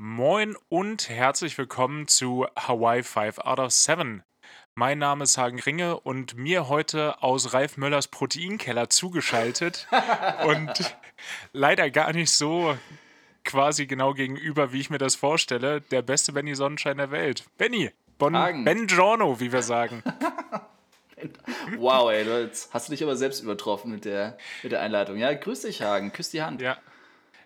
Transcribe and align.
Moin 0.00 0.56
und 0.68 1.08
herzlich 1.08 1.58
willkommen 1.58 2.06
zu 2.06 2.46
Hawaii 2.56 3.02
5 3.02 3.38
out 3.38 3.58
of 3.58 3.72
7. 3.72 4.22
Mein 4.76 4.98
Name 5.00 5.24
ist 5.24 5.36
Hagen 5.38 5.58
Ringe 5.58 5.98
und 5.98 6.36
mir 6.36 6.68
heute 6.68 7.20
aus 7.20 7.52
Ralf 7.52 7.76
Möllers 7.76 8.06
Proteinkeller 8.06 8.90
zugeschaltet 8.90 9.88
und 10.46 10.96
leider 11.52 11.90
gar 11.90 12.12
nicht 12.12 12.30
so 12.30 12.78
quasi 13.44 13.88
genau 13.88 14.14
gegenüber, 14.14 14.72
wie 14.72 14.78
ich 14.78 14.88
mir 14.88 14.98
das 14.98 15.16
vorstelle, 15.16 15.80
der 15.80 16.02
beste 16.02 16.32
Benny 16.32 16.54
Sonnenschein 16.54 16.98
der 16.98 17.10
Welt. 17.10 17.46
Benny, 17.58 17.90
bon, 18.18 18.36
Hagen. 18.36 18.64
Ben 18.64 18.86
Giorno, 18.86 19.40
wie 19.40 19.52
wir 19.52 19.62
sagen. 19.62 20.04
Wow, 21.76 22.12
ey, 22.12 22.24
du 22.24 22.40
jetzt 22.42 22.72
hast 22.72 22.86
du 22.86 22.92
dich 22.92 23.02
aber 23.02 23.16
selbst 23.16 23.42
übertroffen 23.42 23.90
mit 23.90 24.04
der, 24.04 24.38
mit 24.62 24.70
der 24.70 24.80
Einleitung. 24.80 25.16
Ja, 25.16 25.32
grüß 25.34 25.62
dich, 25.62 25.82
Hagen. 25.82 26.12
Küss 26.12 26.30
die 26.30 26.42
Hand. 26.42 26.60
Ja, 26.60 26.78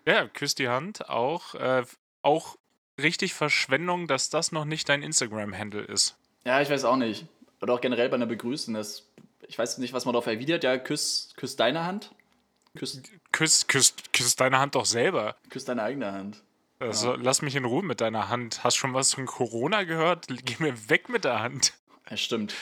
ja 0.05 0.27
küsst 0.27 0.59
die 0.59 0.69
Hand. 0.69 1.09
Auch, 1.09 1.55
äh, 1.55 1.83
auch 2.23 2.57
richtig 2.99 3.33
Verschwendung, 3.33 4.07
dass 4.07 4.29
das 4.29 4.51
noch 4.51 4.65
nicht 4.65 4.89
dein 4.89 5.03
Instagram-Handle 5.03 5.81
ist. 5.83 6.15
Ja, 6.45 6.61
ich 6.61 6.69
weiß 6.69 6.83
auch 6.85 6.95
nicht. 6.97 7.25
Oder 7.61 7.73
auch 7.73 7.81
generell 7.81 8.09
bei 8.09 8.15
einer 8.15 8.25
Begrüßung. 8.25 8.73
Das, 8.73 9.07
ich 9.47 9.57
weiß 9.57 9.77
nicht, 9.77 9.93
was 9.93 10.05
man 10.05 10.13
darauf 10.13 10.27
erwidert. 10.27 10.63
Ja, 10.63 10.77
küss, 10.77 11.29
küss 11.37 11.55
deine 11.55 11.85
Hand. 11.85 12.11
Küss, 12.75 13.01
Küsst, 13.31 13.67
küsst, 13.67 14.13
küsst 14.13 14.39
deine 14.39 14.59
Hand 14.59 14.75
doch 14.75 14.85
selber. 14.85 15.35
küss 15.49 15.65
deine 15.65 15.83
eigene 15.83 16.11
Hand. 16.11 16.41
Also, 16.79 17.13
Lass 17.15 17.41
mich 17.41 17.55
in 17.55 17.65
Ruhe 17.65 17.83
mit 17.83 18.01
deiner 18.01 18.29
Hand. 18.29 18.63
Hast 18.63 18.75
schon 18.75 18.93
was 18.93 19.13
von 19.13 19.25
Corona 19.25 19.83
gehört? 19.83 20.25
Geh 20.43 20.55
mir 20.59 20.89
weg 20.89 21.07
mit 21.07 21.23
der 21.23 21.39
Hand. 21.39 21.73
Ja, 22.09 22.17
stimmt. 22.17 22.53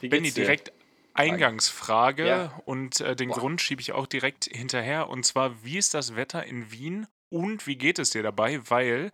Wie 0.00 0.08
Benny, 0.08 0.30
direkt 0.32 0.72
Eingangsfrage 1.14 2.26
Ja. 2.26 2.60
und 2.64 3.00
äh, 3.00 3.16
den 3.16 3.30
Boah. 3.30 3.38
Grund 3.38 3.60
schiebe 3.60 3.80
ich 3.80 3.92
auch 3.92 4.06
direkt 4.06 4.44
hinterher. 4.44 5.08
Und 5.08 5.24
zwar, 5.24 5.64
wie 5.64 5.78
ist 5.78 5.94
das 5.94 6.14
Wetter 6.16 6.44
in 6.44 6.70
Wien 6.70 7.06
und 7.30 7.66
wie 7.66 7.76
geht 7.76 7.98
es 7.98 8.10
dir 8.10 8.22
dabei? 8.22 8.60
Weil 8.68 9.12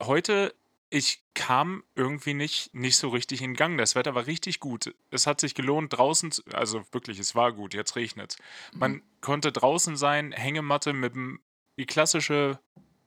heute, 0.00 0.54
ich 0.88 1.22
kam 1.34 1.84
irgendwie 1.94 2.34
nicht, 2.34 2.74
nicht 2.74 2.96
so 2.96 3.08
richtig 3.08 3.42
in 3.42 3.54
Gang. 3.54 3.78
Das 3.78 3.94
Wetter 3.94 4.14
war 4.14 4.26
richtig 4.26 4.60
gut. 4.60 4.94
Es 5.10 5.26
hat 5.26 5.40
sich 5.40 5.54
gelohnt, 5.54 5.92
draußen, 5.92 6.32
zu, 6.32 6.42
also 6.52 6.82
wirklich, 6.92 7.18
es 7.18 7.34
war 7.34 7.52
gut, 7.52 7.74
jetzt 7.74 7.96
regnet 7.96 8.36
Man 8.72 9.02
konnte 9.20 9.52
draußen 9.52 9.96
sein, 9.96 10.32
Hängematte 10.32 10.92
mit 10.92 11.14
dem, 11.14 11.40
die 11.78 11.86
klassische 11.86 12.58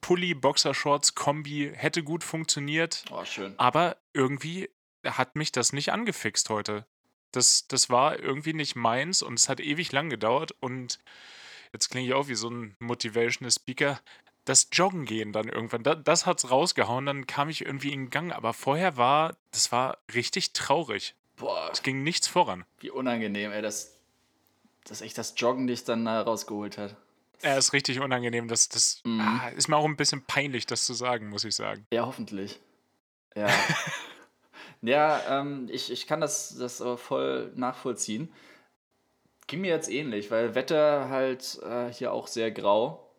Pulli, 0.01 0.33
Boxershorts, 0.33 1.15
Kombi 1.15 1.71
hätte 1.73 2.03
gut 2.03 2.23
funktioniert. 2.23 3.05
Oh, 3.11 3.23
schön. 3.23 3.53
Aber 3.57 3.97
irgendwie 4.13 4.69
hat 5.05 5.35
mich 5.35 5.51
das 5.51 5.73
nicht 5.73 5.91
angefixt 5.91 6.49
heute. 6.49 6.85
Das, 7.31 7.67
das 7.67 7.89
war 7.89 8.19
irgendwie 8.19 8.53
nicht 8.53 8.75
meins 8.75 9.21
und 9.21 9.39
es 9.39 9.49
hat 9.49 9.59
ewig 9.59 9.91
lang 9.91 10.09
gedauert 10.09 10.51
und 10.59 10.99
jetzt 11.73 11.89
klinge 11.89 12.07
ich 12.07 12.13
auch 12.13 12.27
wie 12.29 12.35
so 12.35 12.49
ein 12.49 12.75
motivational 12.79 13.51
Speaker. 13.51 13.99
Das 14.45 14.67
Joggen 14.71 15.05
gehen 15.05 15.31
dann 15.33 15.47
irgendwann, 15.47 15.83
das, 15.83 15.97
das 16.03 16.25
hat's 16.25 16.49
rausgehauen, 16.51 17.05
dann 17.05 17.27
kam 17.27 17.49
ich 17.49 17.65
irgendwie 17.65 17.91
in 17.93 18.09
Gang. 18.09 18.31
Aber 18.33 18.53
vorher 18.53 18.97
war, 18.97 19.35
das 19.51 19.71
war 19.71 19.97
richtig 20.13 20.53
traurig. 20.53 21.15
Boah, 21.37 21.69
Es 21.71 21.81
ging 21.81 22.03
nichts 22.03 22.27
voran. 22.27 22.63
wie 22.79 22.89
unangenehm, 22.91 23.51
ey, 23.51 23.61
dass, 23.61 23.97
dass 24.85 25.01
echt 25.01 25.17
das 25.17 25.33
Joggen 25.37 25.67
dich 25.67 25.83
dann 25.83 26.07
rausgeholt 26.07 26.77
hat. 26.77 26.95
Er 27.41 27.57
ist 27.57 27.73
richtig 27.73 27.99
unangenehm. 27.99 28.47
Das, 28.47 28.69
das 28.69 29.01
Mhm. 29.03 29.19
ah, 29.21 29.47
ist 29.49 29.67
mir 29.67 29.75
auch 29.77 29.85
ein 29.85 29.97
bisschen 29.97 30.23
peinlich, 30.23 30.65
das 30.65 30.85
zu 30.85 30.93
sagen, 30.93 31.29
muss 31.29 31.43
ich 31.43 31.55
sagen. 31.55 31.85
Ja, 31.91 32.05
hoffentlich. 32.05 32.59
Ja. 33.35 33.47
ja, 34.81 35.39
ähm, 35.41 35.67
ich, 35.71 35.91
ich 35.91 36.07
kann 36.07 36.21
das, 36.21 36.55
das 36.57 36.81
aber 36.81 36.97
voll 36.97 37.51
nachvollziehen. 37.55 38.31
Ging 39.47 39.61
mir 39.61 39.71
jetzt 39.71 39.89
ähnlich, 39.89 40.31
weil 40.31 40.55
Wetter 40.55 41.09
halt 41.09 41.59
äh, 41.63 41.91
hier 41.91 42.13
auch 42.13 42.27
sehr 42.27 42.51
grau. 42.51 43.09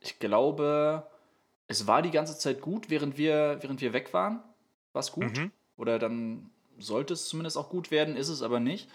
Ich 0.00 0.18
glaube, 0.18 1.06
es 1.68 1.86
war 1.86 2.02
die 2.02 2.10
ganze 2.10 2.38
Zeit 2.38 2.60
gut, 2.60 2.90
während 2.90 3.18
wir, 3.18 3.58
während 3.60 3.80
wir 3.80 3.92
weg 3.92 4.12
waren. 4.12 4.42
War 4.92 5.00
es 5.00 5.12
gut. 5.12 5.36
Mhm. 5.36 5.52
Oder 5.76 5.98
dann 5.98 6.50
sollte 6.78 7.14
es 7.14 7.28
zumindest 7.28 7.56
auch 7.56 7.70
gut 7.70 7.90
werden, 7.90 8.16
ist 8.16 8.28
es 8.28 8.42
aber 8.42 8.60
nicht. 8.60 8.90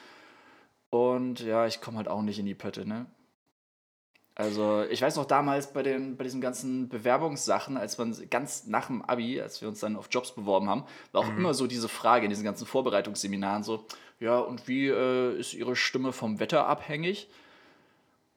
Und 0.89 1.39
ja, 1.41 1.65
ich 1.65 1.81
komme 1.81 1.97
halt 1.97 2.07
auch 2.07 2.21
nicht 2.21 2.39
in 2.39 2.45
die 2.45 2.55
Pötte, 2.55 2.87
ne? 2.87 3.05
Also, 4.35 4.83
ich 4.83 5.01
weiß 5.01 5.15
noch 5.15 5.25
damals 5.25 5.73
bei, 5.73 5.81
den, 5.81 6.15
bei 6.15 6.23
diesen 6.23 6.41
ganzen 6.41 6.89
Bewerbungssachen, 6.89 7.75
als 7.75 7.97
man 7.97 8.15
ganz 8.29 8.67
nach 8.67 8.85
dem 8.85 9.01
Abi, 9.01 9.41
als 9.41 9.61
wir 9.61 9.67
uns 9.67 9.79
dann 9.79 9.95
auf 9.95 10.09
Jobs 10.11 10.31
beworben 10.35 10.69
haben, 10.69 10.85
war 11.11 11.21
auch 11.21 11.29
immer 11.29 11.55
so 11.55 11.65
diese 11.65 11.89
Frage 11.89 12.25
in 12.25 12.29
diesen 12.29 12.43
ganzen 12.43 12.67
Vorbereitungsseminaren 12.67 13.63
so, 13.63 13.87
ja, 14.19 14.39
und 14.39 14.67
wie 14.67 14.87
äh, 14.87 15.37
ist 15.39 15.53
Ihre 15.53 15.75
Stimme 15.75 16.11
vom 16.13 16.39
Wetter 16.39 16.67
abhängig? 16.67 17.27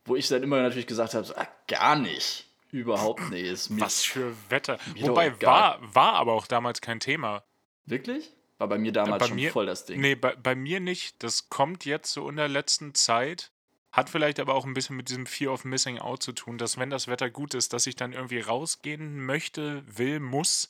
Wo 0.04 0.16
ich 0.16 0.28
dann 0.28 0.42
immer 0.42 0.60
natürlich 0.62 0.86
gesagt 0.86 1.14
habe, 1.14 1.24
so, 1.24 1.34
ah, 1.36 1.46
gar 1.68 1.96
nicht. 1.96 2.46
Überhaupt 2.72 3.30
nicht. 3.30 3.46
Ist 3.46 3.70
mir 3.70 3.80
Was 3.80 4.02
für 4.04 4.34
Wetter. 4.48 4.78
Wobei, 5.00 5.40
war, 5.42 5.78
war 5.94 6.14
aber 6.14 6.32
auch 6.32 6.46
damals 6.46 6.80
kein 6.80 7.00
Thema. 7.00 7.42
Wirklich? 7.84 8.30
War 8.58 8.68
bei 8.68 8.78
mir 8.78 8.92
damals 8.92 9.20
bei 9.20 9.26
schon 9.26 9.36
mir- 9.36 9.50
voll 9.52 9.66
das 9.66 9.86
Ding. 9.86 10.00
Nee, 10.00 10.14
bei, 10.14 10.36
bei 10.36 10.54
mir 10.54 10.80
nicht. 10.80 11.22
Das 11.22 11.48
kommt 11.48 11.84
jetzt 11.84 12.12
so 12.12 12.28
in 12.28 12.36
der 12.36 12.48
letzten 12.48 12.94
Zeit. 12.94 13.50
Hat 13.92 14.08
vielleicht 14.08 14.38
aber 14.38 14.54
auch 14.54 14.64
ein 14.66 14.74
bisschen 14.74 14.96
mit 14.96 15.08
diesem 15.08 15.26
Fear 15.26 15.52
of 15.52 15.64
Missing 15.64 15.98
Out 15.98 16.22
zu 16.22 16.32
tun, 16.32 16.58
dass 16.58 16.78
wenn 16.78 16.90
das 16.90 17.08
Wetter 17.08 17.28
gut 17.28 17.54
ist, 17.54 17.72
dass 17.72 17.86
ich 17.88 17.96
dann 17.96 18.12
irgendwie 18.12 18.38
rausgehen 18.40 19.24
möchte, 19.24 19.82
will, 19.86 20.20
muss. 20.20 20.68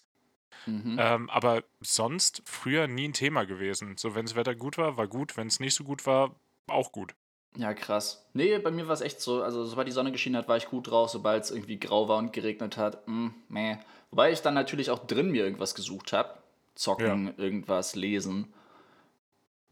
Mhm. 0.66 0.96
Ähm, 0.98 1.30
aber 1.30 1.64
sonst 1.80 2.42
früher 2.44 2.86
nie 2.86 3.08
ein 3.08 3.12
Thema 3.12 3.44
gewesen. 3.44 3.96
So, 3.96 4.14
wenn 4.14 4.26
das 4.26 4.36
Wetter 4.36 4.54
gut 4.54 4.78
war, 4.78 4.96
war 4.96 5.08
gut. 5.08 5.36
Wenn 5.36 5.46
es 5.46 5.60
nicht 5.60 5.74
so 5.74 5.84
gut 5.84 6.06
war, 6.06 6.34
auch 6.66 6.92
gut. 6.92 7.14
Ja, 7.56 7.74
krass. 7.74 8.24
Nee, 8.32 8.58
bei 8.58 8.70
mir 8.70 8.86
war 8.86 8.94
es 8.94 9.00
echt 9.00 9.20
so. 9.20 9.42
Also, 9.42 9.64
sobald 9.64 9.88
die 9.88 9.92
Sonne 9.92 10.12
geschienen 10.12 10.36
hat, 10.36 10.48
war 10.48 10.56
ich 10.56 10.68
gut 10.68 10.90
drauf. 10.90 11.10
Sobald 11.10 11.44
es 11.44 11.50
irgendwie 11.50 11.78
grau 11.78 12.08
war 12.08 12.18
und 12.18 12.32
geregnet 12.32 12.76
hat, 12.76 13.06
mm, 13.08 13.28
meh. 13.48 13.78
Wobei 14.10 14.32
ich 14.32 14.42
dann 14.42 14.54
natürlich 14.54 14.90
auch 14.90 15.06
drin 15.06 15.30
mir 15.30 15.44
irgendwas 15.44 15.74
gesucht 15.74 16.12
habe. 16.12 16.38
Zocken, 16.74 17.36
irgendwas, 17.36 17.94
lesen. 17.94 18.52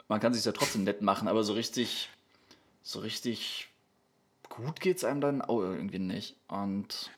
Man 0.09 0.21
kann 0.21 0.35
sich 0.35 0.45
ja 0.45 0.53
trotzdem 0.53 0.85
nett 0.85 1.03
machen, 1.03 1.29
aber 1.29 1.43
so 1.43 1.53
richtig, 1.53 2.11
so 2.83 3.01
richtig 3.01 3.69
gut 4.49 4.81
geht's 4.81 5.05
einem 5.05 5.21
dann 5.21 5.43
auch 5.43 5.61
irgendwie 5.61 5.99
nicht. 5.99 6.37
Und 6.49 7.11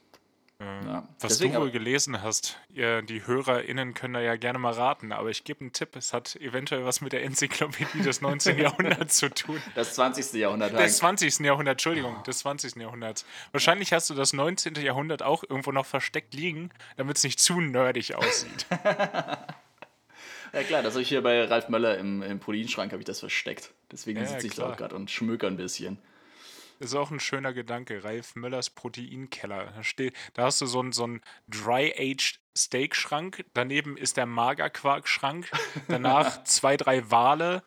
Ähm, 0.61 0.87
ja, 0.87 1.07
Was 1.19 1.33
deswegen 1.33 1.53
du 1.53 1.61
wohl 1.61 1.71
gelesen 1.71 2.21
hast, 2.21 2.59
ihr, 2.71 3.01
die 3.01 3.25
HörerInnen 3.25 3.95
können 3.95 4.13
da 4.13 4.19
ja 4.21 4.35
gerne 4.35 4.59
mal 4.59 4.73
raten, 4.73 5.11
aber 5.11 5.29
ich 5.29 5.43
gebe 5.43 5.61
einen 5.61 5.73
Tipp, 5.73 5.95
es 5.95 6.13
hat 6.13 6.35
eventuell 6.35 6.85
was 6.85 7.01
mit 7.01 7.13
der 7.13 7.23
Enzyklopädie 7.23 8.01
des 8.03 8.21
19. 8.21 8.57
Jahrhunderts 8.59 9.17
zu 9.17 9.29
tun. 9.29 9.59
das 9.73 9.95
20. 9.95 10.33
Jahrhundert. 10.33 10.73
Des 10.73 10.79
Hagen. 11.01 11.17
20. 11.17 11.39
Jahrhunderts, 11.39 11.73
Entschuldigung, 11.83 12.21
des 12.23 12.39
20. 12.39 12.75
Jahrhunderts. 12.75 13.25
Wahrscheinlich 13.53 13.91
hast 13.91 14.09
du 14.11 14.13
das 14.13 14.33
19. 14.33 14.75
Jahrhundert 14.75 15.23
auch 15.23 15.43
irgendwo 15.43 15.71
noch 15.71 15.85
versteckt 15.87 16.33
liegen, 16.35 16.69
damit 16.97 17.17
es 17.17 17.23
nicht 17.23 17.39
zu 17.39 17.59
nerdig 17.59 18.13
aussieht. 18.15 18.67
Ja 20.53 20.63
klar, 20.63 20.83
das 20.83 20.95
habe 20.95 21.01
ich 21.03 21.07
hier 21.07 21.21
bei 21.23 21.45
Ralf 21.45 21.69
Möller 21.69 21.97
im, 21.97 22.21
im 22.21 22.39
Proteinschrank 22.39 22.91
habe 22.91 23.01
ich 23.01 23.05
das 23.05 23.21
versteckt. 23.21 23.71
Deswegen 23.89 24.19
Ja, 24.19 24.25
sitze 24.25 24.47
ich 24.47 24.53
da 24.55 24.63
klar. 24.63 24.73
auch 24.73 24.77
gerade 24.77 24.95
und 24.95 25.09
schmöker 25.09 25.47
ein 25.47 25.55
bisschen. 25.55 25.97
Ist 26.81 26.95
auch 26.95 27.11
ein 27.11 27.19
schöner 27.19 27.53
Gedanke. 27.53 28.03
Ralf 28.03 28.35
Möllers 28.35 28.69
Proteinkeller. 28.69 29.71
Da, 29.75 29.83
steht, 29.83 30.13
da 30.33 30.43
hast 30.45 30.59
du 30.61 30.65
so 30.65 30.79
einen, 30.79 30.91
so 30.91 31.03
einen 31.05 31.21
Dry-Aged 31.47 32.39
Steak-Schrank. 32.57 33.45
Daneben 33.53 33.97
ist 33.97 34.17
der 34.17 34.25
Magerquark-Schrank. 34.25 35.49
Danach 35.87 36.43
zwei, 36.45 36.75
drei 36.77 37.09
Wale, 37.09 37.63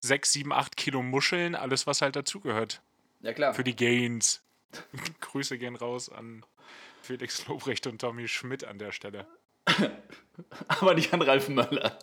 sechs, 0.00 0.32
sieben, 0.32 0.52
acht 0.52 0.76
Kilo 0.76 1.02
Muscheln. 1.02 1.54
Alles, 1.54 1.86
was 1.86 2.02
halt 2.02 2.14
dazugehört. 2.16 2.80
Ja 3.20 3.32
klar. 3.32 3.54
Für 3.54 3.64
die 3.64 3.76
Gains. 3.76 4.42
Grüße 5.20 5.58
gehen 5.58 5.76
raus 5.76 6.08
an 6.08 6.44
Felix 7.02 7.46
Lobrecht 7.46 7.86
und 7.86 8.00
Tommy 8.00 8.28
Schmidt 8.28 8.64
an 8.64 8.78
der 8.78 8.92
Stelle. 8.92 9.26
Aber 10.68 10.94
nicht 10.94 11.12
an 11.12 11.22
Ralf 11.22 11.48
Möller. 11.48 11.98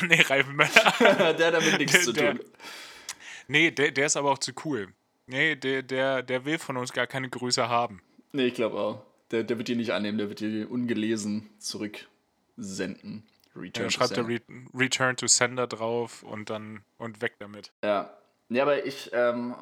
Nee, 0.00 0.20
Ralf 0.22 0.46
Möller. 0.48 1.34
Der 1.34 1.46
hat 1.48 1.54
damit 1.54 1.78
nichts 1.78 2.04
zu 2.04 2.12
Der- 2.12 2.36
tun. 2.36 2.44
Nee, 3.52 3.70
der, 3.70 3.90
der 3.90 4.06
ist 4.06 4.16
aber 4.16 4.30
auch 4.30 4.38
zu 4.38 4.52
cool. 4.64 4.88
Nee, 5.26 5.56
der, 5.56 5.82
der, 5.82 6.22
der 6.22 6.46
will 6.46 6.58
von 6.58 6.78
uns 6.78 6.90
gar 6.90 7.06
keine 7.06 7.28
Grüße 7.28 7.68
haben. 7.68 8.00
Nee, 8.32 8.46
ich 8.46 8.54
glaube 8.54 8.78
auch. 8.78 9.02
Der, 9.30 9.44
der 9.44 9.58
wird 9.58 9.68
die 9.68 9.76
nicht 9.76 9.92
annehmen, 9.92 10.16
der 10.16 10.30
wird 10.30 10.40
die 10.40 10.64
ungelesen 10.64 11.50
zurücksenden. 11.58 13.26
Return 13.54 13.84
Dann 13.84 13.90
schreibt 13.90 14.16
er. 14.16 14.26
Re 14.26 14.40
Return 14.74 15.18
to 15.18 15.26
Sender 15.26 15.66
drauf 15.66 16.22
und 16.22 16.48
dann 16.48 16.82
und 16.96 17.20
weg 17.20 17.34
damit. 17.40 17.72
Ja. 17.84 18.16
Nee, 18.48 18.60
aber 18.60 18.86
ich, 18.86 19.10
ähm, 19.12 19.54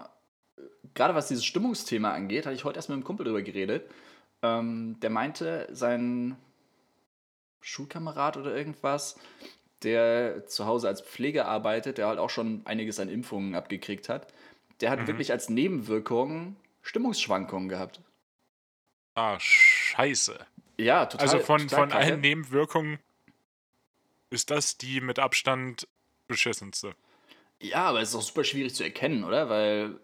gerade 0.95 1.17
was 1.17 1.27
dieses 1.27 1.45
Stimmungsthema 1.45 2.13
angeht, 2.13 2.47
hatte 2.47 2.55
ich 2.55 2.63
heute 2.63 2.77
erst 2.77 2.91
mit 2.91 2.95
einem 2.95 3.05
Kumpel 3.05 3.27
drüber 3.27 3.43
geredet. 3.43 3.91
Ähm, 4.43 4.99
der 5.01 5.11
meinte, 5.11 5.69
sein 5.73 6.37
Schulkamerad 7.61 8.37
oder 8.37 8.57
irgendwas, 8.57 9.19
der 9.83 10.47
zu 10.47 10.67
Hause 10.67 10.89
als 10.89 11.01
Pfleger 11.01 11.47
arbeitet, 11.47 11.99
der 11.99 12.09
halt 12.09 12.19
auch 12.19 12.31
schon 12.31 12.63
einiges 12.65 13.01
an 13.01 13.09
Impfungen 13.09 13.55
abgekriegt 13.55 14.09
hat, 14.09 14.33
der 14.81 14.91
hat 14.91 15.07
wirklich 15.07 15.33
als 15.33 15.49
Nebenwirkung 15.49 16.57
Stimmungsschwankungen 16.83 17.69
gehabt. 17.69 18.01
Ah, 19.15 19.39
scheiße. 19.39 20.39
Ja, 20.79 21.07
total. 21.07 21.29
Also 21.29 21.39
von, 21.41 21.61
total 21.63 21.89
von 21.89 21.93
allen 21.93 22.21
Nebenwirkungen 22.21 22.99
ist 24.31 24.51
das 24.51 24.79
die 24.79 25.01
mit 25.01 25.19
Abstand 25.19 25.87
beschissenste. 26.27 26.95
Ja, 27.61 27.85
aber 27.85 28.01
es 28.01 28.11
ist 28.11 28.15
auch 28.15 28.23
super 28.23 28.45
schwierig 28.45 28.75
zu 28.75 28.85
erkennen, 28.85 29.25
oder? 29.25 29.51
Weil 29.51 29.99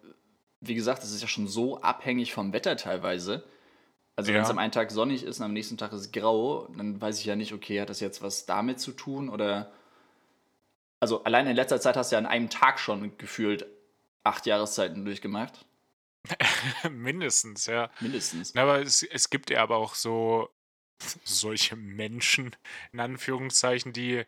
wie 0.61 0.75
gesagt, 0.75 1.03
es 1.03 1.13
ist 1.13 1.23
ja 1.23 1.29
schon 1.29 1.49
so 1.49 1.81
abhängig 1.81 2.33
vom 2.33 2.53
Wetter 2.53 2.77
teilweise. 2.77 3.45
Also 4.17 4.33
wenn 4.33 4.41
es 4.41 4.49
Ja. 4.49 4.53
am 4.53 4.59
einen 4.59 4.73
Tag 4.73 4.91
sonnig 4.91 5.23
ist 5.23 5.39
und 5.39 5.45
am 5.45 5.53
nächsten 5.53 5.77
Tag 5.77 5.93
ist 5.93 6.01
es 6.01 6.13
grau, 6.13 6.69
dann 6.77 7.01
weiß 7.01 7.21
ich 7.21 7.27
ja 7.27 7.37
nicht, 7.37 7.53
okay, 7.53 7.81
hat 7.81 7.91
das 7.91 8.01
jetzt 8.01 8.23
was 8.23 8.47
damit 8.47 8.81
zu 8.81 8.93
tun 8.93 9.29
oder... 9.29 9.73
Also 10.99 11.23
allein 11.25 11.47
in 11.47 11.55
letzter 11.55 11.79
Zeit 11.81 11.97
hast 11.97 12.11
du 12.11 12.15
ja 12.17 12.19
an 12.19 12.27
einem 12.27 12.49
Tag 12.49 12.81
schon 12.81 13.19
gefühlt 13.19 13.67
acht 14.25 14.47
Jahreszeiten 14.47 15.05
durchgemacht. 15.05 15.67
Mindestens, 16.91 17.67
ja. 17.67 17.91
Mindestens. 18.01 18.55
Na, 18.55 18.63
aber 18.63 18.81
es, 18.81 19.03
es 19.03 19.29
gibt 19.29 19.51
ja 19.51 19.63
aber 19.63 19.77
auch 19.77 19.95
so 19.95 20.49
solche 21.25 21.77
Menschen, 21.77 22.57
in 22.93 23.01
Anführungszeichen, 23.01 23.93
die, 23.93 24.25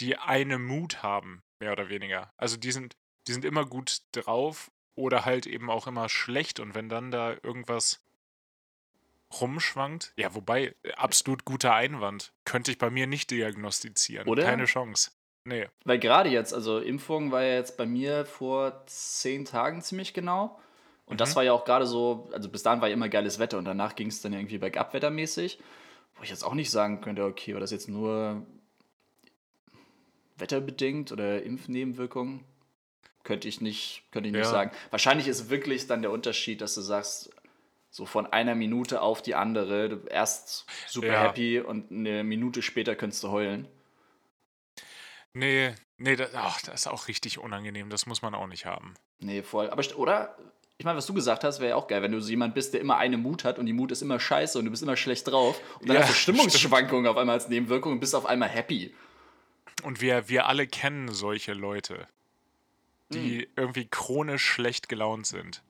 die 0.00 0.16
eine 0.18 0.58
Mut 0.58 1.02
haben, 1.04 1.42
mehr 1.60 1.72
oder 1.72 1.88
weniger. 1.88 2.32
Also 2.36 2.56
die 2.56 2.72
sind, 2.72 2.96
die 3.28 3.32
sind 3.32 3.44
immer 3.44 3.64
gut 3.64 4.02
drauf 4.12 4.70
oder 4.96 5.24
halt 5.24 5.46
eben 5.46 5.70
auch 5.70 5.86
immer 5.86 6.08
schlecht. 6.08 6.58
Und 6.58 6.74
wenn 6.74 6.88
dann 6.88 7.12
da 7.12 7.36
irgendwas 7.44 8.00
rumschwankt, 9.40 10.12
ja, 10.16 10.34
wobei, 10.34 10.74
äh, 10.82 10.92
absolut 10.92 11.44
guter 11.44 11.74
Einwand, 11.74 12.32
könnte 12.44 12.70
ich 12.70 12.78
bei 12.78 12.90
mir 12.90 13.06
nicht 13.06 13.30
diagnostizieren. 13.30 14.28
Oder? 14.28 14.42
Keine 14.44 14.64
Chance. 14.64 15.10
Nee. 15.44 15.66
Weil 15.84 15.98
gerade 15.98 16.28
jetzt, 16.28 16.52
also 16.52 16.78
Impfung 16.78 17.30
war 17.32 17.42
ja 17.42 17.54
jetzt 17.54 17.76
bei 17.76 17.86
mir 17.86 18.26
vor 18.26 18.84
zehn 18.86 19.44
Tagen 19.44 19.80
ziemlich 19.82 20.12
genau. 20.14 20.58
Und 21.06 21.20
das 21.22 21.30
Mhm. 21.30 21.36
war 21.36 21.42
ja 21.44 21.52
auch 21.52 21.64
gerade 21.64 21.86
so, 21.86 22.28
also 22.32 22.48
bis 22.50 22.62
dahin 22.62 22.80
war 22.82 22.88
ja 22.88 22.94
immer 22.94 23.08
geiles 23.08 23.38
Wetter 23.38 23.56
und 23.56 23.64
danach 23.64 23.94
ging 23.96 24.08
es 24.08 24.20
dann 24.20 24.34
irgendwie 24.34 24.58
bergab 24.58 24.92
wettermäßig. 24.92 25.58
Wo 26.16 26.22
ich 26.22 26.30
jetzt 26.30 26.42
auch 26.44 26.54
nicht 26.54 26.70
sagen 26.70 27.00
könnte, 27.00 27.24
okay, 27.24 27.54
war 27.54 27.60
das 27.60 27.70
jetzt 27.70 27.88
nur 27.88 28.44
wetterbedingt 30.36 31.12
oder 31.12 31.42
Impfnebenwirkungen? 31.42 32.44
Könnte 33.24 33.48
ich 33.48 33.60
nicht, 33.60 34.04
könnte 34.10 34.28
ich 34.28 34.32
nicht 34.34 34.44
Ja. 34.44 34.50
sagen. 34.50 34.70
Wahrscheinlich 34.90 35.28
ist 35.28 35.50
wirklich 35.50 35.86
dann 35.86 36.02
der 36.02 36.10
Unterschied, 36.10 36.60
dass 36.60 36.74
du 36.74 36.80
sagst, 36.80 37.30
so 37.90 38.06
von 38.06 38.26
einer 38.26 38.54
Minute 38.54 39.00
auf 39.00 39.22
die 39.22 39.34
andere, 39.34 39.88
du 39.88 39.96
erst 40.08 40.66
super 40.86 41.06
Ja. 41.08 41.22
happy 41.28 41.60
und 41.60 41.90
eine 41.90 42.22
Minute 42.24 42.62
später 42.62 42.94
könntest 42.96 43.22
du 43.24 43.30
heulen. 43.30 43.66
Nee, 45.32 45.74
nee, 45.98 46.16
das, 46.16 46.34
ach, 46.34 46.60
das 46.62 46.80
ist 46.82 46.86
auch 46.86 47.08
richtig 47.08 47.38
unangenehm. 47.38 47.90
Das 47.90 48.06
muss 48.06 48.22
man 48.22 48.34
auch 48.34 48.46
nicht 48.46 48.66
haben. 48.66 48.94
Nee, 49.20 49.42
voll. 49.42 49.70
Aber 49.70 49.82
oder? 49.96 50.36
Ich 50.80 50.84
meine, 50.84 50.96
was 50.96 51.06
du 51.06 51.14
gesagt 51.14 51.42
hast, 51.42 51.58
wäre 51.58 51.70
ja 51.70 51.76
auch 51.76 51.88
geil, 51.88 52.02
wenn 52.02 52.12
du 52.12 52.20
so 52.20 52.30
jemand 52.30 52.54
bist, 52.54 52.72
der 52.72 52.80
immer 52.80 52.98
eine 52.98 53.18
Mut 53.18 53.42
hat 53.42 53.58
und 53.58 53.66
die 53.66 53.72
Mut 53.72 53.90
ist 53.90 54.00
immer 54.00 54.20
scheiße 54.20 54.58
und 54.60 54.64
du 54.64 54.70
bist 54.70 54.82
immer 54.82 54.96
schlecht 54.96 55.26
drauf. 55.26 55.60
Und 55.80 55.88
dann 55.88 55.96
Ja, 55.96 56.02
hast 56.02 56.10
du 56.10 56.14
Stimmungsschwankungen 56.18 57.06
auf 57.08 57.16
einmal 57.16 57.34
als 57.34 57.48
Nebenwirkung 57.48 57.92
und 57.92 58.00
bist 58.00 58.14
auf 58.14 58.26
einmal 58.26 58.48
happy. 58.48 58.94
Und 59.82 60.00
wir, 60.00 60.28
wir 60.28 60.46
alle 60.46 60.66
kennen 60.68 61.08
solche 61.12 61.52
Leute, 61.52 62.06
die 63.10 63.48
irgendwie 63.56 63.86
chronisch 63.86 64.44
schlecht 64.44 64.88
gelaunt 64.88 65.26
sind. 65.26 65.62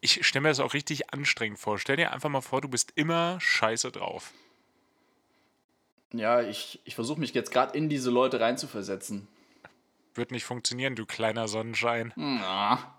Ich 0.00 0.26
stelle 0.26 0.42
mir 0.42 0.48
das 0.48 0.60
auch 0.60 0.74
richtig 0.74 1.12
anstrengend 1.12 1.58
vor. 1.58 1.78
Stell 1.78 1.96
dir 1.96 2.12
einfach 2.12 2.30
mal 2.30 2.40
vor, 2.40 2.60
du 2.60 2.68
bist 2.68 2.92
immer 2.94 3.38
scheiße 3.40 3.90
drauf. 3.92 4.32
Ja, 6.12 6.40
ich, 6.42 6.80
ich 6.84 6.94
versuche 6.94 7.20
mich 7.20 7.34
jetzt 7.34 7.50
gerade 7.50 7.76
in 7.76 7.88
diese 7.88 8.10
Leute 8.10 8.40
reinzuversetzen. 8.40 9.26
Wird 10.14 10.30
nicht 10.30 10.44
funktionieren, 10.44 10.94
du 10.94 11.06
kleiner 11.06 11.48
Sonnenschein. 11.48 12.12
Ja. 12.16 12.94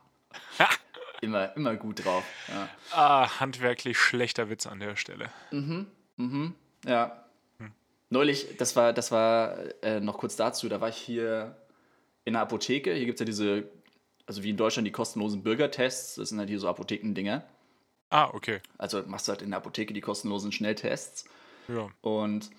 immer, 1.22 1.56
immer 1.56 1.76
gut 1.76 2.04
drauf. 2.04 2.24
Ja. 2.50 2.70
Ah, 2.92 3.40
handwerklich 3.40 3.98
schlechter 3.98 4.50
Witz 4.50 4.68
an 4.68 4.80
der 4.80 4.96
Stelle. 4.98 5.32
Ja. 6.86 7.26
Neulich, 8.10 8.58
das 8.58 8.76
war, 8.76 8.94
das 8.94 9.12
war 9.12 9.58
äh, 9.82 10.00
noch 10.00 10.18
kurz 10.18 10.36
dazu, 10.36 10.70
da 10.70 10.80
war 10.82 10.90
ich 10.90 10.98
hier 10.98 11.58
in 12.26 12.34
der 12.34 12.42
Apotheke. 12.42 12.94
Hier 12.94 13.06
gibt 13.06 13.16
es 13.16 13.20
ja 13.22 13.26
diese, 13.26 13.70
also 14.26 14.44
wie 14.44 14.50
in 14.50 14.58
Deutschland 14.58 14.88
die 14.88 14.92
kostenlosen 14.92 15.44
Bürgertests. 15.44 16.16
Das 16.16 16.30
sind 16.30 16.40
halt 16.40 16.50
hier 16.50 16.60
so 16.60 16.68
Apothekendinger. 16.68 17.44
Ah, 18.10 18.30
okay. 18.34 18.62
Also 18.78 19.04
machst 19.08 19.28
du 19.28 19.32
halt 19.32 19.42
in 19.42 19.50
der 19.50 19.58
Apotheke 19.58 19.94
die 19.94 20.02
kostenlosen 20.02 20.52
Schnelltests. 20.52 21.26
Ja. 21.68 21.90
Und 22.02 22.50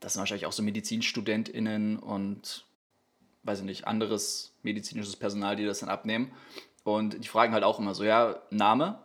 das 0.00 0.14
sind 0.14 0.20
wahrscheinlich 0.20 0.46
auch 0.46 0.52
so 0.52 0.62
MedizinstudentInnen 0.62 1.98
und, 1.98 2.64
weiß 3.42 3.60
ich 3.60 3.64
nicht, 3.64 3.86
anderes 3.86 4.52
medizinisches 4.62 5.16
Personal, 5.16 5.56
die 5.56 5.64
das 5.64 5.80
dann 5.80 5.88
abnehmen. 5.88 6.32
Und 6.84 7.22
die 7.22 7.28
fragen 7.28 7.52
halt 7.52 7.64
auch 7.64 7.78
immer 7.78 7.94
so, 7.94 8.04
ja, 8.04 8.40
Name? 8.50 8.98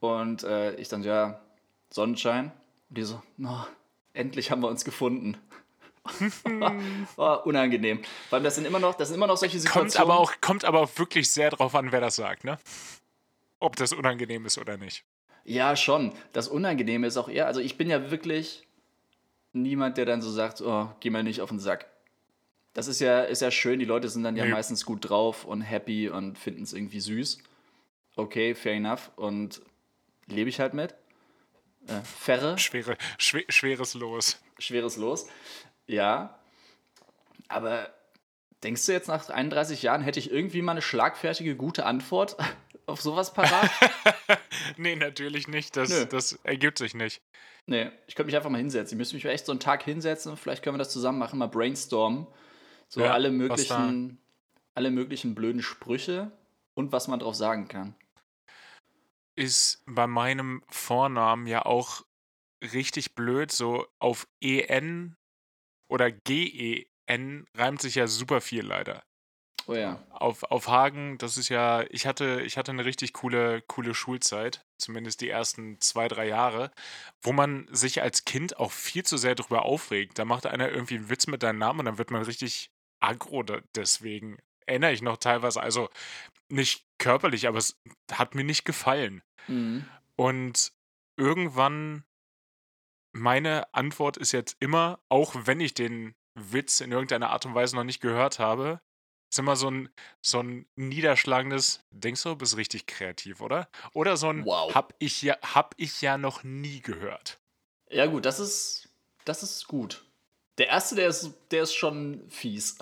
Und 0.00 0.44
äh, 0.44 0.74
ich 0.76 0.88
dann, 0.88 1.02
so, 1.02 1.08
ja, 1.08 1.40
Sonnenschein. 1.90 2.52
Und 2.88 2.98
die 2.98 3.02
so, 3.02 3.22
no, 3.36 3.66
endlich 4.12 4.50
haben 4.50 4.62
wir 4.62 4.68
uns 4.68 4.84
gefunden. 4.84 5.38
War 7.16 7.46
unangenehm. 7.46 8.02
Vor 8.28 8.36
allem, 8.36 8.44
das 8.44 8.56
sind 8.56 8.64
immer 8.66 8.78
noch, 8.78 8.94
das 8.94 9.08
sind 9.08 9.16
immer 9.16 9.26
noch 9.26 9.36
solche 9.36 9.58
Situationen. 9.58 9.90
Kommt 9.92 10.00
aber, 10.00 10.18
auch, 10.18 10.32
kommt 10.40 10.64
aber 10.64 10.80
auch 10.80 10.98
wirklich 10.98 11.30
sehr 11.30 11.50
drauf 11.50 11.74
an, 11.74 11.92
wer 11.92 12.00
das 12.00 12.16
sagt, 12.16 12.44
ne? 12.44 12.58
Ob 13.60 13.76
das 13.76 13.92
unangenehm 13.92 14.44
ist 14.46 14.58
oder 14.58 14.76
nicht. 14.76 15.04
Ja, 15.44 15.76
schon. 15.76 16.12
Das 16.32 16.48
Unangenehme 16.48 17.06
ist 17.06 17.16
auch 17.16 17.28
eher, 17.28 17.46
also 17.46 17.60
ich 17.60 17.76
bin 17.76 17.88
ja 17.90 18.10
wirklich 18.10 18.66
niemand, 19.52 19.96
der 19.96 20.06
dann 20.06 20.22
so 20.22 20.30
sagt, 20.30 20.60
oh, 20.60 20.88
geh 21.00 21.10
mal 21.10 21.22
nicht 21.22 21.40
auf 21.40 21.50
den 21.50 21.58
Sack. 21.60 21.86
Das 22.74 22.86
ist 22.88 23.00
ja, 23.00 23.22
ist 23.22 23.42
ja 23.42 23.50
schön, 23.50 23.78
die 23.78 23.84
Leute 23.84 24.08
sind 24.08 24.22
dann 24.24 24.34
ja 24.36 24.44
Nee. 24.44 24.50
meistens 24.52 24.84
gut 24.86 25.08
drauf 25.08 25.44
und 25.44 25.60
happy 25.60 26.08
und 26.08 26.38
finden 26.38 26.62
es 26.62 26.72
irgendwie 26.72 27.00
süß. 27.00 27.38
Okay, 28.16 28.54
fair 28.54 28.74
enough. 28.74 29.10
Und 29.16 29.60
lebe 30.26 30.48
ich 30.48 30.58
halt 30.58 30.74
mit. 30.74 30.94
Äh, 31.86 32.00
Ferre, 32.04 32.56
Schwere, 32.58 32.96
schwe 33.18 33.44
schweres 33.48 33.94
Los. 33.94 34.40
schweres 34.58 34.96
Los. 34.96 35.26
Ja. 35.86 36.38
Aber 37.48 37.92
denkst 38.62 38.86
du 38.86 38.92
jetzt 38.92 39.08
nach 39.08 39.28
31 39.28 39.82
Jahren, 39.82 40.02
hätte 40.02 40.18
ich 40.18 40.30
irgendwie 40.30 40.62
mal 40.62 40.72
eine 40.72 40.82
schlagfertige, 40.82 41.56
gute 41.56 41.84
Antwort 41.86 42.36
auf 42.86 43.00
sowas 43.00 43.32
parat? 43.32 43.70
nee, 44.76 44.96
natürlich 44.96 45.48
nicht. 45.48 45.76
Das, 45.76 45.90
Nö. 45.90 46.06
das 46.06 46.38
ergibt 46.44 46.78
sich 46.78 46.94
nicht. 46.94 47.22
Nee, 47.66 47.90
ich 48.06 48.16
könnte 48.16 48.26
mich 48.26 48.36
einfach 48.36 48.50
mal 48.50 48.58
hinsetzen. 48.58 48.96
Ich 48.96 48.98
müsste 48.98 49.14
mich 49.14 49.24
echt 49.24 49.46
so 49.46 49.52
einen 49.52 49.60
Tag 49.60 49.84
hinsetzen. 49.84 50.36
Vielleicht 50.36 50.62
können 50.62 50.74
wir 50.74 50.78
das 50.78 50.92
zusammen 50.92 51.18
machen, 51.18 51.38
mal 51.38 51.46
brainstormen. 51.46 52.26
So 52.88 53.00
Ja, 53.00 53.12
alle 53.12 53.30
möglichen, 53.30 54.18
alle 54.74 54.90
möglichen 54.90 55.34
blöden 55.34 55.62
Sprüche 55.62 56.32
und 56.74 56.92
was 56.92 57.08
man 57.08 57.20
drauf 57.20 57.34
sagen 57.36 57.68
kann. 57.68 57.94
Ist 59.36 59.82
bei 59.86 60.06
meinem 60.06 60.62
Vornamen 60.68 61.46
ja 61.46 61.64
auch 61.64 62.04
richtig 62.60 63.14
blöd. 63.14 63.52
So 63.52 63.86
auf 63.98 64.26
EN 64.40 65.16
oder 65.88 66.10
GEN 66.10 67.46
reimt 67.54 67.82
sich 67.82 67.96
ja 67.96 68.06
super 68.06 68.40
viel 68.40 68.64
leider. 68.64 69.02
Oh 69.66 69.74
ja. 69.74 70.04
Auf, 70.10 70.42
auf 70.44 70.68
Hagen, 70.68 71.18
das 71.18 71.36
ist 71.36 71.48
ja, 71.48 71.84
ich 71.90 72.06
hatte, 72.06 72.42
ich 72.44 72.56
hatte 72.56 72.72
eine 72.72 72.84
richtig 72.84 73.12
coole, 73.12 73.62
coole 73.62 73.94
Schulzeit, 73.94 74.64
zumindest 74.78 75.20
die 75.20 75.28
ersten 75.28 75.80
zwei, 75.80 76.08
drei 76.08 76.26
Jahre, 76.26 76.72
wo 77.22 77.32
man 77.32 77.68
sich 77.70 78.02
als 78.02 78.24
Kind 78.24 78.56
auch 78.58 78.72
viel 78.72 79.04
zu 79.04 79.16
sehr 79.16 79.34
darüber 79.34 79.64
aufregt. 79.64 80.18
Da 80.18 80.24
macht 80.24 80.46
einer 80.46 80.70
irgendwie 80.70 80.96
einen 80.96 81.10
Witz 81.10 81.26
mit 81.28 81.42
deinem 81.42 81.58
Namen 81.58 81.80
und 81.80 81.84
dann 81.86 81.98
wird 81.98 82.10
man 82.10 82.22
richtig 82.22 82.70
aggro 83.00 83.44
deswegen. 83.76 84.38
Erinnere 84.66 84.92
ich 84.92 85.02
noch 85.02 85.16
teilweise, 85.16 85.60
also 85.60 85.88
nicht 86.48 86.84
körperlich, 86.98 87.46
aber 87.46 87.58
es 87.58 87.80
hat 88.10 88.34
mir 88.34 88.44
nicht 88.44 88.64
gefallen. 88.64 89.22
Mhm. 89.48 89.84
Und 90.16 90.72
irgendwann, 91.16 92.04
meine 93.12 93.72
Antwort 93.74 94.16
ist 94.16 94.32
jetzt 94.32 94.56
immer, 94.60 95.00
auch 95.08 95.34
wenn 95.44 95.60
ich 95.60 95.74
den 95.74 96.14
Witz 96.34 96.80
in 96.80 96.92
irgendeiner 96.92 97.30
Art 97.30 97.46
und 97.46 97.54
Weise 97.54 97.76
noch 97.76 97.84
nicht 97.84 98.00
gehört 98.00 98.38
habe, 98.38 98.80
ist 99.30 99.38
immer 99.38 99.56
so 99.56 99.70
ein, 99.70 99.88
so 100.20 100.40
ein 100.40 100.66
niederschlagendes, 100.76 101.84
denkst 101.90 102.22
du, 102.22 102.30
du 102.30 102.36
bist 102.36 102.56
richtig 102.56 102.86
kreativ, 102.86 103.40
oder? 103.40 103.68
Oder 103.94 104.16
so 104.16 104.28
ein, 104.28 104.44
Wow. 104.44 104.74
hab 104.74 104.94
ich 104.98 105.22
ja, 105.22 105.36
hab 105.42 105.74
ich 105.78 106.00
ja 106.02 106.18
noch 106.18 106.42
nie 106.42 106.80
gehört. 106.80 107.40
Ja, 107.90 108.06
gut, 108.06 108.24
das 108.24 108.40
ist, 108.40 108.88
das 109.24 109.42
ist 109.42 109.66
gut. 109.66 110.04
Der 110.58 110.68
erste, 110.68 110.94
der 110.96 111.08
ist, 111.08 111.34
der 111.50 111.62
ist 111.62 111.74
schon 111.74 112.28
fies. 112.28 112.76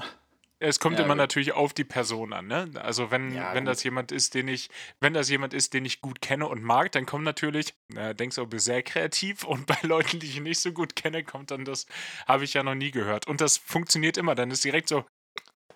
Es 0.63 0.79
kommt 0.79 0.99
Ja, 0.99 1.05
immer 1.05 1.15
gut. 1.15 1.19
natürlich 1.19 1.53
auf 1.53 1.73
die 1.73 1.85
Person 1.85 2.35
an, 2.35 2.47
ne? 2.47 2.71
Also 2.75 3.11
wenn, 3.11 3.35
Ja, 3.35 3.55
wenn 3.55 3.65
gut. 3.65 3.73
das 3.73 3.83
jemand 3.83 4.13
ist, 4.13 4.35
den 4.35 4.47
ich, 4.47 4.69
wenn 5.01 5.15
das 5.15 5.31
jemand 5.31 5.55
ist, 5.55 5.73
den 5.73 5.87
ich 5.87 6.03
gut 6.03 6.21
kenne 6.21 6.47
und 6.47 6.63
mag, 6.63 6.93
dann 6.93 7.07
kommt 7.07 7.25
natürlich, 7.25 7.75
na, 7.89 8.13
denkst 8.13 8.37
du, 8.37 8.43
du 8.43 8.49
bist 8.49 8.67
sehr 8.67 8.83
kreativ 8.83 9.43
und 9.45 9.67
bei 9.67 9.79
Leuten, 9.83 10.21
die 10.21 10.27
ich 10.27 10.41
nicht 10.41 10.61
so 10.61 10.73
gut 10.73 10.97
kenne, 10.97 11.25
kommt 11.25 11.51
dann 11.51 11.65
das, 11.65 11.87
habe 12.29 12.45
ich 12.45 12.53
ja 12.55 12.63
noch 12.63 12.75
nie 12.75 12.91
gehört. 12.91 13.27
Und 13.27 13.41
das 13.41 13.57
funktioniert 13.57 14.19
immer, 14.19 14.35
dann 14.35 14.51
ist 14.51 14.63
direkt 14.63 14.89
so, 14.89 15.07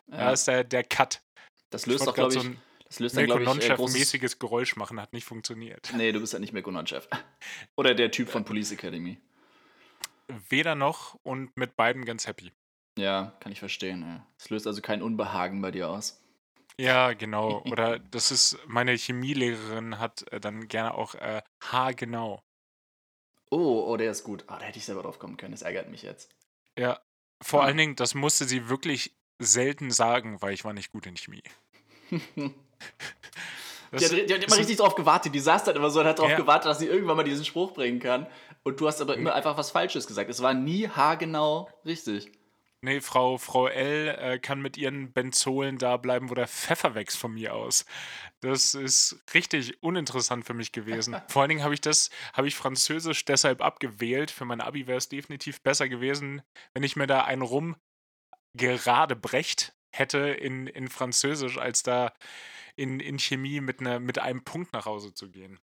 Ja, 0.09 0.19
da 0.19 0.33
ist 0.33 0.47
der, 0.47 0.65
der 0.65 0.85
Cut. 0.85 1.23
das 1.71 1.87
löst 1.87 2.07
doch, 2.07 2.15
glaube 2.15 2.35
ich, 2.35 2.43
so 2.43 2.51
das 2.87 2.99
löst 2.99 3.17
dann, 3.17 3.25
Mirko 3.25 3.39
glaube 3.41 3.59
ich, 3.59 3.65
äh. 3.65 3.73
Nonchef-mäßiges 3.73 4.39
Geräusch 4.39 4.77
machen, 4.77 5.01
hat 5.01 5.15
nicht 5.15 5.25
funktioniert. 5.25 5.91
Nee, 5.97 6.13
du 6.13 6.21
bist 6.21 6.35
ja 6.35 6.39
nicht 6.39 6.53
mehr 6.53 6.63
Gunnar-Chef. 6.63 7.09
Oder 7.77 7.95
der 7.95 8.11
Typ 8.11 8.29
von 8.29 8.45
Police 8.45 8.73
Academy. 8.73 9.19
Weder 10.51 10.75
noch 10.75 11.15
und 11.23 11.57
mit 11.57 11.75
beiden 11.77 12.05
ganz 12.05 12.27
happy. 12.27 12.53
Ja, 12.97 13.33
kann 13.41 13.53
ich 13.53 13.59
verstehen. 13.59 14.03
Ja. 14.03 14.27
Es 14.39 14.51
löst 14.51 14.67
also 14.67 14.81
kein 14.81 15.03
Unbehagen 15.03 15.61
bei 15.61 15.71
dir 15.71 15.91
aus. 15.91 16.21
Ja, 16.79 17.13
genau. 17.13 17.63
Oder 17.71 17.99
das 18.11 18.31
ist, 18.31 18.59
meine 18.67 18.93
Chemielehrerin 18.93 19.99
hat 19.99 20.31
äh, 20.33 20.41
dann 20.41 20.69
gerne 20.69 20.95
auch 20.95 21.15
äh, 21.17 21.43
H 21.73 21.93
genau. 21.93 22.41
Oh, 23.51 23.85
oh, 23.89 23.97
der 23.97 24.11
ist 24.11 24.25
gut. 24.25 24.45
Ah, 24.49 24.59
da 24.59 24.65
hätte 24.65 24.79
ich 24.79 24.85
selber 24.85 25.03
drauf 25.03 25.19
kommen 25.19 25.37
können. 25.37 25.53
Das 25.53 25.63
ärgert 25.63 25.89
mich 25.91 26.03
jetzt. 26.03 26.31
Ja, 26.79 27.01
vor 27.43 27.63
Ah. 27.63 27.67
allen 27.67 27.77
Dingen, 27.77 27.97
das 27.97 28.15
musste 28.15 28.45
sie 28.47 28.69
wirklich 28.69 29.15
selten 29.39 29.91
sagen, 29.91 30.41
weil 30.43 30.53
ich 30.55 30.65
war 30.65 30.73
nicht 30.73 30.91
gut 30.93 31.07
in 31.07 31.17
Chemie. 31.17 31.43
Das, 33.91 34.09
Die 34.11 34.23
hat, 34.23 34.29
die 34.29 34.35
hat 34.35 34.43
immer 34.45 34.57
richtig 34.57 34.77
drauf 34.79 34.97
gewartet. 34.97 35.33
Die 35.35 35.39
saß 35.41 35.63
dann 35.65 35.77
immer 35.77 35.89
so 35.89 36.01
und 36.01 36.07
hat 36.07 36.19
drauf 36.19 36.29
Ja. 36.31 36.37
gewartet, 36.37 36.67
dass 36.69 36.81
sie 36.81 36.87
irgendwann 36.89 37.17
mal 37.17 37.23
diesen 37.23 37.45
Spruch 37.45 37.73
bringen 37.75 38.01
kann. 38.01 38.27
Und 38.65 38.81
du 38.81 38.89
hast 38.89 39.01
aber 39.01 39.17
immer 39.17 39.35
einfach 39.35 39.57
was 39.57 39.71
Falsches 39.71 40.09
gesagt. 40.09 40.29
Es 40.29 40.43
war 40.43 40.53
nie 40.53 40.89
haargenau 40.89 41.69
richtig. 41.85 42.33
Nee, 42.85 43.01
Frau, 43.01 43.39
Frau 43.39 43.67
L 43.67 44.09
äh, 44.09 44.39
kann 44.39 44.61
mit 44.61 44.77
ihren 44.77 45.13
Benzolen 45.13 45.79
da 45.79 45.97
bleiben, 45.97 46.29
wo 46.29 46.35
der 46.35 46.47
Pfeffer 46.47 46.95
wächst 46.95 47.17
von 47.17 47.33
mir 47.33 47.55
aus. 47.55 47.87
Das 48.41 48.75
ist 48.75 49.23
richtig 49.33 49.83
uninteressant 49.83 50.45
für 50.45 50.53
mich 50.53 50.71
gewesen. 50.71 51.17
Vor 51.29 51.41
allen 51.43 51.49
Dingen 51.49 51.65
habe 51.65 51.73
ich 51.73 51.81
das, 51.81 52.11
habe 52.35 52.47
ich 52.47 52.55
Französisch 52.57 53.25
deshalb 53.25 53.63
abgewählt. 53.63 54.31
Für 54.31 54.45
mein 54.45 54.61
Abi 54.61 54.87
wäre 54.87 54.99
es 54.99 55.09
definitiv 55.09 55.63
besser 55.63 55.89
gewesen, 55.89 56.43
wenn 56.75 56.83
ich 56.83 56.95
mir 56.95 57.07
da 57.07 57.25
einen 57.25 57.43
rum 57.43 57.77
gerade 58.55 59.17
brecht 59.17 59.75
hätte 59.91 60.19
in, 60.19 60.67
in 60.67 60.89
Französisch, 60.89 61.57
als 61.57 61.83
da 61.83 62.13
in, 62.77 63.01
in 63.01 63.19
Chemie 63.19 63.61
mit, 63.61 63.81
einer, 63.81 63.99
mit 63.99 64.19
einem 64.19 64.45
Punkt 64.45 64.75
nach 64.75 64.85
Hause 64.85 65.15
zu 65.15 65.31
gehen. 65.31 65.59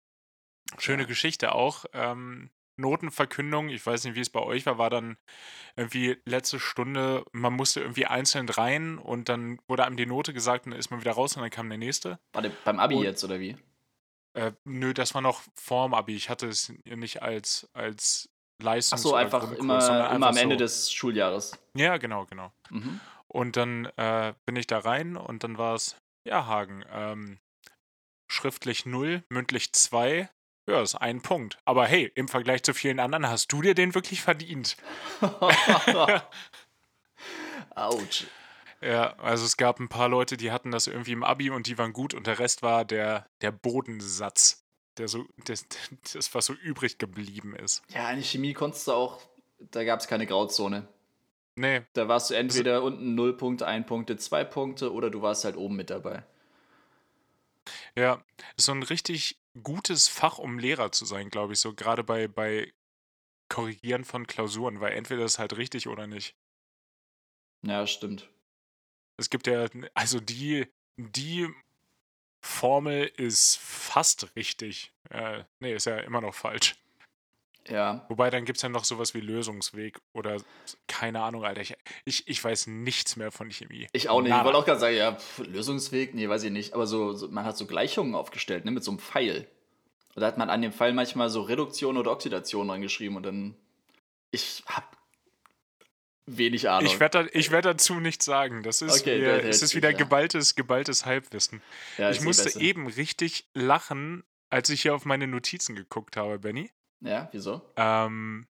Schöne 0.79 1.03
Ja. 1.03 1.09
Geschichte 1.09 1.55
auch. 1.55 1.85
Ähm, 1.93 2.51
Notenverkündung, 2.81 3.69
ich 3.69 3.85
weiß 3.85 4.05
nicht, 4.05 4.15
wie 4.17 4.21
es 4.21 4.31
bei 4.31 4.41
euch 4.41 4.67
war, 4.67 4.79
war 4.79 4.91
dann 4.91 5.17
irgendwie 5.77 6.19
letzte 6.25 6.59
Stunde, 6.59 7.25
man 7.33 7.53
musste 7.53 7.81
irgendwie 7.81 8.07
einzeln 8.07 8.49
rein 8.49 8.99
und 8.99 9.29
dann 9.29 9.59
wurde 9.69 9.85
einem 9.85 9.97
die 9.97 10.07
Note 10.07 10.33
gesagt 10.33 10.67
und 10.67 10.73
dann 10.73 10.81
ist 10.81 10.91
man 10.91 11.01
wieder 11.01 11.13
raus 11.13 11.37
und 11.37 11.43
dann 11.43 11.51
kam 11.51 11.69
der 11.69 11.79
nächste. 11.79 12.19
Warte, 12.33 12.51
beim 12.65 12.81
Abi 12.81 12.97
Und- 12.97 13.03
jetzt, 13.05 13.23
oder 13.25 13.39
wie? 13.41 13.57
Äh, 14.35 14.53
nö, 14.65 14.95
das 14.95 15.15
war 15.15 15.23
noch 15.23 15.43
vorm 15.57 15.93
Abi. 15.93 16.15
Ich 16.15 16.29
hatte 16.31 16.47
es 16.47 16.73
nicht 16.85 17.21
als, 17.23 17.69
als 17.73 18.29
Leistungs- 18.63 18.93
Ach 19.01 19.03
so, 19.03 19.15
einfach 19.15 19.51
immer, 19.53 19.79
immer 20.15 20.29
am 20.29 20.37
Ende 20.37 20.55
so. 20.55 20.59
des 20.59 20.93
Schuljahres. 20.93 21.53
Ja, 21.75 21.97
genau, 21.97 22.27
genau. 22.27 22.53
Mhm. 22.71 23.01
Und 23.27 23.57
dann 23.57 23.87
äh, 23.97 24.35
bin 24.47 24.55
ich 24.57 24.67
da 24.69 24.79
rein 24.79 25.17
und 25.17 25.43
dann 25.45 25.59
war 25.59 25.75
es, 25.75 25.97
ja, 26.29 26.47
Hagen, 26.47 26.85
ähm, 26.93 27.39
schriftlich 28.31 28.87
0, 28.87 29.25
mündlich 29.31 29.73
2. 29.73 30.29
Ja, 30.71 30.83
ist 30.83 30.95
ein 30.95 31.21
Punkt. 31.21 31.59
Aber 31.65 31.87
hey, 31.87 32.11
im 32.15 32.29
Vergleich 32.29 32.63
zu 32.63 32.75
vielen 32.75 33.01
anderen 33.01 33.29
hast 33.29 33.53
du 33.53 33.61
dir 33.61 33.75
den 33.75 33.95
wirklich 33.95 34.23
verdient. 34.23 34.77
Autsch. 37.75 38.27
Ja, 38.81 39.15
also 39.19 39.45
es 39.45 39.57
gab 39.57 39.79
ein 39.81 39.89
paar 39.89 40.09
Leute, 40.09 40.37
die 40.37 40.53
hatten 40.53 40.71
das 40.71 40.87
irgendwie 40.87 41.13
im 41.13 41.25
Abi 41.25 41.51
und 41.51 41.67
die 41.67 41.77
waren 41.77 41.93
gut 41.93 42.15
und 42.15 42.27
der 42.27 42.39
Rest 42.39 42.63
war 42.63 42.85
der, 42.85 43.27
der 43.43 43.51
Bodensatz, 43.53 44.65
der 44.97 45.09
so, 45.09 45.27
das, 45.45 45.67
das, 46.15 46.35
was 46.35 46.47
so 46.47 46.55
übrig 46.55 46.99
geblieben 46.99 47.55
ist. 47.55 47.83
Ja, 47.89 48.11
in 48.11 48.23
Chemie 48.23 48.55
konntest 48.55 48.87
du 48.87 48.93
auch, 48.93 49.21
da 49.59 49.85
gab 49.85 50.01
es 50.01 50.07
keine 50.09 50.27
Grauzone. 50.27 50.89
Nee, 51.57 51.83
Da 51.93 52.09
warst 52.09 52.31
du 52.31 52.35
entweder 52.35 52.83
unten 52.83 53.15
0 53.15 53.37
Punkte, 53.37 53.67
1 53.67 53.87
Punkte, 53.87 54.17
2 54.17 54.45
Punkte 54.45 54.93
oder 54.93 55.11
du 55.11 55.21
warst 55.21 55.45
halt 55.45 55.57
oben 55.57 55.77
mit 55.77 55.91
dabei. 55.91 56.23
Ja, 57.97 58.25
ist 58.57 58.67
so 58.67 58.73
ein 58.73 58.83
richtig 58.83 59.39
gutes 59.63 60.09
Fach, 60.09 60.39
um 60.39 60.59
Lehrer 60.59 60.93
zu 60.93 61.05
sein, 61.05 61.31
glaube 61.31 61.53
ich, 61.55 61.61
so 61.61 61.75
gerade 61.75 62.05
bei, 62.05 62.29
bei 62.29 62.73
Korrigieren 63.49 64.05
von 64.05 64.27
Klausuren, 64.27 64.81
weil 64.81 64.93
entweder 64.93 65.25
ist 65.25 65.39
halt 65.39 65.57
richtig 65.57 65.89
oder 65.89 66.07
nicht. 66.07 66.37
Ja, 67.63 67.87
stimmt. 67.87 68.29
Es 69.17 69.29
gibt 69.29 69.47
ja, 69.47 69.67
also 69.95 70.21
die, 70.21 70.67
die 70.97 71.49
Formel 72.43 73.07
ist 73.17 73.59
fast 73.59 74.35
richtig. 74.35 74.95
Äh, 75.11 75.45
nee, 75.59 75.75
ist 75.75 75.87
ja 75.87 75.99
immer 75.99 76.21
noch 76.21 76.35
falsch. 76.35 76.77
Ja. 77.69 78.05
Wobei, 78.09 78.31
dann 78.31 78.45
gibt 78.45 78.57
es 78.57 78.63
ja 78.63 78.69
noch 78.69 78.85
sowas 78.85 79.15
wie 79.15 79.21
Lösungsweg 79.21 79.99
oder 80.13 80.39
keine 80.89 81.21
Ahnung, 81.23 81.45
Alter. 81.45 81.61
Ich, 81.61 81.77
ich, 82.05 82.29
ich 82.29 82.43
weiß 82.43 82.67
nichts 82.69 83.17
mehr 83.17 83.31
von 83.31 83.51
Chemie. 83.51 83.87
Ich 83.93 84.09
auch 84.09 84.21
nicht. 84.21 84.31
Ich 84.31 84.35
Nada. 84.35 84.45
wollte 84.45 84.59
auch 84.59 84.65
gerade 84.65 84.81
sagen, 84.81 84.97
ja, 84.97 85.13
pf, 85.13 85.39
Lösungsweg, 85.47 86.15
nee, 86.15 86.29
weiß 86.29 86.45
ich 86.45 86.51
nicht. 86.51 86.75
Aber 86.75 86.87
so, 86.87 87.13
so, 87.13 87.29
man 87.29 87.45
hat 87.45 87.57
so 87.57 87.67
Gleichungen 87.67 88.15
aufgestellt, 88.15 88.65
ne, 88.65 88.71
mit 88.71 88.83
so 88.83 88.91
einem 88.91 88.99
Pfeil. 88.99 89.47
Und 90.15 90.23
da 90.23 90.27
hat 90.27 90.39
man 90.39 90.51
an 90.51 90.63
dem 90.63 90.73
Pfeil 90.73 90.93
manchmal 90.93 91.29
so 91.29 91.43
Reduktion 91.43 91.97
oder 91.97 92.11
Oxidation 92.11 92.69
dran 92.69 92.81
geschrieben 92.81 93.17
und 93.17 93.25
dann. 93.25 93.55
Ich 94.33 94.63
hab 94.67 94.97
wenig 96.27 96.69
Ahnung. 96.69 96.87
Ich 96.87 97.01
werde 97.01 97.25
da, 97.25 97.31
ich 97.33 97.51
werd 97.51 97.65
dazu 97.65 97.95
nichts 98.01 98.25
sagen. 98.25 98.63
Das 98.63 98.83
ist, 98.83 99.01
Okay, 99.01 99.21
wieder, 99.21 99.43
das 99.43 99.63
ist 99.63 99.75
wieder 99.75 99.91
ja. 99.91 99.97
geballtes, 99.97 100.55
geballtes 100.55 101.05
Halbwissen. 101.07 101.63
ja, 101.99 102.11
ich 102.11 102.21
eh 102.21 102.25
musste 102.25 102.61
eben 102.61 102.87
richtig 102.87 103.49
lachen, 103.55 104.25
als 104.49 104.71
ich 104.71 104.83
hier 104.83 104.95
auf 104.95 105.05
meine 105.05 105.27
Notizen 105.27 105.75
geguckt 105.75 106.17
habe, 106.17 106.39
Benny. 106.39 106.71
Ja, 107.01 107.29
wieso? 107.33 107.63
Ähm, 107.77 108.47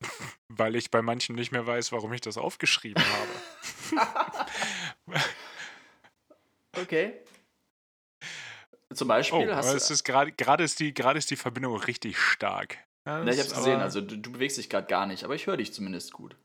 weil 0.48 0.76
ich 0.76 0.90
bei 0.90 1.02
manchen 1.02 1.36
nicht 1.36 1.52
mehr 1.52 1.66
weiß, 1.66 1.92
warum 1.92 2.12
ich 2.12 2.20
das 2.20 2.38
aufgeschrieben 2.38 3.02
habe. 3.02 3.30
Okay. 6.76 7.20
Zum 8.94 9.06
Oh, 9.06 9.08
Beispiel 9.08 9.52
aber 9.52 9.56
hast 9.56 9.90
du. 9.90 10.04
gerade 10.04 10.32
gerade 10.32 10.64
ist 10.64 10.80
die 10.80 10.92
ist 11.18 11.30
die 11.30 11.36
Verbindung 11.36 11.76
richtig 11.76 12.18
stark. 12.18 12.78
Ja, 13.06 13.24
ich 13.24 13.40
hab's 13.40 13.54
gesehen, 13.54 13.80
also 13.80 14.00
du, 14.00 14.18
du 14.18 14.32
bewegst 14.32 14.58
dich 14.58 14.68
gerade 14.68 14.86
gar 14.86 15.06
nicht, 15.06 15.24
aber 15.24 15.34
ich 15.34 15.46
höre 15.46 15.56
dich 15.56 15.72
zumindest 15.72 16.12
gut. 16.12 16.36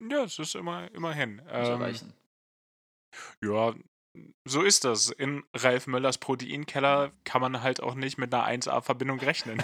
Ja, 0.00 0.24
es 0.24 0.38
ist 0.38 0.54
immer 0.54 0.90
immerhin. 0.92 1.40
Ähm, 1.48 1.80
erreichen. 1.80 2.14
ja, 3.42 3.74
so 4.44 4.62
ist 4.62 4.84
das. 4.84 5.10
In 5.10 5.44
Ralf 5.54 5.86
Möllers 5.86 6.18
Proteinkeller 6.18 7.12
kann 7.24 7.40
man 7.40 7.62
halt 7.62 7.82
auch 7.82 7.94
nicht 7.94 8.18
mit 8.18 8.32
einer 8.32 8.46
1A-Verbindung 8.46 9.20
rechnen. 9.20 9.62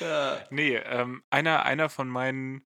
nee, 0.50 0.76
ähm, 0.76 1.22
einer, 1.30 1.64
einer 1.64 1.88
von 1.88 2.08
meinen. 2.08 2.64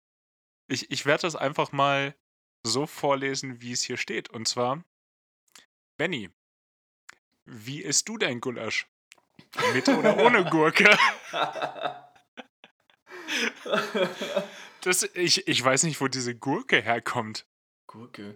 Ich, 0.69 0.91
ich 0.91 1.07
werde 1.07 1.23
das 1.23 1.37
einfach 1.37 1.73
mal 1.73 2.15
so 2.63 2.87
vorlesen, 2.87 3.61
wie 3.61 3.73
es 3.73 3.83
hier 3.83 3.97
steht. 3.97 4.31
Und 4.31 4.47
zwar: 4.47 4.85
Benny, 5.97 6.31
wie 7.45 7.83
isst 7.83 8.09
du 8.09 8.17
dein 8.17 8.41
Gulasch? 8.41 8.87
Mit 9.73 9.89
oder 9.89 10.17
ohne 10.19 10.45
Gurke? 10.51 10.97
Das, 14.81 15.03
ich, 15.15 15.47
ich 15.47 15.63
weiß 15.63 15.83
nicht, 15.83 16.01
wo 16.01 16.09
diese 16.09 16.35
Gurke 16.35 16.81
herkommt. 16.81 17.47
Gurke. 17.87 18.35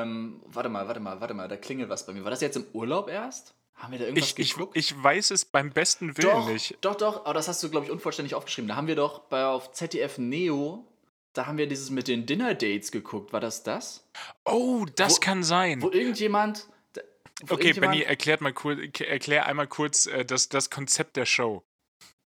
Ähm, 0.00 0.40
warte 0.46 0.68
mal, 0.68 0.86
warte 0.86 1.00
mal, 1.00 1.20
warte 1.20 1.34
mal, 1.34 1.48
da 1.48 1.56
klingelt 1.56 1.88
was 1.88 2.06
bei 2.06 2.12
mir. 2.12 2.24
War 2.24 2.30
das 2.30 2.40
jetzt 2.40 2.56
im 2.56 2.66
Urlaub 2.72 3.08
erst? 3.08 3.54
Haben 3.74 3.92
wir 3.92 3.98
da 3.98 4.04
irgendwas 4.06 4.30
Ich, 4.30 4.38
ich, 4.38 4.52
geguckt? 4.54 4.76
ich 4.76 5.02
weiß 5.02 5.30
es 5.32 5.44
beim 5.44 5.70
besten 5.70 6.16
Willen 6.16 6.28
doch, 6.30 6.48
nicht. 6.48 6.76
doch, 6.82 6.94
doch, 6.94 7.24
aber 7.24 7.34
das 7.34 7.48
hast 7.48 7.62
du, 7.62 7.70
glaube 7.70 7.86
ich, 7.86 7.92
unvollständig 7.92 8.34
aufgeschrieben. 8.34 8.68
Da 8.68 8.76
haben 8.76 8.86
wir 8.86 8.96
doch 8.96 9.20
bei, 9.20 9.44
auf 9.44 9.72
ZDF 9.72 10.18
Neo, 10.18 10.86
da 11.32 11.46
haben 11.46 11.58
wir 11.58 11.66
dieses 11.66 11.90
mit 11.90 12.06
den 12.08 12.26
Dinner-Dates 12.26 12.92
geguckt. 12.92 13.32
War 13.32 13.40
das 13.40 13.62
das? 13.64 14.06
Oh, 14.44 14.86
das 14.96 15.16
Wo- 15.16 15.20
kann 15.20 15.42
sein. 15.42 15.82
Wo 15.82 15.90
irgendjemand... 15.90 16.66
wo 16.94 17.54
Okay, 17.54 17.68
irgendjemand- 17.68 17.92
Benny, 17.94 18.04
erklärt 18.04 18.40
mal 18.40 18.52
kurz, 18.52 18.78
erklär 19.00 19.46
einmal 19.46 19.66
kurz 19.66 20.06
äh, 20.06 20.24
das, 20.24 20.48
das 20.48 20.70
Konzept 20.70 21.16
der 21.16 21.26
Show. 21.26 21.64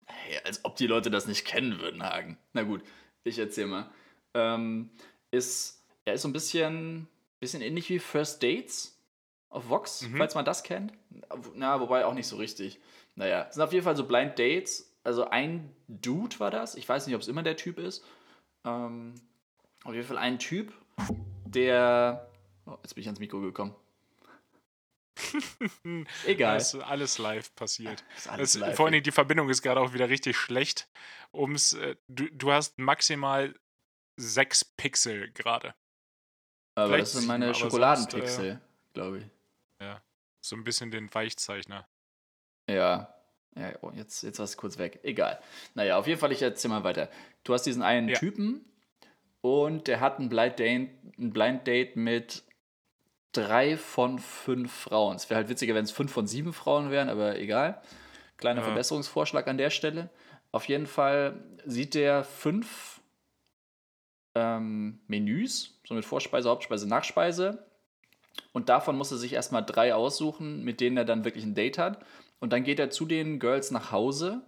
Hey, 0.07 0.41
als 0.45 0.65
ob 0.65 0.75
die 0.77 0.87
Leute 0.87 1.11
das 1.11 1.27
nicht 1.27 1.45
kennen 1.45 1.79
würden, 1.79 2.03
Hagen. 2.03 2.37
Na 2.53 2.63
gut, 2.63 2.83
ich 3.23 3.39
erzähl 3.39 3.67
mal. 3.67 3.91
Ähm, 4.35 4.91
ist, 5.31 5.83
er 6.05 6.15
ist 6.15 6.23
so 6.23 6.29
ein 6.29 6.33
bisschen, 6.33 7.07
bisschen 7.45 7.63
ähnlich 7.63 7.89
wie 7.91 7.99
First 7.99 8.43
Dates 8.43 8.99
auf 9.51 9.69
Vox, 9.69 10.03
Mhm. 10.03 10.17
falls 10.17 10.35
man 10.35 10.45
das 10.45 10.63
kennt. 10.63 10.93
Na, 11.55 11.81
wobei 11.81 12.05
auch 12.07 12.15
nicht 12.15 12.27
so 12.27 12.37
richtig. 12.37 12.81
Naja, 13.15 13.47
es 13.49 13.55
sind 13.55 13.63
auf 13.63 13.73
jeden 13.73 13.85
Fall 13.85 13.97
so 13.97 14.05
Blind 14.07 14.39
Dates. 14.39 14.91
Also 15.05 15.29
ein 15.29 15.71
Dude 15.89 16.41
war 16.41 16.51
das. 16.51 16.75
Ich 16.75 16.89
weiß 16.89 17.07
nicht, 17.07 17.15
ob 17.15 17.21
es 17.23 17.29
immer 17.29 17.43
der 17.43 17.57
Typ 17.57 17.79
ist. 17.79 18.05
Ähm, 18.65 19.15
auf 19.85 19.93
jeden 19.95 20.07
Fall 20.07 20.19
ein 20.19 20.39
Typ, 20.39 20.73
der. 21.45 22.29
Oh, 22.67 22.77
jetzt 22.83 22.95
bin 22.95 23.03
ich 23.03 23.07
ans 23.09 23.21
Mikro 23.21 23.41
gekommen. 23.41 23.75
Egal. 26.27 26.59
Das 26.59 26.75
ist 26.75 26.81
alles 26.81 27.19
live 27.19 27.55
passiert. 27.55 28.05
Ist 28.17 28.29
alles 28.29 28.53
Das, 28.53 28.61
live. 28.61 28.77
vor 28.77 28.87
allen 28.87 28.93
Dingen, 28.95 29.05
die 29.05 29.13
Verbindung 29.13 29.49
ist 29.49 29.63
gerade 29.63 29.81
auch 29.81 29.93
wieder 29.93 30.09
richtig 30.09 30.37
schlecht. 30.37 30.89
Ums, 31.33 31.75
äh, 31.75 31.97
du, 32.09 32.29
du 32.31 32.53
hast 32.53 32.79
maximal 32.79 33.55
sechs 34.17 34.65
Pixel 34.65 35.31
gerade. 35.33 35.75
Aber 36.75 36.87
vielleicht 36.89 37.03
das 37.03 37.13
sind 37.13 37.21
sieben, 37.23 37.29
meine 37.29 37.45
aber 37.47 37.55
Schokoladenpixel, 37.55 38.61
glaube 38.93 39.19
ich. 39.19 39.25
So 40.41 40.57
ein 40.57 40.65
bisschen 40.65 40.91
den 40.91 41.13
Weichzeichner. 41.15 41.87
Ja. 42.69 43.15
Ja, 43.57 43.73
oh, 43.81 43.91
jetzt, 43.95 44.23
jetzt 44.23 44.39
war 44.39 44.45
es 44.45 44.59
kurz 44.59 44.77
weg. 44.77 45.01
Egal. 45.03 45.41
Naja, 45.75 45.97
auf 45.97 46.07
jeden 46.07 46.21
Fall, 46.21 46.33
ich 46.33 46.43
erzähl 46.43 46.69
mal 46.69 46.85
weiter. 46.85 47.09
Du 47.45 47.55
hast 47.55 47.63
diesen 47.63 47.83
einen 47.83 48.09
Ja. 48.11 48.19
Typen 48.19 48.63
und 49.41 49.87
der 49.87 50.01
hat 50.01 50.19
ein 50.19 50.29
Blind, 50.29 50.59
Date, 50.59 50.91
ein 51.19 51.33
Blind 51.33 51.67
Date 51.67 51.97
mit 51.97 52.43
drei 53.33 53.79
von 53.79 54.19
fünf 54.19 54.71
Frauen. 54.71 55.17
Es 55.17 55.31
wäre 55.31 55.39
halt 55.39 55.49
witziger, 55.49 55.75
wenn 55.75 55.85
es 55.85 55.93
fünf 55.93 56.13
von 56.13 56.27
sieben 56.27 56.53
Frauen 56.53 56.91
wären, 56.91 57.09
aber 57.09 57.39
egal. 57.39 57.81
Kleiner 58.37 58.61
Ja. 58.61 58.67
Verbesserungsvorschlag 58.67 59.47
an 59.49 59.57
der 59.57 59.71
Stelle. 59.71 60.11
Auf 60.53 60.69
jeden 60.69 60.87
Fall 60.87 61.43
sieht 61.65 61.95
der 61.95 62.23
fünf 62.23 62.94
ähm, 64.35 65.01
Menüs, 65.07 65.81
so 65.87 65.95
mit 65.95 66.05
Vorspeise, 66.05 66.49
Hauptspeise, 66.49 66.89
Nachspeise. 66.89 67.67
Und 68.53 68.69
davon 68.69 68.97
muss 68.97 69.13
er 69.13 69.19
sich 69.19 69.33
erstmal 69.33 69.65
drei 69.65 69.95
aussuchen, 69.95 70.65
mit 70.65 70.81
denen 70.81 70.97
er 70.97 71.05
dann 71.05 71.25
wirklich 71.25 71.45
ein 71.45 71.55
Date 71.55 71.79
hat. 71.79 72.05
Und 72.41 72.53
dann 72.53 72.65
geht 72.65 72.79
er 72.79 72.91
zu 72.91 73.07
den 73.07 73.39
Girls 73.39 73.71
nach 73.71 73.93
Hause 73.93 74.43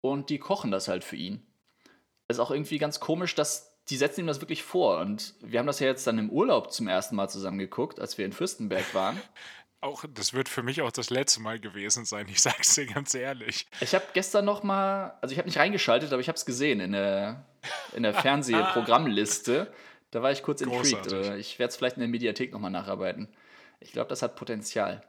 und 0.00 0.30
die 0.30 0.38
kochen 0.38 0.70
das 0.70 0.88
halt 0.88 1.04
für 1.04 1.16
ihn. 1.16 1.42
Ist 2.28 2.40
auch 2.40 2.50
irgendwie 2.50 2.78
ganz 2.78 3.00
komisch, 3.00 3.34
dass 3.34 3.78
die 3.88 3.96
setzen 3.96 4.20
ihm 4.20 4.26
das 4.26 4.40
wirklich 4.40 4.62
vor. 4.62 4.98
Und 4.98 5.34
wir 5.40 5.58
haben 5.58 5.66
das 5.66 5.80
ja 5.80 5.86
jetzt 5.86 6.06
dann 6.06 6.18
im 6.18 6.30
Urlaub 6.30 6.72
zum 6.72 6.88
ersten 6.88 7.16
Mal 7.16 7.28
zusammen 7.28 7.58
geguckt, 7.58 8.00
als 8.00 8.18
wir 8.18 8.26
in 8.26 8.32
Fürstenberg 8.32 8.94
waren. 8.94 9.20
Auch, 9.80 10.04
das 10.12 10.32
wird 10.32 10.48
für 10.48 10.64
mich 10.64 10.82
auch 10.82 10.90
das 10.90 11.08
letzte 11.08 11.40
Mal 11.40 11.60
gewesen 11.60 12.04
sein, 12.04 12.26
ich 12.28 12.40
sag's 12.40 12.74
dir 12.74 12.86
ganz 12.86 13.14
ehrlich. 13.14 13.68
Ich 13.80 13.94
habe 13.94 14.06
gestern 14.12 14.44
noch 14.44 14.64
mal, 14.64 15.16
also 15.20 15.32
ich 15.32 15.38
habe 15.38 15.46
nicht 15.46 15.60
reingeschaltet, 15.60 16.12
aber 16.12 16.20
ich 16.20 16.26
habe 16.26 16.36
es 16.36 16.44
gesehen 16.44 16.80
in 16.80 16.90
der, 16.90 17.46
in 17.94 18.02
der 18.02 18.14
Fernsehprogrammliste. 18.14 19.72
Da 20.10 20.22
war 20.22 20.32
ich 20.32 20.42
kurz 20.42 20.60
intrigued. 20.60 21.02
Großartig. 21.02 21.30
Äh, 21.30 21.38
Ich 21.38 21.58
werde 21.58 21.68
es 21.70 21.76
vielleicht 21.76 21.96
in 21.96 22.00
der 22.00 22.08
Mediathek 22.08 22.52
nochmal 22.52 22.70
nacharbeiten. 22.70 23.28
Ich 23.80 23.92
glaube, 23.92 24.08
das 24.08 24.22
hat 24.22 24.36
Potenzial. 24.36 25.02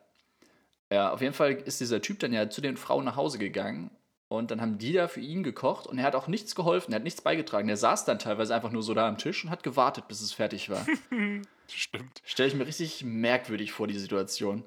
Ja, 0.91 1.11
auf 1.11 1.21
jeden 1.21 1.33
Fall 1.33 1.53
ist 1.53 1.79
dieser 1.79 2.01
Typ 2.01 2.19
dann 2.19 2.33
ja 2.33 2.49
zu 2.49 2.61
den 2.61 2.75
Frauen 2.77 3.05
nach 3.05 3.15
Hause 3.15 3.37
gegangen 3.37 3.91
und 4.27 4.51
dann 4.51 4.59
haben 4.61 4.77
die 4.77 4.93
da 4.93 5.07
für 5.07 5.19
ihn 5.21 5.43
gekocht 5.43 5.87
und 5.87 5.97
er 5.99 6.03
hat 6.05 6.15
auch 6.15 6.27
nichts 6.27 6.55
geholfen, 6.55 6.91
er 6.91 6.97
hat 6.97 7.03
nichts 7.03 7.21
beigetragen. 7.21 7.67
Der 7.67 7.77
saß 7.77 8.05
dann 8.05 8.19
teilweise 8.19 8.53
einfach 8.55 8.71
nur 8.71 8.81
so 8.83 8.93
da 8.93 9.07
am 9.07 9.17
Tisch 9.17 9.43
und 9.43 9.51
hat 9.51 9.63
gewartet, 9.63 10.07
bis 10.07 10.21
es 10.21 10.33
fertig 10.33 10.69
war. 10.69 10.85
Stimmt. 11.67 12.21
Stelle 12.25 12.49
ich 12.49 12.55
mir 12.55 12.65
richtig 12.65 13.03
merkwürdig 13.03 13.71
vor, 13.71 13.87
die 13.87 13.97
Situation. 13.99 14.63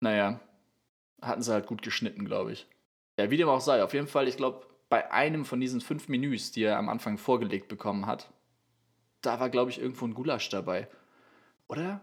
Naja, 0.00 0.40
hatten 1.20 1.42
sie 1.42 1.52
halt 1.52 1.66
gut 1.66 1.82
geschnitten, 1.82 2.24
glaube 2.24 2.52
ich. 2.52 2.66
Ja, 3.18 3.30
wie 3.30 3.36
dem 3.36 3.48
auch 3.50 3.60
sei. 3.60 3.82
Auf 3.84 3.92
jeden 3.92 4.08
Fall, 4.08 4.26
ich 4.28 4.38
glaube, 4.38 4.66
bei 4.90 5.10
einem 5.12 5.46
von 5.46 5.60
diesen 5.60 5.80
fünf 5.80 6.08
Menüs, 6.08 6.52
die 6.52 6.64
er 6.64 6.76
am 6.76 6.90
Anfang 6.90 7.16
vorgelegt 7.16 7.68
bekommen 7.68 8.04
hat, 8.04 8.30
da 9.22 9.40
war, 9.40 9.48
glaube 9.48 9.70
ich, 9.70 9.78
irgendwo 9.78 10.04
ein 10.04 10.14
Gulasch 10.14 10.50
dabei. 10.50 10.90
Oder? 11.68 12.02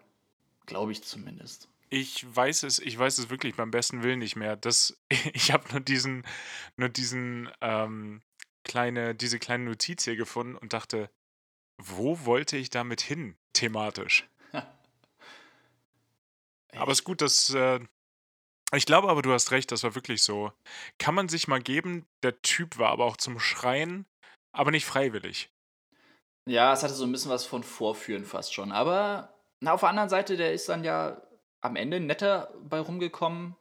Glaube 0.65 0.93
ich 0.93 1.03
zumindest. 1.03 1.69
Ich 1.89 2.25
weiß 2.35 2.63
es, 2.63 2.79
ich 2.79 2.97
weiß 2.97 3.17
es 3.17 3.29
wirklich 3.29 3.55
beim 3.55 3.71
besten 3.71 4.03
Willen 4.03 4.19
nicht 4.19 4.35
mehr. 4.37 4.55
Das, 4.55 4.97
ich 5.33 5.51
habe 5.51 5.69
nur 5.71 5.81
diesen, 5.81 6.25
nur 6.77 6.89
diesen 6.89 7.49
ähm, 7.61 8.21
kleine, 8.63 9.13
diese 9.13 9.37
kleine 9.37 9.65
Notiz 9.65 10.05
hier 10.05 10.15
gefunden 10.15 10.55
und 10.55 10.73
dachte, 10.73 11.09
wo 11.77 12.25
wollte 12.25 12.57
ich 12.57 12.69
damit 12.69 13.01
hin, 13.01 13.35
thematisch? 13.53 14.27
Aber 16.71 16.91
es 16.91 16.99
ist 16.99 17.05
gut, 17.05 17.21
dass. 17.21 17.53
Äh, 17.53 17.81
ich 18.73 18.85
glaube 18.85 19.09
aber, 19.09 19.21
du 19.21 19.31
hast 19.31 19.51
recht, 19.51 19.71
das 19.71 19.83
war 19.83 19.95
wirklich 19.95 20.23
so. 20.23 20.51
Kann 20.99 21.15
man 21.15 21.29
sich 21.29 21.47
mal 21.47 21.61
geben, 21.61 22.05
der 22.23 22.41
Typ 22.41 22.77
war 22.77 22.89
aber 22.89 23.05
auch 23.05 23.17
zum 23.17 23.39
Schreien, 23.39 24.05
aber 24.51 24.71
nicht 24.71 24.85
freiwillig. 24.85 25.49
Ja, 26.47 26.73
es 26.73 26.83
hatte 26.83 26.93
so 26.93 27.05
ein 27.05 27.11
bisschen 27.11 27.31
was 27.31 27.45
von 27.45 27.63
Vorführen 27.63 28.25
fast 28.25 28.53
schon. 28.53 28.71
Aber 28.71 29.33
na, 29.59 29.73
auf 29.73 29.81
der 29.81 29.89
anderen 29.89 30.09
Seite, 30.09 30.37
der 30.37 30.53
ist 30.53 30.69
dann 30.69 30.83
ja 30.83 31.21
am 31.61 31.75
Ende 31.75 31.99
netter 31.99 32.53
bei 32.61 32.79
rumgekommen, 32.79 33.55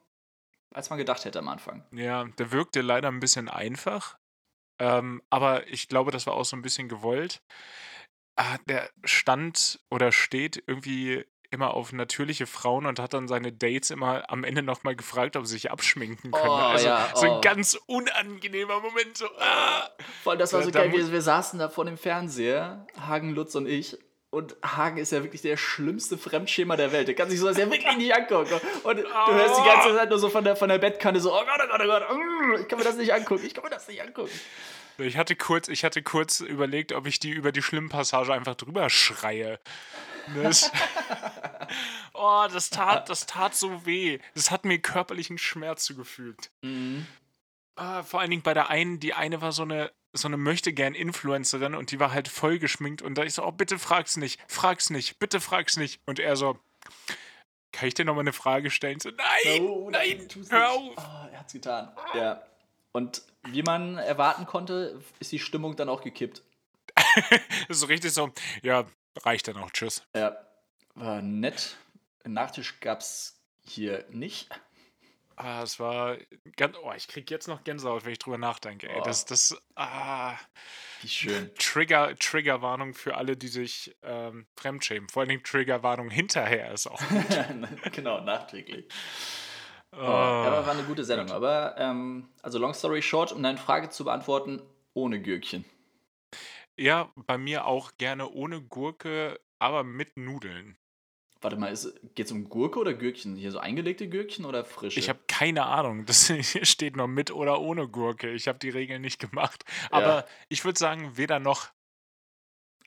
als 0.73 0.89
man 0.89 0.97
gedacht 0.97 1.25
hätte 1.25 1.39
am 1.39 1.47
Anfang. 1.47 1.85
Ja, 1.91 2.25
der 2.25 2.51
wirkte 2.51 2.81
leider 2.81 3.09
ein 3.09 3.19
bisschen 3.19 3.49
einfach. 3.49 4.17
Ähm, 4.79 5.21
aber 5.29 5.67
ich 5.67 5.87
glaube, 5.87 6.11
das 6.11 6.27
war 6.27 6.33
auch 6.33 6.45
so 6.45 6.55
ein 6.55 6.61
bisschen 6.61 6.87
gewollt. 6.87 7.41
Ah, 8.35 8.57
der 8.67 8.89
stand 9.03 9.79
oder 9.89 10.11
steht 10.11 10.63
irgendwie 10.67 11.25
immer 11.49 11.73
auf 11.73 11.93
natürliche 11.93 12.45
Frauen 12.45 12.85
und 12.85 12.99
hat 12.99 13.13
dann 13.13 13.27
seine 13.27 13.51
Dates 13.51 13.89
immer 13.89 14.29
am 14.29 14.43
Ende 14.43 14.61
nochmal 14.61 14.95
gefragt, 14.95 15.35
ob 15.37 15.45
sie 15.45 15.53
sich 15.53 15.71
abschminken 15.71 16.31
können. 16.31 16.49
Oh, 16.49 16.53
also 16.53 16.87
ja, 16.87 17.09
so 17.15 17.27
oh. 17.27 17.35
ein 17.35 17.41
ganz 17.41 17.77
unangenehmer 17.85 18.79
Moment. 18.81 19.17
So, 19.17 19.27
ah. 19.39 19.89
Vor 20.23 20.31
allem, 20.31 20.39
das 20.39 20.53
war 20.53 20.63
so 20.63 20.71
da 20.71 20.81
geil. 20.81 20.91
Wir, 20.91 21.11
wir 21.11 21.21
saßen 21.21 21.59
da 21.59 21.69
vor 21.69 21.85
dem 21.85 21.97
Fernseher, 21.97 22.85
Hagen, 22.99 23.33
Lutz 23.33 23.55
und 23.55 23.67
ich. 23.67 23.97
Und 24.29 24.57
Hagen 24.61 24.97
ist 24.97 25.13
ja 25.13 25.23
wirklich 25.23 25.41
der 25.41 25.55
schlimmste 25.55 26.17
Fremdschema 26.17 26.75
der 26.75 26.91
Welt. 26.91 27.07
Der 27.07 27.15
kann 27.15 27.29
sich 27.29 27.39
sowas 27.39 27.57
ja 27.57 27.71
wirklich 27.71 27.95
nicht 27.95 28.13
angucken. 28.13 28.59
Und 28.83 28.97
du 28.97 29.03
hörst 29.03 29.57
die 29.57 29.65
ganze 29.65 29.95
Zeit 29.95 30.09
nur 30.09 30.19
so 30.19 30.29
von 30.29 30.43
der, 30.43 30.57
von 30.57 30.67
der 30.67 30.79
Bettkante 30.79 31.21
so, 31.21 31.33
oh 31.33 31.45
Gott, 31.45 31.61
oh 31.63 31.67
Gott, 31.69 31.81
oh 31.81 31.87
Gott, 31.87 32.03
mm, 32.11 32.61
ich 32.61 32.67
kann 32.67 32.77
mir 32.77 32.83
das 32.83 32.97
nicht 32.97 33.13
angucken, 33.13 33.45
ich 33.45 33.53
kann 33.53 33.63
mir 33.63 33.69
das 33.69 33.87
nicht 33.87 34.01
angucken. 34.01 34.31
Ich 34.97 35.15
hatte 35.15 35.35
kurz, 35.35 35.69
ich 35.69 35.85
hatte 35.85 36.01
kurz 36.01 36.41
überlegt, 36.41 36.91
ob 36.91 37.07
ich 37.07 37.19
die 37.19 37.29
über 37.29 37.51
die 37.51 37.61
schlimme 37.61 37.87
Passage 37.87 38.33
einfach 38.33 38.55
drüber 38.55 38.89
schreie. 38.89 39.59
Das, 40.35 40.71
oh, 42.13 42.47
das 42.51 42.69
tat, 42.69 43.09
das 43.09 43.25
tat 43.25 43.55
so 43.55 43.85
weh. 43.85 44.19
Das 44.35 44.51
hat 44.51 44.65
mir 44.65 44.79
körperlichen 44.79 45.37
Schmerz 45.37 45.83
zugefügt. 45.85 46.51
Ah, 47.75 48.03
vor 48.03 48.19
allen 48.19 48.29
Dingen 48.31 48.41
bei 48.41 48.53
der 48.53 48.69
einen, 48.69 48.99
die 48.99 49.13
eine 49.13 49.41
war 49.41 49.51
so 49.51 49.63
eine, 49.63 49.91
so 50.13 50.27
eine 50.27 50.37
Möchtegern-Influencerin 50.37 51.75
und 51.75 51.91
die 51.91 51.99
war 51.99 52.11
halt 52.11 52.27
voll 52.27 52.57
geschminkt 52.59 53.01
und 53.01 53.15
da 53.15 53.23
ich 53.23 53.33
so, 53.35 53.43
oh, 53.45 53.51
bitte 53.51 53.77
frag's 53.77 54.17
nicht, 54.17 54.39
frag's 54.47 54.89
nicht, 54.89 55.19
bitte 55.19 55.39
frag's 55.39 55.77
nicht. 55.77 56.01
Und 56.05 56.19
er 56.19 56.35
so, 56.35 56.57
kann 57.71 57.87
ich 57.87 57.93
dir 57.93 58.05
nochmal 58.05 58.23
eine 58.23 58.33
Frage 58.33 58.71
stellen? 58.71 58.99
So, 58.99 59.11
nein, 59.11 59.61
Oh, 59.61 59.89
nein, 59.91 60.27
tu's 60.27 60.49
hör 60.49 60.79
nicht. 60.79 60.97
auf. 60.97 61.05
Oh, 61.05 61.27
er 61.31 61.39
hat's 61.39 61.53
getan. 61.53 61.91
Ja. 62.15 62.41
Und 62.93 63.21
wie 63.49 63.61
man 63.61 63.97
erwarten 63.99 64.45
konnte, 64.47 64.99
ist 65.19 65.31
die 65.31 65.39
Stimmung 65.39 65.75
dann 65.75 65.87
auch 65.89 66.01
gekippt. 66.01 66.41
Das 66.95 67.35
ist 67.69 67.79
so 67.81 67.85
richtig 67.85 68.11
so, 68.11 68.31
ja, 68.63 68.85
reicht 69.25 69.47
dann 69.47 69.57
auch, 69.57 69.71
tschüss. 69.71 70.03
Ja, 70.15 70.37
war 70.95 71.21
nett. 71.21 71.77
Nachtisch 72.25 72.79
gab's 72.79 73.39
hier 73.61 74.05
nicht. 74.09 74.49
Ah, 75.39 75.61
es 75.61 75.79
war 75.79 76.17
ganz, 76.55 76.75
oh, 76.83 76.91
ich 76.95 77.07
krieg 77.07 77.29
jetzt 77.29 77.47
noch 77.47 77.63
Gänsehaut, 77.63 78.05
wenn 78.05 78.11
ich 78.13 78.17
drüber 78.19 78.39
nachdenke. 78.39 78.89
Ey, 78.89 78.99
Oh. 78.99 79.03
das, 79.03 79.23
das, 79.25 79.55
ah, 79.75 80.33
Wie 81.01 81.07
schön. 81.07 81.51
Trigger, 81.59 82.15
Triggerwarnung 82.17 82.95
für 82.95 83.15
alle, 83.15 83.37
die 83.37 83.47
sich 83.47 83.95
ähm, 84.01 84.47
fremdschämen. 84.55 85.09
Vor 85.09 85.21
allen 85.21 85.29
Dingen 85.29 85.43
Triggerwarnung 85.43 86.09
hinterher 86.09 86.71
ist 86.71 86.87
auch. 86.87 86.99
genau, 87.91 88.19
nachträglich. 88.21 88.87
Oh. 89.91 89.97
Aber 89.97 90.65
war 90.65 90.73
eine 90.73 90.83
gute 90.83 91.03
Sendung. 91.05 91.29
Aber, 91.31 91.75
ähm, 91.77 92.29
also 92.41 92.57
long 92.57 92.73
story 92.73 93.03
short, 93.03 93.31
um 93.31 93.43
deine 93.43 93.59
Frage 93.59 93.89
zu 93.89 94.05
beantworten, 94.05 94.61
ohne 94.93 95.21
Gürkchen. 95.21 95.65
Ja, 96.77 97.11
bei 97.15 97.37
mir 97.37 97.65
auch 97.65 97.91
gerne 97.97 98.29
ohne 98.29 98.61
Gurke, 98.61 99.39
aber 99.59 99.83
mit 99.83 100.15
Nudeln. 100.15 100.77
Warte 101.41 101.57
mal, 101.57 101.75
geht 102.15 102.25
es 102.25 102.31
um 102.31 102.49
Gurke 102.49 102.79
oder 102.79 102.93
Gürkchen? 102.93 103.35
Hier 103.35 103.51
so 103.51 103.59
eingelegte 103.59 104.09
Gürkchen 104.09 104.45
oder 104.45 104.65
frische? 104.65 104.99
Ich 104.99 105.09
habe 105.09 105.19
keine 105.27 105.65
Ahnung. 105.65 106.05
Das 106.05 106.27
hier 106.31 106.65
steht 106.65 106.95
noch 106.95 107.07
mit 107.07 107.31
oder 107.31 107.59
ohne 107.61 107.87
Gurke. 107.87 108.31
Ich 108.31 108.47
habe 108.47 108.59
die 108.59 108.69
Regeln 108.69 109.01
nicht 109.01 109.19
gemacht. 109.19 109.63
Aber 109.91 110.25
ich 110.49 110.65
würde 110.65 110.79
sagen, 110.79 111.17
weder 111.17 111.39
noch. 111.39 111.69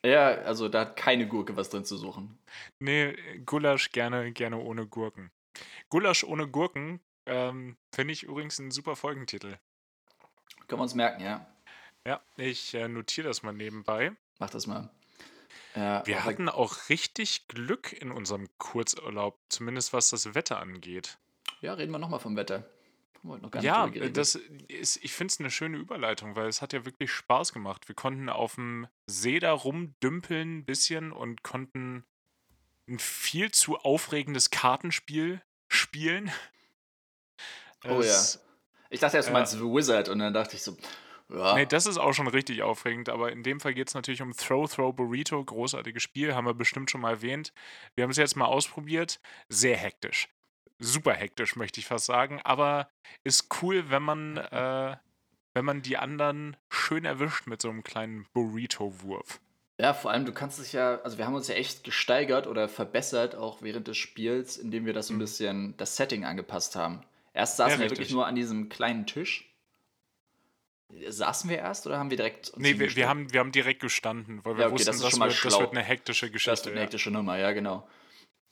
ja, 0.03 0.27
also 0.29 0.67
da 0.67 0.81
hat 0.81 0.95
keine 0.97 1.27
Gurke 1.27 1.55
was 1.55 1.69
drin 1.69 1.85
zu 1.85 1.97
suchen. 1.97 2.39
Nee, 2.79 3.15
Gulasch 3.45 3.91
gerne, 3.91 4.31
gerne 4.33 4.57
ohne 4.57 4.85
Gurken. 4.85 5.31
Gulasch 5.89 6.23
ohne 6.23 6.47
Gurken 6.47 6.99
ähm, 7.25 7.77
finde 7.93 8.13
ich 8.13 8.23
übrigens 8.23 8.59
einen 8.59 8.71
super 8.71 8.95
Folgentitel. 8.95 9.57
Können 10.67 10.79
wir 10.79 10.83
uns 10.83 10.95
merken, 10.95 11.23
ja. 11.23 11.47
Ja, 12.05 12.21
ich 12.37 12.73
äh, 12.73 12.87
notiere 12.87 13.27
das 13.27 13.43
mal 13.43 13.51
nebenbei. 13.53 14.11
Mach 14.39 14.49
das 14.49 14.65
mal. 14.67 14.89
Ja, 15.75 16.05
Wir 16.05 16.25
hatten 16.25 16.49
auch 16.49 16.89
richtig 16.89 17.47
Glück 17.47 17.93
in 17.93 18.11
unserem 18.11 18.49
Kurzurlaub, 18.57 19.39
zumindest 19.49 19.93
was 19.93 20.09
das 20.09 20.33
Wetter 20.35 20.59
angeht. 20.59 21.17
ja, 21.61 21.73
reden 21.73 21.91
wir 21.91 21.99
nochmal 21.99 22.19
vom 22.19 22.35
Wetter. 22.35 22.65
Ja, 23.61 23.87
das 23.87 24.33
ist, 24.67 24.97
ich 25.03 25.13
finde 25.13 25.31
es 25.31 25.39
eine 25.39 25.51
schöne 25.51 25.77
Überleitung, 25.77 26.35
weil 26.35 26.47
es 26.47 26.63
hat 26.63 26.73
ja 26.73 26.85
wirklich 26.85 27.11
Spaß 27.11 27.53
gemacht. 27.53 27.87
Wir 27.87 27.93
konnten 27.93 28.29
auf 28.29 28.55
dem 28.55 28.87
See 29.05 29.39
da 29.39 29.51
rumdümpeln 29.53 30.57
ein 30.59 30.65
bisschen 30.65 31.11
und 31.11 31.43
konnten 31.43 32.03
ein 32.89 32.97
viel 32.97 33.51
zu 33.51 33.77
aufregendes 33.77 34.49
Kartenspiel 34.49 35.39
spielen. 35.67 36.31
Oh 37.85 37.99
Es- 37.99 38.39
Ich 38.89 38.99
dachte 38.99 39.17
erst, 39.17 39.29
du 39.29 39.33
Ja. 39.33 39.37
meinst 39.37 39.53
The 39.53 39.59
Wizard 39.59 40.09
und 40.09 40.17
dann 40.17 40.33
dachte 40.33 40.55
ich 40.55 40.63
so, 40.63 40.75
ja, 41.33 41.55
Nee, 41.55 41.65
das 41.65 41.85
ist 41.85 41.97
auch 41.97 42.13
schon 42.13 42.27
richtig 42.27 42.61
aufregend, 42.63 43.09
aber 43.09 43.31
in 43.31 43.43
dem 43.43 43.59
Fall 43.59 43.73
geht 43.73 43.87
es 43.87 43.93
natürlich 43.93 44.21
um 44.21 44.33
Throw, 44.35 44.71
Throw, 44.71 44.95
Burrito. 44.95 45.43
Großartiges 45.43 46.03
Spiel, 46.03 46.35
haben 46.35 46.45
wir 46.45 46.53
bestimmt 46.53 46.91
schon 46.91 47.01
mal 47.01 47.11
erwähnt. 47.11 47.53
Wir 47.95 48.03
haben 48.03 48.11
es 48.11 48.17
jetzt 48.17 48.35
mal 48.35 48.45
ausprobiert. 48.45 49.19
Sehr 49.49 49.77
hektisch. 49.77 50.27
Super 50.79 51.13
hektisch, 51.13 51.55
möchte 51.55 51.79
ich 51.79 51.85
fast 51.85 52.05
sagen. 52.05 52.41
Aber 52.43 52.89
ist 53.23 53.47
cool, 53.61 53.89
wenn 53.89 54.03
man, 54.03 54.37
äh, 54.37 54.97
wenn 55.53 55.65
man 55.65 55.81
die 55.81 55.97
anderen 55.97 56.57
schön 56.69 57.05
erwischt 57.05 57.47
mit 57.47 57.61
so 57.61 57.69
einem 57.69 57.83
kleinen 57.83 58.25
Burrito-Wurf. 58.33 59.39
Ja, 59.79 59.93
vor 59.93 60.11
allem, 60.11 60.25
du 60.25 60.31
kannst 60.33 60.59
dich 60.59 60.73
ja, 60.73 61.01
also 61.01 61.17
wir 61.17 61.25
haben 61.25 61.33
uns 61.33 61.47
ja 61.47 61.55
echt 61.55 61.83
gesteigert 61.83 62.45
oder 62.47 62.69
verbessert, 62.69 63.35
auch 63.35 63.61
während 63.61 63.87
des 63.87 63.97
Spiels, 63.97 64.57
indem 64.57 64.85
wir 64.85 64.93
das 64.93 65.07
so 65.07 65.13
ein 65.13 65.17
Mhm. 65.17 65.19
bisschen, 65.19 65.77
das 65.77 65.95
Setting 65.95 66.23
angepasst 66.25 66.75
haben. 66.75 67.01
Erst 67.33 67.57
saßen 67.57 67.79
wir 67.79 67.85
richtig. 67.85 67.99
wirklich 67.99 68.11
nur 68.11 68.27
an 68.27 68.35
diesem 68.35 68.69
kleinen 68.69 69.05
Tisch. 69.07 69.50
Saßen 71.07 71.49
wir 71.49 71.57
erst 71.57 71.85
oder 71.87 71.97
haben 71.97 72.09
wir 72.09 72.17
direkt 72.17 72.51
Nee, 72.57 72.77
wir, 72.79 72.95
wir, 72.95 73.07
haben, 73.09 73.31
wir 73.31 73.39
haben 73.39 73.51
direkt 73.51 73.81
gestanden, 73.81 74.43
weil 74.43 74.55
wir 74.55 74.61
Ja, 74.61 74.67
okay, 74.67 74.73
wussten, 74.75 74.87
das 74.87 74.95
ist 74.97 75.03
das, 75.03 75.11
schon 75.11 75.19
mal 75.19 75.29
wird, 75.29 75.45
das 75.45 75.59
wird 75.59 75.71
eine 75.71 75.83
hektische 75.83 76.25
Das 76.27 76.33
Geschichte. 76.33 76.65
wird 76.65 76.67
eine 76.73 76.75
ja. 76.77 76.81
hektische 76.83 77.11
Nummer, 77.11 77.37
ja, 77.37 77.51
genau. 77.51 77.87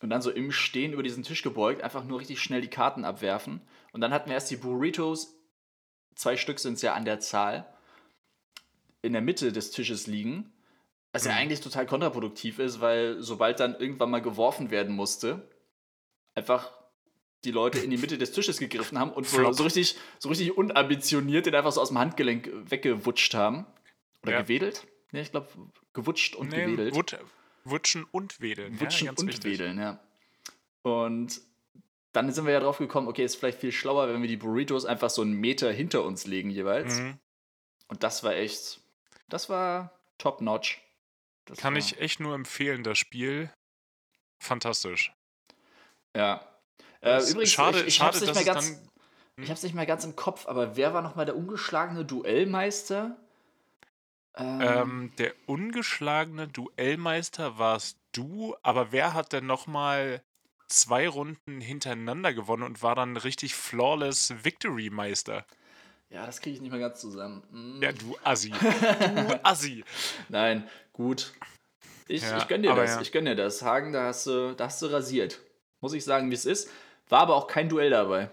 Und 0.02 0.10
dann 0.10 0.22
so 0.22 0.32
im 0.32 0.52
Stehen 0.52 0.94
über 0.94 1.04
diesen 1.04 1.24
Tisch 1.24 1.42
gebeugt, 1.42 1.82
einfach 1.82 2.04
nur 2.06 2.20
richtig 2.20 2.40
schnell 2.42 2.62
die 2.62 2.70
Karten 2.70 3.04
abwerfen. 3.06 3.62
Und 3.92 4.02
dann 4.02 4.14
hatten 4.14 4.30
wir 4.30 4.36
erst 4.36 4.50
die 4.50 4.56
Burritos, 4.56 5.36
zwei 6.16 6.38
Stück 6.38 6.60
sind 6.60 6.74
es 6.74 6.82
ja 6.82 6.94
an 6.94 7.06
der 7.06 7.20
Zahl, 7.20 7.66
in 9.02 9.14
der 9.14 9.22
Mitte 9.22 9.52
des 9.52 9.72
Tisches 9.72 10.08
liegen. 10.08 10.54
Was 11.12 11.26
ja 11.26 11.32
Mhm. 11.32 11.38
eigentlich 11.40 11.62
total 11.62 11.86
kontraproduktiv 11.86 12.60
ist, 12.60 12.82
weil 12.82 13.22
sobald 13.22 13.60
dann 13.60 13.76
irgendwann 13.76 14.12
mal 14.12 14.22
geworfen 14.22 14.70
werden 14.72 14.96
musste, 14.96 15.50
einfach 16.36 16.72
die 17.46 17.52
Leute 17.52 17.80
in 17.80 17.90
die 17.90 17.98
Mitte 17.98 18.18
des 18.18 18.32
Tisches 18.32 18.60
gegriffen 18.60 19.00
haben 19.00 19.12
und 19.12 19.26
so, 19.28 19.52
so, 19.54 19.64
richtig, 19.64 19.98
so 20.20 20.30
richtig 20.30 20.58
unambitioniert 20.58 21.46
den 21.46 21.56
einfach 21.56 21.72
so 21.72 21.82
aus 21.82 21.88
dem 21.90 21.98
Handgelenk 21.98 22.50
weggewutscht 22.70 23.34
haben. 23.34 23.66
Oder 24.24 24.34
Ja. 24.34 24.42
gewedelt? 24.42 24.86
Ne, 25.12 25.22
ich 25.22 25.32
glaube, 25.32 25.48
gewutscht 25.94 26.36
und 26.36 26.50
Nee, 26.50 26.66
gewedelt. 26.66 26.94
Wut, 26.96 27.18
wutschen 27.64 28.04
und 28.12 28.42
wedeln. 28.42 28.80
Wutschen 28.80 29.06
ja, 29.06 29.14
und 29.16 29.28
wichtig. 29.28 29.54
wedeln, 29.54 29.80
ja. 29.80 30.00
Und 30.82 31.42
dann 32.12 32.32
sind 32.32 32.46
wir 32.46 32.54
ja 32.54 32.60
drauf 32.60 32.78
gekommen, 32.80 33.08
okay, 33.08 33.24
ist 33.24 33.36
vielleicht 33.36 33.60
viel 33.60 33.72
schlauer, 33.72 34.10
wenn 34.10 34.22
wir 34.22 34.28
die 34.28 34.38
Burritos 34.38 34.86
einfach 34.86 35.10
so 35.10 35.22
einen 35.22 35.34
Meter 35.34 35.72
hinter 35.72 36.04
uns 36.04 36.26
legen 36.28 36.50
jeweils. 36.50 37.00
Mhm. 37.00 37.20
Und 37.88 38.04
das 38.04 38.24
war 38.24 38.36
echt, 38.36 38.82
das 39.30 39.50
war 39.50 39.98
top 40.18 40.42
notch. 40.42 40.82
Das 41.46 41.60
Kann 41.60 41.74
war, 41.74 41.80
ich 41.80 42.00
echt 42.00 42.20
nur 42.20 42.36
empfehlen, 42.36 42.84
das 42.84 42.98
Spiel. 42.98 43.52
Fantastisch. 44.40 45.14
Ja. 46.16 46.46
Äh, 47.02 47.22
übrigens, 47.30 47.52
schade, 47.52 47.80
ich, 47.82 47.88
ich 47.88 47.96
schade 47.96 48.18
hab's 48.18 48.22
nicht 48.22 48.36
mehr 48.36 48.44
ganz, 48.44 48.72
dann. 48.72 48.90
Hm? 49.38 49.44
ich 49.44 49.50
hab's 49.50 49.64
nicht 49.64 49.76
mehr 49.76 49.86
ganz 49.86 50.04
im 50.04 50.16
Kopf, 50.16 50.48
aber 50.48 50.76
wer 50.76 50.94
war 50.94 51.02
nochmal 51.02 51.26
der 51.26 51.36
ungeschlagene 51.36 52.06
Duellmeister? 52.06 53.18
Ähm, 54.36 54.62
Ähm, 54.62 55.12
der 55.18 55.34
ungeschlagene 55.48 56.48
Duellmeister 56.48 57.58
warst 57.58 57.98
du, 58.12 58.56
aber 58.64 58.92
wer 58.92 59.14
hat 59.14 59.34
denn 59.34 59.46
nochmal 59.46 60.22
zwei 60.68 61.08
Runden 61.08 61.62
hintereinander 61.62 62.34
gewonnen 62.34 62.64
und 62.64 62.84
war 62.84 62.96
dann 62.96 63.18
richtig 63.18 63.56
flawless 63.56 64.34
Victory-Meister? 64.44 65.46
ja, 66.10 66.26
das 66.26 66.42
kriege 66.42 66.56
ich 66.56 66.62
nicht 66.62 66.72
mehr 66.72 66.80
ganz 66.80 67.00
zusammen. 67.00 67.44
Hm. 67.52 67.82
Ja, 67.82 67.92
du 67.92 68.18
Assi. 68.24 68.52
Du 68.52 69.46
Assi. 69.46 69.84
Nein, 70.28 70.68
gut. 70.94 71.34
Ich, 72.08 72.24
Ja, 72.24 72.38
ich 72.38 72.48
gönn 72.48 72.64
dir 72.64 72.74
das. 72.74 72.96
ja. 72.96 73.02
Ich 73.02 73.12
gönn 73.12 73.26
dir 73.26 73.36
das. 73.36 73.62
Hagen, 73.62 73.94
da 73.94 74.06
hast 74.08 74.26
du, 74.26 74.56
da 74.56 74.66
hast 74.66 74.82
du 74.82 74.88
rasiert. 74.88 75.40
Muss 75.82 75.94
ich 75.94 76.04
sagen, 76.04 76.30
wie 76.32 76.36
es 76.36 76.46
ist. 76.46 76.70
War 77.10 77.22
aber 77.22 77.36
auch 77.36 77.48
kein 77.48 77.70
Duell 77.70 77.90
dabei. 77.90 78.30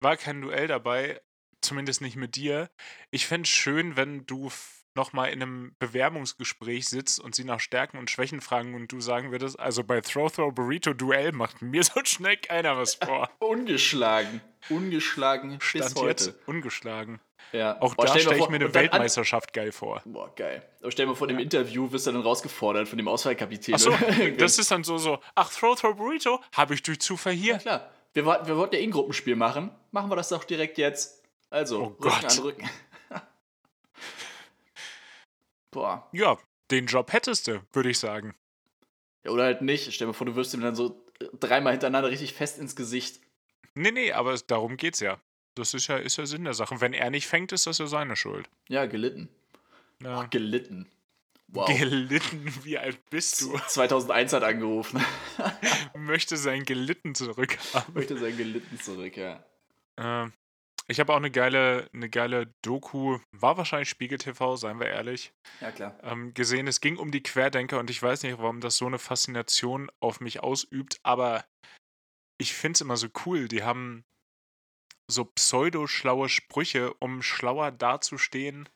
War 0.00 0.16
kein 0.16 0.42
Duell 0.42 0.66
dabei, 0.68 1.20
zumindest 1.62 2.02
nicht 2.02 2.16
mit 2.16 2.36
dir. 2.36 2.70
Ich 3.10 3.26
fände 3.26 3.46
es 3.46 3.50
schön, 3.50 3.96
wenn 3.96 4.26
du 4.26 4.50
nochmal 4.94 5.30
in 5.30 5.42
einem 5.42 5.76
Bewerbungsgespräch 5.78 6.88
sitzt 6.88 7.20
und 7.20 7.34
sie 7.34 7.44
nach 7.44 7.60
Stärken 7.60 7.98
und 7.98 8.10
Schwächen 8.10 8.40
fragen 8.40 8.74
und 8.74 8.90
du 8.92 9.00
sagen 9.00 9.30
würdest, 9.30 9.58
also 9.58 9.84
bei 9.84 10.00
Throw 10.00 10.32
Throw 10.32 10.52
Burrito 10.54 10.94
Duell 10.94 11.32
macht 11.32 11.62
mir 11.62 11.82
so 11.84 12.00
schnell 12.04 12.36
keiner 12.36 12.76
was 12.76 12.94
vor. 12.94 13.30
Ungeschlagen. 13.40 14.40
Ungeschlagen 14.68 15.58
bis 15.58 15.66
Stand 15.68 15.94
heute. 15.96 16.08
jetzt 16.08 16.34
ungeschlagen. 16.48 17.20
Ja. 17.52 17.80
Auch 17.80 17.94
Boah, 17.94 18.06
da 18.06 18.18
stelle 18.18 18.38
ich 18.38 18.48
mir 18.48 18.56
eine 18.56 18.74
Weltmeisterschaft 18.74 19.52
geil 19.52 19.70
vor. 19.72 20.02
Boah, 20.04 20.34
geil. 20.34 20.62
Aber 20.80 20.90
stell 20.90 21.06
dir 21.06 21.10
mal 21.12 21.16
vor, 21.16 21.28
dem 21.28 21.38
Interview 21.38 21.90
wirst 21.92 22.06
du 22.06 22.12
dann 22.12 22.22
rausgefordert 22.22 22.88
von 22.88 22.98
dem 22.98 23.06
Auswahlkapitän. 23.08 23.74
Achso, 23.74 23.90
oder? 23.90 24.30
das 24.38 24.58
ist 24.58 24.70
dann 24.70 24.82
so, 24.84 24.98
so, 24.98 25.20
ach, 25.34 25.52
Throw 25.52 25.78
Throw 25.78 25.94
Burrito, 25.96 26.40
habe 26.52 26.74
ich 26.74 26.82
durch 26.82 27.00
Zufall 27.00 27.34
Ja, 27.34 27.38
hier. 27.42 27.58
klar. 27.58 27.90
Wir, 28.14 28.24
wollten- 28.24 28.46
wir 28.46 28.56
wollten 28.56 28.74
ja 28.74 28.80
eh 28.80 28.84
ein 28.84 28.90
Gruppenspiel 28.90 29.36
machen. 29.36 29.70
Machen 29.92 30.10
wir 30.10 30.16
das 30.16 30.30
doch 30.30 30.42
direkt 30.44 30.78
jetzt. 30.78 31.22
Also, 31.50 31.80
Oh 31.80 31.84
Rücken 31.86 32.02
Gott. 32.02 32.24
an 32.24 32.38
Rücken. 32.40 32.70
Boah. 35.70 36.08
Ja, 36.12 36.38
den 36.70 36.86
Job 36.86 37.12
hättest 37.12 37.46
du, 37.46 37.60
würde 37.72 37.90
ich 37.90 37.98
sagen. 37.98 38.34
Ja, 39.24 39.30
oder 39.30 39.44
halt 39.44 39.62
nicht. 39.62 39.92
Stell 39.92 40.06
dir 40.06 40.12
mal 40.12 40.16
vor, 40.16 40.26
du 40.26 40.34
wirfst 40.34 40.54
ihm 40.54 40.60
dann 40.62 40.74
so 40.74 41.04
dreimal 41.38 41.72
hintereinander 41.72 42.10
richtig 42.10 42.32
fest 42.34 42.58
ins 42.58 42.74
Gesicht. 42.76 43.20
Nee, 43.76 43.90
nee, 43.92 44.12
aber 44.12 44.32
es- 44.32 44.46
darum 44.46 44.76
geht's 44.76 45.00
ja. 45.00 45.20
Das 45.54 45.72
ist 45.74 45.86
ja, 45.86 45.96
ist 45.96 46.16
ja 46.18 46.26
Sinn 46.26 46.44
der 46.44 46.54
Sache. 46.54 46.80
Wenn 46.80 46.92
er 46.92 47.10
nicht 47.10 47.26
fängt, 47.26 47.52
ist 47.52 47.66
das 47.66 47.78
ja 47.78 47.86
seine 47.86 48.16
Schuld. 48.16 48.48
Ja, 48.68 48.86
gelitten. 48.86 49.28
Ja. 50.02 50.24
Gelitten. 50.24 50.86
Wow. 51.48 51.66
Gelitten, 51.68 52.52
wie 52.64 52.76
alt 52.76 52.98
bist 53.08 53.40
du? 53.40 53.56
2001 53.68 54.32
hat 54.32 54.42
angerufen. 54.42 55.00
Möchte 55.94 56.36
sein 56.36 56.64
Gelitten 56.64 57.14
zurückhaben. 57.14 57.94
Möchte 57.94 58.18
sein 58.18 58.36
Gelitten 58.36 58.80
zurück, 58.80 59.16
ja. 59.16 59.44
Äh, 59.96 60.28
ich 60.88 61.00
habe 61.00 61.12
auch 61.12 61.16
eine 61.18 61.30
geile, 61.30 61.88
eine 61.94 62.10
geile 62.10 62.52
Doku, 62.62 63.18
war 63.32 63.56
wahrscheinlich 63.56 63.88
Spiegel 63.88 64.18
TV, 64.18 64.56
seien 64.56 64.78
wir 64.80 64.86
ehrlich, 64.88 65.32
Ja, 65.60 65.70
klar. 65.70 65.98
ähm, 66.02 66.34
gesehen. 66.34 66.66
Es 66.66 66.80
ging 66.80 66.96
um 66.98 67.10
die 67.10 67.22
Querdenker 67.22 67.78
und 67.78 67.90
ich 67.90 68.02
weiß 68.02 68.22
nicht, 68.24 68.38
warum 68.38 68.60
das 68.60 68.76
so 68.76 68.86
eine 68.86 68.98
Faszination 68.98 69.90
auf 70.00 70.20
mich 70.20 70.40
ausübt, 70.42 70.98
aber 71.02 71.44
ich 72.38 72.54
finde 72.54 72.76
es 72.76 72.80
immer 72.80 72.96
so 72.96 73.08
cool. 73.24 73.48
Die 73.48 73.62
haben 73.62 74.04
so 75.10 75.24
pseudo-schlaue 75.24 76.28
Sprüche, 76.28 76.94
um 76.94 77.22
schlauer 77.22 77.70
dazustehen, 77.70 78.68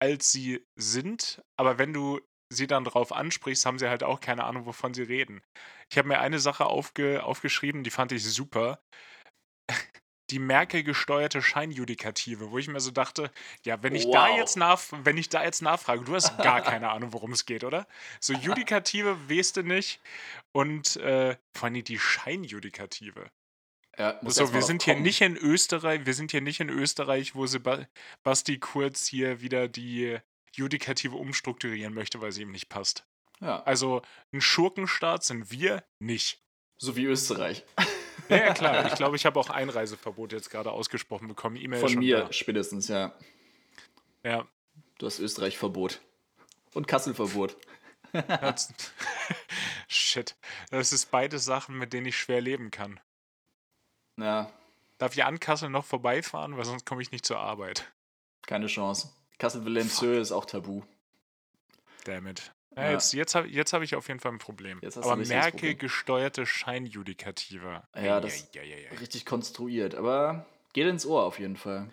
als 0.00 0.32
sie 0.32 0.66
sind. 0.76 1.42
Aber 1.56 1.78
wenn 1.78 1.92
du 1.92 2.20
sie 2.50 2.66
dann 2.66 2.84
drauf 2.84 3.12
ansprichst, 3.12 3.66
haben 3.66 3.78
sie 3.78 3.88
halt 3.88 4.02
auch 4.02 4.20
keine 4.20 4.44
Ahnung, 4.44 4.66
wovon 4.66 4.94
sie 4.94 5.02
reden. 5.02 5.42
Ich 5.90 5.98
habe 5.98 6.08
mir 6.08 6.20
eine 6.20 6.38
Sache 6.38 6.66
aufge 6.66 7.24
aufgeschrieben, 7.24 7.84
die 7.84 7.90
fand 7.90 8.12
ich 8.12 8.24
super. 8.24 8.80
Die 10.30 10.38
Merkel-gesteuerte 10.38 11.40
Scheinjudikative, 11.40 12.50
wo 12.50 12.58
ich 12.58 12.68
mir 12.68 12.80
so 12.80 12.90
dachte, 12.90 13.30
ja, 13.64 13.82
wenn 13.82 13.94
ich 13.94 14.10
da 14.10 14.28
Wow. 14.28 14.36
jetzt 14.38 14.56
nach, 14.56 14.80
wenn 14.90 15.16
ich 15.16 15.28
da 15.30 15.42
jetzt 15.42 15.62
nachfrage, 15.62 16.04
du 16.04 16.14
hast 16.14 16.36
gar 16.38 16.60
keine 16.60 16.90
Ahnung, 16.90 17.12
worum 17.12 17.32
es 17.32 17.46
geht, 17.46 17.64
oder? 17.64 17.86
So 18.20 18.32
Judikative 18.34 19.16
weißt 19.30 19.56
du 19.56 19.62
nicht. 19.62 20.00
Und 20.52 20.96
äh, 20.96 21.36
vor 21.54 21.68
allem 21.68 21.82
die 21.84 21.98
Scheinjudikative. 21.98 23.30
Ja, 23.96 24.18
So, 24.22 24.52
wir 24.52 24.62
sind 24.62 24.82
hier 24.84 24.94
kommen. 24.94 25.02
nicht 25.02 25.20
in 25.22 25.36
Österreich, 25.36 26.06
wir 26.06 26.14
sind 26.14 26.30
hier 26.30 26.40
nicht 26.40 26.60
in 26.60 26.68
Österreich, 26.68 27.34
wo 27.34 27.46
Basti 28.22 28.58
Kurz 28.58 29.06
hier 29.06 29.40
wieder 29.40 29.66
die 29.66 30.18
Judikative 30.54 31.16
umstrukturieren 31.16 31.94
möchte, 31.94 32.20
weil 32.20 32.32
sie 32.32 32.42
ihm 32.42 32.52
nicht 32.52 32.68
passt. 32.68 33.06
Ja, 33.40 33.62
Also 33.64 34.02
ein 34.32 34.40
Schurkenstaat 34.40 35.24
sind 35.24 35.50
wir 35.50 35.84
nicht. 36.00 36.42
so 36.78 36.96
wie 36.96 37.04
Österreich. 37.06 37.64
Ja, 38.28 38.52
klar. 38.54 38.86
Ich 38.86 38.94
glaube, 38.94 39.16
ich 39.16 39.26
habe 39.26 39.38
auch 39.40 39.50
Einreiseverbot 39.50 40.32
jetzt 40.32 40.50
gerade 40.50 40.70
ausgesprochen 40.70 41.28
bekommen. 41.28 41.56
E-Mail 41.56 41.80
Von 41.80 41.94
mir 41.94 42.28
spätestens, 42.32 42.88
ja. 42.88 43.14
Da. 44.22 44.30
Ja. 44.30 44.48
Du 44.98 45.06
hast 45.06 45.18
Österreich-Verbot. 45.18 46.00
Und 46.74 46.86
Kassel-Verbot. 46.88 47.56
Shit. 49.88 50.36
Das 50.70 50.92
ist 50.92 51.10
beide 51.10 51.38
Sachen, 51.38 51.78
mit 51.78 51.92
denen 51.92 52.06
ich 52.06 52.16
schwer 52.16 52.40
leben 52.40 52.70
kann. 52.70 53.00
Ja, 54.16 54.50
Darf 54.98 55.14
ich 55.14 55.24
an 55.24 55.38
Kassel 55.38 55.70
noch 55.70 55.84
vorbeifahren, 55.84 56.56
weil 56.56 56.64
sonst 56.64 56.84
komme 56.84 57.00
ich 57.02 57.12
nicht 57.12 57.24
zur 57.24 57.38
Arbeit. 57.38 57.90
keine 58.42 58.66
Chance. 58.66 59.10
Kassel-Wilhelmshöhe 59.38 60.18
ist 60.18 60.32
auch 60.32 60.44
tabu. 60.44 60.82
Damn 62.04 62.26
it. 62.26 62.52
Ja, 62.78 62.84
Ja. 62.84 62.92
Jetzt, 62.92 63.12
jetzt 63.12 63.34
habe 63.34 63.48
jetzt 63.48 63.72
hab 63.72 63.82
ich 63.82 63.94
auf 63.96 64.06
jeden 64.08 64.20
Fall 64.20 64.32
ein 64.32 64.38
Problem. 64.38 64.80
Aber 64.96 65.16
Merkel 65.16 65.50
Problem. 65.50 65.78
gesteuerte 65.78 66.46
Scheinjudikative. 66.46 67.82
Ja, 67.96 68.20
das- 68.20 68.48
Eieieiei. 68.54 68.88
Richtig 69.00 69.26
konstruiert, 69.26 69.94
aber 69.94 70.46
geht 70.72 70.86
ins 70.86 71.04
Ohr 71.04 71.24
auf 71.24 71.38
jeden 71.38 71.56
Fall. 71.56 71.92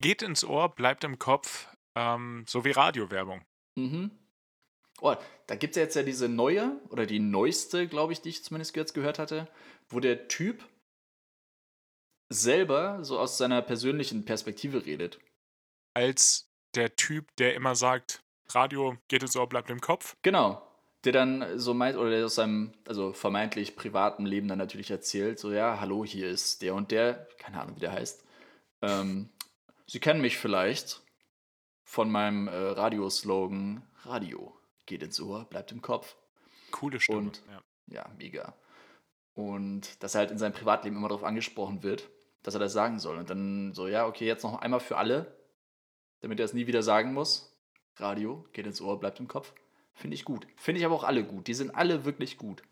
Geht 0.00 0.22
ins 0.22 0.44
Ohr, 0.44 0.74
bleibt 0.74 1.04
im 1.04 1.18
Kopf, 1.18 1.68
ähm, 1.94 2.44
so 2.48 2.64
wie 2.64 2.72
Radiowerbung. 2.72 3.44
Mhm. 3.76 4.10
Oh, 5.00 5.14
da 5.46 5.54
gibt 5.56 5.72
es 5.72 5.76
ja 5.76 5.82
jetzt 5.82 5.96
ja 5.96 6.02
diese 6.02 6.28
neue, 6.28 6.80
oder 6.90 7.06
die 7.06 7.18
neueste, 7.20 7.86
glaube 7.88 8.12
ich, 8.12 8.20
die 8.20 8.28
ich 8.30 8.44
zumindest 8.44 8.74
jetzt 8.76 8.94
gehört 8.94 9.18
hatte, 9.18 9.48
wo 9.88 10.00
der 10.00 10.28
Typ 10.28 10.64
selber 12.30 13.04
so 13.04 13.18
aus 13.18 13.38
seiner 13.38 13.62
persönlichen 13.62 14.24
Perspektive 14.24 14.84
redet. 14.86 15.18
Als 15.94 16.50
der 16.74 16.96
Typ, 16.96 17.34
der 17.36 17.54
immer 17.54 17.74
sagt, 17.76 18.23
Radio 18.54 18.96
geht 19.08 19.22
ins 19.22 19.36
Ohr, 19.36 19.48
bleibt 19.48 19.70
im 19.70 19.80
Kopf. 19.80 20.16
Genau. 20.22 20.62
Der 21.04 21.12
dann 21.12 21.58
so 21.58 21.74
meint, 21.74 21.96
oder 21.96 22.10
der 22.10 22.24
aus 22.24 22.36
seinem, 22.36 22.72
also 22.86 23.12
vermeintlich 23.12 23.76
privaten 23.76 24.24
Leben 24.24 24.48
dann 24.48 24.58
natürlich 24.58 24.90
erzählt, 24.90 25.38
so, 25.38 25.52
ja, 25.52 25.78
hallo, 25.80 26.04
hier 26.04 26.28
ist 26.28 26.62
der 26.62 26.74
und 26.74 26.90
der, 26.90 27.28
keine 27.38 27.60
Ahnung, 27.60 27.76
wie 27.76 27.80
der 27.80 27.92
heißt. 27.92 28.24
Ähm, 28.82 29.28
Sie 29.86 30.00
kennen 30.00 30.22
mich 30.22 30.38
vielleicht 30.38 31.02
von 31.82 32.10
meinem 32.10 32.48
äh, 32.48 32.54
Radioslogan, 32.56 33.82
Radio 34.04 34.56
geht 34.86 35.02
ins 35.02 35.20
Ohr, 35.20 35.44
bleibt 35.44 35.72
im 35.72 35.82
Kopf. 35.82 36.16
Coole 36.70 37.00
Stimme. 37.00 37.18
Und- 37.18 37.42
ja. 37.50 37.60
Ja, 37.86 38.06
mega. 38.16 38.54
Und 39.34 40.02
dass 40.02 40.14
er 40.14 40.20
halt 40.20 40.30
in 40.30 40.38
seinem 40.38 40.54
Privatleben 40.54 40.96
immer 40.96 41.08
darauf 41.08 41.24
angesprochen 41.24 41.82
wird, 41.82 42.08
dass 42.42 42.54
er 42.54 42.60
das 42.60 42.72
sagen 42.72 42.98
soll. 42.98 43.18
Und 43.18 43.28
dann 43.28 43.74
so, 43.74 43.88
ja, 43.88 44.06
okay, 44.06 44.26
jetzt 44.26 44.42
noch 44.42 44.58
einmal 44.60 44.80
für 44.80 44.96
alle, 44.96 45.36
damit 46.20 46.38
er 46.38 46.46
es 46.46 46.54
nie 46.54 46.66
wieder 46.66 46.82
sagen 46.82 47.12
muss. 47.12 47.53
Radio, 47.96 48.46
geht 48.52 48.66
ins 48.66 48.80
Ohr, 48.80 48.98
bleibt 48.98 49.20
im 49.20 49.28
Kopf. 49.28 49.52
Finde 49.94 50.14
ich 50.14 50.24
gut. 50.24 50.46
Finde 50.56 50.80
ich 50.80 50.86
aber 50.86 50.94
auch 50.94 51.04
alle 51.04 51.24
gut. 51.24 51.46
Die 51.46 51.54
sind 51.54 51.74
alle 51.74 52.04
wirklich 52.04 52.36
gut. 52.36 52.62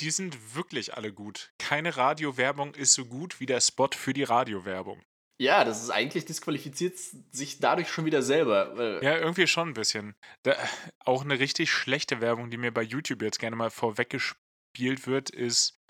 Die 0.00 0.10
sind 0.10 0.54
wirklich 0.54 0.94
alle 0.94 1.12
gut. 1.12 1.52
Keine 1.58 1.96
Radiowerbung 1.96 2.74
ist 2.74 2.92
so 2.92 3.04
gut 3.04 3.40
wie 3.40 3.46
der 3.46 3.60
Spot 3.60 3.90
für 3.92 4.12
die 4.12 4.22
Radiowerbung. 4.22 5.02
Ja, 5.40 5.64
das 5.64 5.82
ist 5.82 5.90
eigentlich 5.90 6.24
disqualifiziert 6.24 6.98
sich 6.98 7.60
dadurch 7.60 7.88
schon 7.88 8.04
wieder 8.04 8.22
selber. 8.22 9.02
Ja, 9.02 9.16
irgendwie 9.18 9.46
schon 9.46 9.70
ein 9.70 9.74
bisschen. 9.74 10.16
Da, 10.42 10.56
auch 11.00 11.22
eine 11.22 11.38
richtig 11.38 11.70
schlechte 11.70 12.20
Werbung, 12.20 12.50
die 12.50 12.56
mir 12.56 12.72
bei 12.72 12.82
YouTube 12.82 13.22
jetzt 13.22 13.38
gerne 13.38 13.54
mal 13.54 13.70
vorweggespielt 13.70 15.06
wird, 15.06 15.30
ist, 15.30 15.80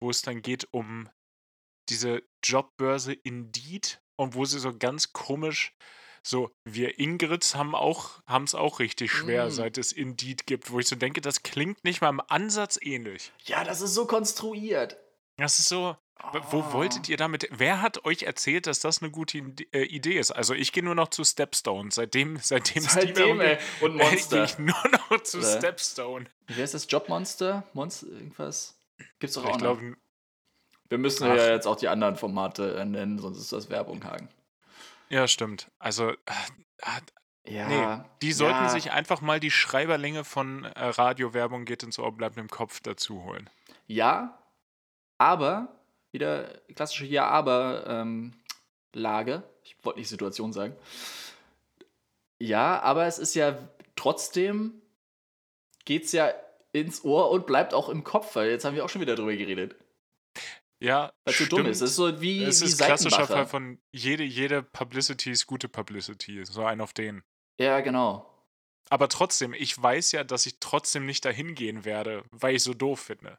wo 0.00 0.10
es 0.10 0.22
dann 0.22 0.42
geht 0.42 0.66
um 0.72 1.08
diese 1.88 2.22
Jobbörse 2.44 3.12
Indeed 3.12 4.00
und 4.16 4.34
wo 4.34 4.44
sie 4.44 4.58
so 4.58 4.76
ganz 4.76 5.12
komisch 5.12 5.72
so, 6.22 6.50
wir 6.64 6.98
Ingrids 6.98 7.54
haben 7.54 7.74
auch, 7.74 8.20
haben 8.26 8.44
es 8.44 8.54
auch 8.54 8.78
richtig 8.78 9.10
schwer, 9.12 9.46
Mm. 9.46 9.50
seit 9.50 9.78
es 9.78 9.92
Indeed 9.92 10.46
gibt, 10.46 10.70
wo 10.70 10.78
ich 10.78 10.86
so 10.88 10.96
denke, 10.96 11.20
das 11.20 11.42
klingt 11.42 11.82
nicht 11.84 12.00
mal 12.02 12.10
im 12.10 12.20
Ansatz 12.28 12.78
ähnlich. 12.80 13.32
Ja, 13.44 13.64
das 13.64 13.80
ist 13.80 13.94
so 13.94 14.06
konstruiert. 14.06 14.96
Das 15.38 15.58
ist 15.58 15.68
so, 15.68 15.96
w- 16.32 16.40
wo 16.50 16.60
Ah. 16.60 16.72
wolltet 16.74 17.08
ihr 17.08 17.16
damit? 17.16 17.48
Wer 17.50 17.80
hat 17.80 18.04
euch 18.04 18.24
erzählt, 18.24 18.66
dass 18.66 18.80
das 18.80 19.00
eine 19.00 19.10
gute 19.10 19.38
äh, 19.72 19.84
Idee 19.84 20.18
ist? 20.18 20.30
Also 20.30 20.52
ich 20.52 20.72
gehe 20.72 20.82
nur 20.84 20.94
noch 20.94 21.08
zu 21.08 21.24
Stepstone. 21.24 21.90
Seitdem, 21.90 22.36
seitdem, 22.42 22.82
Seitdem, 22.82 23.40
ey. 23.40 23.56
Und 23.80 23.96
Monster. 23.96 24.36
gehe 24.36 24.44
ich 24.44 24.58
nur 24.58 24.76
noch 25.08 25.22
zu 25.22 25.38
Oder? 25.38 25.56
Stepstone. 25.58 26.26
Wie 26.48 26.60
heißt 26.60 26.74
das? 26.74 26.86
Jobmonster? 26.90 27.64
Monster? 27.72 28.08
Irgendwas? 28.08 28.78
Gibt's 29.18 29.34
doch 29.36 29.46
auch 29.46 29.56
Ich 29.56 29.62
noch. 29.62 29.80
Wir 30.90 30.98
müssen 30.98 31.24
Ach. 31.24 31.36
ja 31.36 31.50
jetzt 31.52 31.66
auch 31.66 31.76
die 31.76 31.88
anderen 31.88 32.16
Formate 32.16 32.74
äh, 32.74 32.84
nennen, 32.84 33.18
sonst 33.18 33.38
ist 33.38 33.52
das 33.52 33.70
Werbung, 33.70 34.04
Hagen. 34.04 34.28
Ja, 35.10 35.26
stimmt. 35.28 35.70
Also, 35.78 36.10
äh, 36.10 36.14
äh, 36.78 37.00
Ja. 37.52 37.66
nee, 37.68 38.04
die 38.22 38.32
sollten 38.32 38.64
ja. 38.64 38.68
sich 38.68 38.92
einfach 38.92 39.20
mal 39.20 39.40
die 39.40 39.50
Schreiberlinge 39.50 40.24
von 40.24 40.64
äh, 40.64 40.84
Radiowerbung 40.84 41.64
geht 41.64 41.82
ins 41.82 41.98
Ohr, 41.98 42.12
bleibt 42.12 42.36
im 42.36 42.48
Kopf 42.48 42.80
dazu 42.80 43.24
holen. 43.24 43.50
Ja, 43.86 44.38
aber, 45.18 45.68
wieder 46.12 46.60
klassische 46.74 47.06
Ja-Aber-Lage. 47.06 48.32
ich 49.64 49.76
wollte 49.82 49.98
nicht 49.98 50.08
Situation 50.08 50.52
sagen. 50.52 50.76
Ja, 52.38 52.80
aber 52.80 53.06
es 53.06 53.18
ist 53.18 53.34
ja 53.34 53.58
trotzdem, 53.96 54.80
geht's 55.84 56.12
ja 56.12 56.32
ins 56.72 57.04
Ohr 57.04 57.30
und 57.30 57.46
bleibt 57.46 57.74
auch 57.74 57.88
im 57.88 58.04
Kopf, 58.04 58.36
weil 58.36 58.50
jetzt 58.50 58.64
haben 58.64 58.76
wir 58.76 58.84
auch 58.84 58.88
schon 58.88 59.00
wieder 59.02 59.16
drüber 59.16 59.34
geredet. 59.34 59.74
Ja, 60.80 61.12
Weil 61.24 61.34
es 61.34 61.38
so 61.38 61.44
dumm 61.44 61.58
stimmt. 61.60 61.68
ist. 61.68 61.80
Es 61.82 61.90
ist 61.90 61.96
so 61.96 62.20
wie, 62.22 62.42
Es 62.42 62.60
wie 62.62 62.64
ist 62.66 62.80
ein 62.82 62.86
klassischer. 62.86 63.26
Fall 63.26 63.46
von 63.46 63.78
jede, 63.92 64.24
jede 64.24 64.62
Publicity 64.62 65.30
ist 65.30 65.46
gute 65.46 65.68
Publicity. 65.68 66.44
So 66.46 66.64
ein 66.64 66.80
auf 66.80 66.92
den. 66.94 67.22
Ja, 67.58 67.80
genau. 67.80 68.26
Aber 68.88 69.08
trotzdem, 69.08 69.52
ich 69.54 69.80
weiß 69.80 70.12
ja, 70.12 70.24
dass 70.24 70.46
ich 70.46 70.58
trotzdem 70.58 71.04
nicht 71.06 71.24
dahin 71.24 71.54
gehen 71.54 71.84
werde, 71.84 72.24
weil 72.30 72.56
ich 72.56 72.62
so 72.62 72.72
doof 72.74 73.00
finde. 73.00 73.38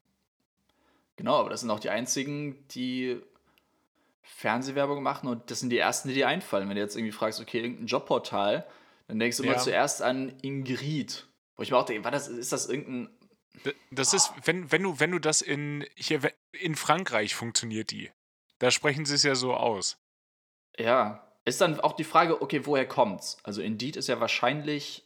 Genau, 1.17 1.35
aber 1.39 1.49
das 1.49 1.61
sind 1.61 1.71
auch 1.71 1.79
die 1.79 1.89
einzigen, 1.89 2.67
die 2.69 3.19
Fernsehwerbung 4.21 5.03
machen 5.03 5.27
und 5.27 5.49
das 5.51 5.59
sind 5.59 5.69
die 5.71 5.77
ersten, 5.77 6.07
die 6.09 6.13
dir 6.15 6.27
einfallen. 6.27 6.69
Wenn 6.69 6.75
du 6.75 6.81
jetzt 6.81 6.95
irgendwie 6.95 7.11
fragst, 7.11 7.39
okay, 7.41 7.59
irgendein 7.59 7.87
Jobportal, 7.87 8.65
dann 9.07 9.19
denkst 9.19 9.37
du 9.37 9.43
immer 9.43 9.53
Ja. 9.53 9.59
zuerst 9.59 10.01
an 10.01 10.33
Ingrid. 10.41 11.27
Wo 11.57 11.63
ich 11.63 11.71
mir 11.71 11.77
auch 11.77 11.85
denke, 11.85 12.03
war 12.03 12.11
das, 12.11 12.27
ist 12.27 12.51
das 12.53 12.69
irgendein. 12.69 13.09
Das 13.91 14.13
ist, 14.13 14.31
wenn, 14.45 14.71
wenn 14.71 14.83
du, 14.83 14.99
wenn 14.99 15.11
du 15.11 15.19
das 15.19 15.41
in, 15.41 15.85
hier, 15.95 16.21
in 16.53 16.75
Frankreich 16.75 17.35
funktioniert 17.35 17.91
die. 17.91 18.11
Da 18.59 18.71
sprechen 18.71 19.05
sie 19.05 19.15
es 19.15 19.23
ja 19.23 19.35
so 19.35 19.53
aus. 19.53 19.97
Ja. 20.77 21.27
Ist 21.43 21.59
dann 21.59 21.79
auch 21.79 21.93
die 21.93 22.03
Frage, 22.03 22.41
okay, 22.41 22.65
woher 22.65 22.87
kommt's? 22.87 23.37
Also 23.43 23.61
Indeed 23.61 23.95
ist 23.97 24.07
ja 24.07 24.19
wahrscheinlich 24.19 25.03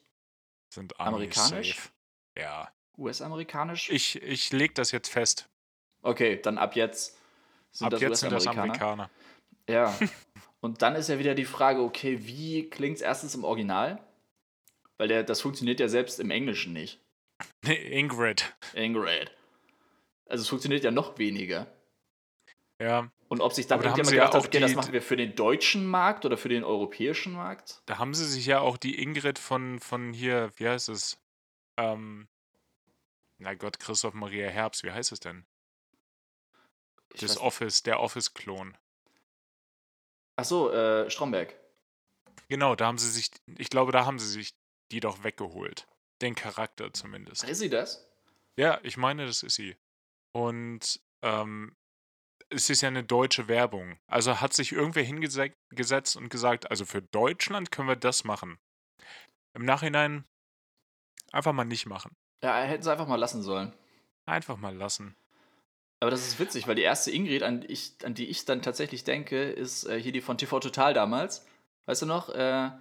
Sind 0.70 1.00
Amerikanisch? 1.00 1.76
safe. 1.76 1.90
Ja. 2.38 2.72
US-amerikanisch. 2.98 3.90
Ich, 3.90 4.22
ich 4.22 4.52
leg 4.52 4.76
das 4.76 4.92
jetzt 4.92 5.10
fest. 5.10 5.50
Okay, 6.02 6.40
dann 6.42 6.58
ab 6.58 6.76
jetzt 6.76 7.18
sind 7.72 7.88
Ab 7.88 7.92
das 7.92 8.02
jetzt 8.02 8.20
sind 8.20 8.32
das. 8.32 8.48
Amerikaner. 8.48 9.10
Ja. 9.70 9.98
Und 10.60 10.82
dann 10.82 10.96
ist 10.96 11.10
ja 11.10 11.20
wieder 11.20 11.36
die 11.36 11.46
Frage, 11.46 11.82
okay, 11.82 12.26
wie 12.28 12.70
klingt's 12.70 13.02
erstens 13.02 13.36
im 13.36 13.44
Original? 13.44 14.00
Weil 14.98 15.08
der, 15.08 15.24
das 15.24 15.42
funktioniert 15.42 15.80
ja 15.80 15.88
selbst 15.88 16.20
im 16.20 16.32
Englischen 16.32 16.74
nicht. 16.74 17.02
Ingrid. 17.65 18.56
Ingrid. 18.74 19.32
Also 20.28 20.41
es 20.41 20.50
funktioniert 20.50 20.84
ja 20.84 20.91
noch 20.91 21.17
weniger. 21.17 21.67
Ja, 22.82 23.10
Und 23.30 23.39
ob 23.39 23.54
sich 23.54 23.67
dann 23.67 23.80
da 23.80 23.86
irgendjemand 23.86 24.10
sie 24.10 24.15
ja 24.17 24.26
gedacht 24.26 24.43
hat, 24.43 24.48
okay, 24.48 24.60
das 24.60 24.76
machen 24.76 24.91
wir 24.91 25.02
für 25.02 25.15
den 25.15 25.36
deutschen 25.36 25.86
Markt 25.86 26.26
oder 26.26 26.36
für 26.36 26.50
den 26.50 26.63
europäischen 26.63 27.34
Markt? 27.34 27.82
da 27.86 28.00
haben 28.00 28.13
sie 28.13 28.26
sich 28.26 28.45
ja 28.45 28.60
auch 28.60 28.76
die 28.76 29.02
Ingrid 29.02 29.39
von, 29.39 29.80
von 29.80 30.12
hier, 30.12 30.52
wie 30.58 30.67
heißt 30.67 30.89
es? 30.89 31.17
Ähm, 31.78 32.28
na 33.38 33.54
Gott, 33.54 33.80
Christoph 33.80 34.13
Maria 34.13 34.50
Herbst, 34.50 34.84
wie 34.84 34.91
heißt 34.91 35.12
es 35.13 35.21
denn? 35.21 35.45
Ich 37.13 37.21
Das 37.21 37.38
Office, 37.38 37.84
der 37.84 38.02
Office-Klon. 38.02 38.78
Ach 40.36 40.45
so, 40.45 40.71
äh, 40.71 41.10
Stromberg. 41.10 41.56
Genau, 42.50 42.76
da 42.76 42.88
haben 42.88 42.98
sie 42.98 43.10
sich, 43.10 43.32
ich 43.58 43.69
glaube, 43.69 43.93
da 43.93 44.06
haben 44.06 44.19
sie 44.19 44.28
sich 44.28 44.54
die 44.91 45.00
doch 45.00 45.24
weggeholt. 45.24 45.88
Den 46.21 46.36
Charakter 46.36 46.93
zumindest. 46.93 47.43
Ist 47.43 47.60
sie 47.60 47.69
das? 47.69 48.08
Ja, 48.58 48.80
ich 48.84 48.97
meine, 48.97 49.25
das 49.25 49.43
ist 49.43 49.56
sie. 49.56 49.75
Und 50.34 50.99
ähm, 51.21 51.75
es 52.49 52.69
ist 52.69 52.82
ja 52.82 52.88
eine 52.88 53.04
deutsche 53.04 53.47
Werbung. 53.47 53.97
Also 54.08 54.39
hat 54.39 54.54
sich 54.54 54.71
irgendwer 54.71 55.04
hingesetzt 55.04 56.15
und 56.15 56.30
gesagt, 56.30 56.69
also 56.69 56.86
für 56.86 57.01
Deutschland 57.01 57.71
können 57.71 57.88
wir 57.88 57.95
das 57.95 58.23
machen. 58.23 58.58
Im 59.54 59.65
Nachhinein 59.65 60.25
einfach 61.32 61.54
mal 61.54 61.65
nicht 61.65 61.86
machen. 61.86 62.15
Ja, 62.43 62.62
hätten 62.62 62.84
sie 62.84 62.91
einfach 62.91 63.08
mal 63.08 63.15
lassen 63.15 63.41
sollen. 63.41 63.73
Einfach 64.25 64.58
mal 64.58 64.75
lassen. 64.75 65.15
Aber 65.99 66.12
das 66.12 66.28
ist 66.28 66.39
witzig, 66.39 66.67
weil 66.67 66.75
die 66.75 66.82
erste 66.82 67.12
Ingrid, 67.12 67.41
an, 67.43 67.65
ich, 67.67 67.93
an 68.04 68.13
die 68.13 68.28
ich 68.28 68.45
dann 68.45 68.62
tatsächlich 68.62 69.04
denke, 69.04 69.49
ist 69.49 69.86
äh, 69.86 69.99
hier 69.99 70.12
die 70.12 70.21
von 70.21 70.38
TV 70.38 70.60
Total 70.60 70.93
damals. 70.93 71.45
Weißt 71.86 72.01
du 72.01 72.06
noch? 72.06 72.30
Äh, 72.30 72.71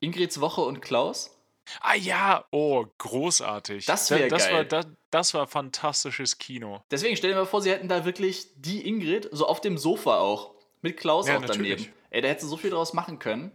Ingrids 0.00 0.40
Woche 0.40 0.62
und 0.62 0.80
Klaus. 0.80 1.36
Ah 1.80 1.94
ja, 1.94 2.44
oh, 2.50 2.84
großartig. 2.98 3.86
Das 3.86 4.08
Da- 4.08 4.18
wär 4.18 4.28
das 4.28 4.44
geil. 4.46 4.54
War, 4.54 4.64
das, 4.64 4.86
das 5.10 5.34
war 5.34 5.46
fantastisches 5.46 6.38
Kino. 6.38 6.82
Deswegen 6.90 7.16
stell 7.16 7.30
dir 7.30 7.36
mal 7.36 7.46
vor, 7.46 7.62
sie 7.62 7.70
hätten 7.70 7.88
da 7.88 8.04
wirklich 8.04 8.48
die 8.56 8.86
Ingrid, 8.86 9.28
so 9.32 9.46
auf 9.46 9.60
dem 9.60 9.78
Sofa 9.78 10.18
auch. 10.18 10.54
Mit 10.80 10.96
Klaus 10.96 11.28
Ja, 11.28 11.36
auch 11.36 11.42
daneben. 11.44 11.62
natürlich. 11.68 11.92
Ey, 12.10 12.20
da 12.22 12.28
hätten 12.28 12.40
sie 12.40 12.48
so 12.48 12.56
viel 12.56 12.70
draus 12.70 12.92
machen 12.92 13.18
können. 13.20 13.52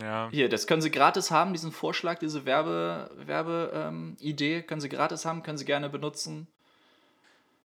Ja. 0.00 0.28
Hier, 0.30 0.48
das 0.48 0.66
können 0.68 0.80
Sie 0.82 0.90
gratis 0.92 1.30
haben, 1.32 1.52
diesen 1.52 1.72
Vorschlag, 1.72 2.18
diese 2.20 2.44
Werbe, 2.44 3.10
Werbe 3.16 3.72
ähm, 3.74 4.16
Idee 4.20 4.62
können 4.62 4.80
Sie 4.80 4.88
gratis 4.88 5.24
haben, 5.24 5.42
können 5.42 5.58
Sie 5.58 5.64
gerne 5.64 5.88
benutzen. 5.90 6.46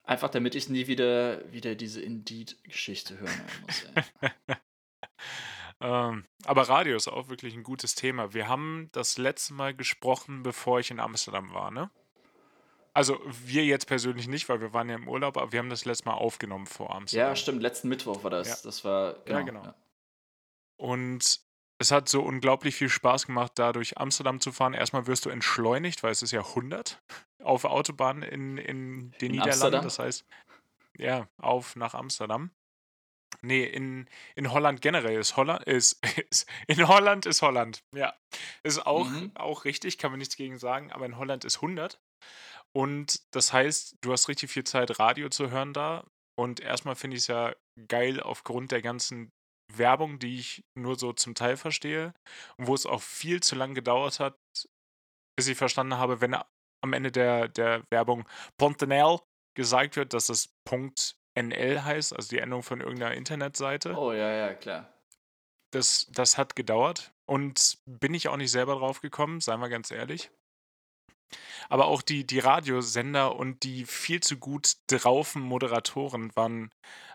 Einfach 0.04 0.28
damit 0.28 0.54
ich 0.54 0.68
nie 0.68 0.86
wieder, 0.86 1.40
wieder 1.52 1.74
diese 1.74 2.00
Indeed-Geschichte 2.00 3.18
hören 3.18 3.40
muss. 3.66 3.86
Ähm, 5.82 6.24
aber 6.44 6.68
Radio 6.68 6.96
ist 6.96 7.08
auch 7.08 7.28
wirklich 7.28 7.54
ein 7.54 7.64
gutes 7.64 7.96
Thema. 7.96 8.32
Wir 8.32 8.48
haben 8.48 8.88
das 8.92 9.18
letzte 9.18 9.52
Mal 9.52 9.74
gesprochen, 9.74 10.44
bevor 10.44 10.78
ich 10.78 10.90
in 10.92 11.00
Amsterdam 11.00 11.52
war, 11.52 11.70
ne? 11.70 11.90
Also 12.94 13.18
wir 13.44 13.64
jetzt 13.64 13.86
persönlich 13.86 14.28
nicht, 14.28 14.48
weil 14.48 14.60
wir 14.60 14.72
waren 14.74 14.88
ja 14.88 14.96
im 14.96 15.08
Urlaub, 15.08 15.38
aber 15.38 15.50
wir 15.50 15.58
haben 15.58 15.70
das 15.70 15.84
letzte 15.84 16.04
Mal 16.04 16.14
aufgenommen 16.14 16.66
vor 16.66 16.94
Amsterdam. 16.94 17.28
ja, 17.30 17.36
stimmt, 17.36 17.62
letzten 17.62 17.88
Mittwoch 17.88 18.22
war 18.22 18.30
das. 18.30 18.48
Ja. 18.48 18.56
Das 18.64 18.84
war, 18.84 19.14
genau. 19.24 19.38
Ja, 19.38 19.44
genau. 19.44 19.74
Und 20.76 21.40
es 21.78 21.90
hat 21.90 22.08
so 22.08 22.22
unglaublich 22.22 22.76
viel 22.76 22.88
Spaß 22.90 23.26
gemacht, 23.26 23.52
da 23.56 23.72
durch 23.72 23.98
Amsterdam 23.98 24.40
zu 24.40 24.52
fahren. 24.52 24.74
Erstmal 24.74 25.06
wirst 25.06 25.24
du 25.24 25.30
entschleunigt, 25.30 26.02
weil 26.02 26.12
es 26.12 26.22
ist 26.22 26.30
ja 26.32 26.40
100 26.40 27.02
auf 27.42 27.64
Autobahn 27.64 28.22
in, 28.22 28.56
in 28.58 29.10
den 29.12 29.30
In 29.30 29.32
Niederlanden. 29.32 29.50
Amsterdam? 29.50 29.84
Das 29.84 29.98
heißt, 29.98 30.24
ja, 30.96 31.28
auf 31.38 31.74
nach 31.76 31.94
Amsterdam. 31.94 32.50
Nee, 33.44 33.64
in, 33.64 34.08
in 34.36 34.52
Holland 34.52 34.80
generell 34.82 35.18
ist 35.18 35.36
Holland, 35.36 35.64
ist, 35.64 35.98
ist, 36.30 36.48
in 36.68 36.86
Holland 36.86 37.26
ist 37.26 37.42
Holland, 37.42 37.82
ja. 37.94 38.14
Ist 38.62 38.86
auch, 38.86 39.08
Mhm. 39.08 39.32
auch 39.34 39.64
richtig, 39.64 39.98
kann 39.98 40.12
man 40.12 40.18
nichts 40.18 40.36
gegen 40.36 40.58
sagen, 40.58 40.92
aber 40.92 41.06
in 41.06 41.16
Holland 41.18 41.44
ist 41.44 41.56
100. 41.56 41.98
Und 42.74 43.20
das 43.34 43.52
heißt, 43.52 43.96
du 44.00 44.12
hast 44.12 44.28
richtig 44.28 44.50
viel 44.50 44.64
Zeit, 44.64 44.98
Radio 44.98 45.28
zu 45.28 45.50
hören 45.50 45.72
da. 45.72 46.04
Und 46.38 46.60
erstmal 46.60 46.94
finde 46.96 47.16
ich 47.16 47.24
es 47.24 47.26
ja 47.26 47.54
geil 47.88 48.20
aufgrund 48.20 48.72
der 48.72 48.80
ganzen 48.80 49.30
Werbung, 49.74 50.18
die 50.18 50.38
ich 50.38 50.62
nur 50.78 50.98
so 50.98 51.12
zum 51.12 51.34
Teil 51.34 51.56
verstehe. 51.56 52.14
Und 52.56 52.66
wo 52.68 52.74
es 52.74 52.86
auch 52.86 53.02
viel 53.02 53.42
zu 53.42 53.56
lang 53.56 53.74
gedauert 53.74 54.20
hat, 54.20 54.36
bis 55.36 55.48
ich 55.48 55.58
verstanden 55.58 55.96
habe, 55.98 56.20
wenn 56.20 56.34
am 56.82 56.92
Ende 56.92 57.12
der, 57.12 57.48
der 57.48 57.82
Werbung 57.92 58.26
.nl 58.60 59.18
gesagt 59.56 59.96
wird, 59.96 60.14
dass 60.14 60.26
das 60.26 60.48
.nl 61.34 61.84
heißt, 61.84 62.14
also 62.14 62.28
die 62.28 62.38
Endung 62.38 62.62
von 62.62 62.80
irgendeiner 62.80 63.14
Internetseite. 63.14 63.94
Oh, 63.96 64.12
ja, 64.12 64.32
ja, 64.32 64.54
klar. 64.54 64.92
Das, 65.70 66.06
das 66.10 66.36
hat 66.36 66.54
gedauert 66.54 67.12
und 67.24 67.78
bin 67.86 68.14
ich 68.14 68.28
auch 68.28 68.36
nicht 68.36 68.50
selber 68.50 68.74
drauf 68.74 69.00
gekommen, 69.00 69.40
seien 69.40 69.60
wir 69.60 69.68
ganz 69.68 69.90
ehrlich. 69.90 70.30
Aber 71.68 71.86
auch 71.86 72.02
die, 72.02 72.26
die 72.26 72.40
Radiosender 72.40 73.36
und 73.36 73.62
die 73.62 73.86
viel 73.86 74.20
zu 74.20 74.36
gut 74.36 74.74
draufen 74.88 75.40
Moderatoren 75.40 76.34
waren 76.36 76.70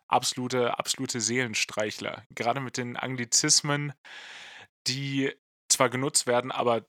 absolute, 0.08 0.80
absolute 0.80 1.22
Seelenstreichler. 1.22 2.26
Gerade 2.34 2.60
mit 2.60 2.78
den 2.78 2.98
Anglizismen, 2.98 3.94
die 4.88 5.36
zwar 5.70 5.90
genutzt 5.90 6.26
werden, 6.26 6.52
aber 6.52 6.86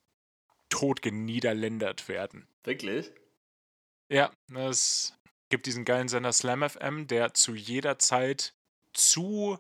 totgeniederländert 0.71 2.09
werden. 2.09 2.49
Wirklich? 2.64 3.12
Ja, 4.11 4.31
es 4.55 5.17
gibt 5.48 5.66
diesen 5.66 5.84
geilen 5.84 6.08
Sender 6.08 6.32
Slam 6.32 6.68
FM, 6.68 7.06
der 7.06 7.34
zu 7.34 7.54
jeder 7.54 7.98
Zeit 7.98 8.54
zu 8.92 9.58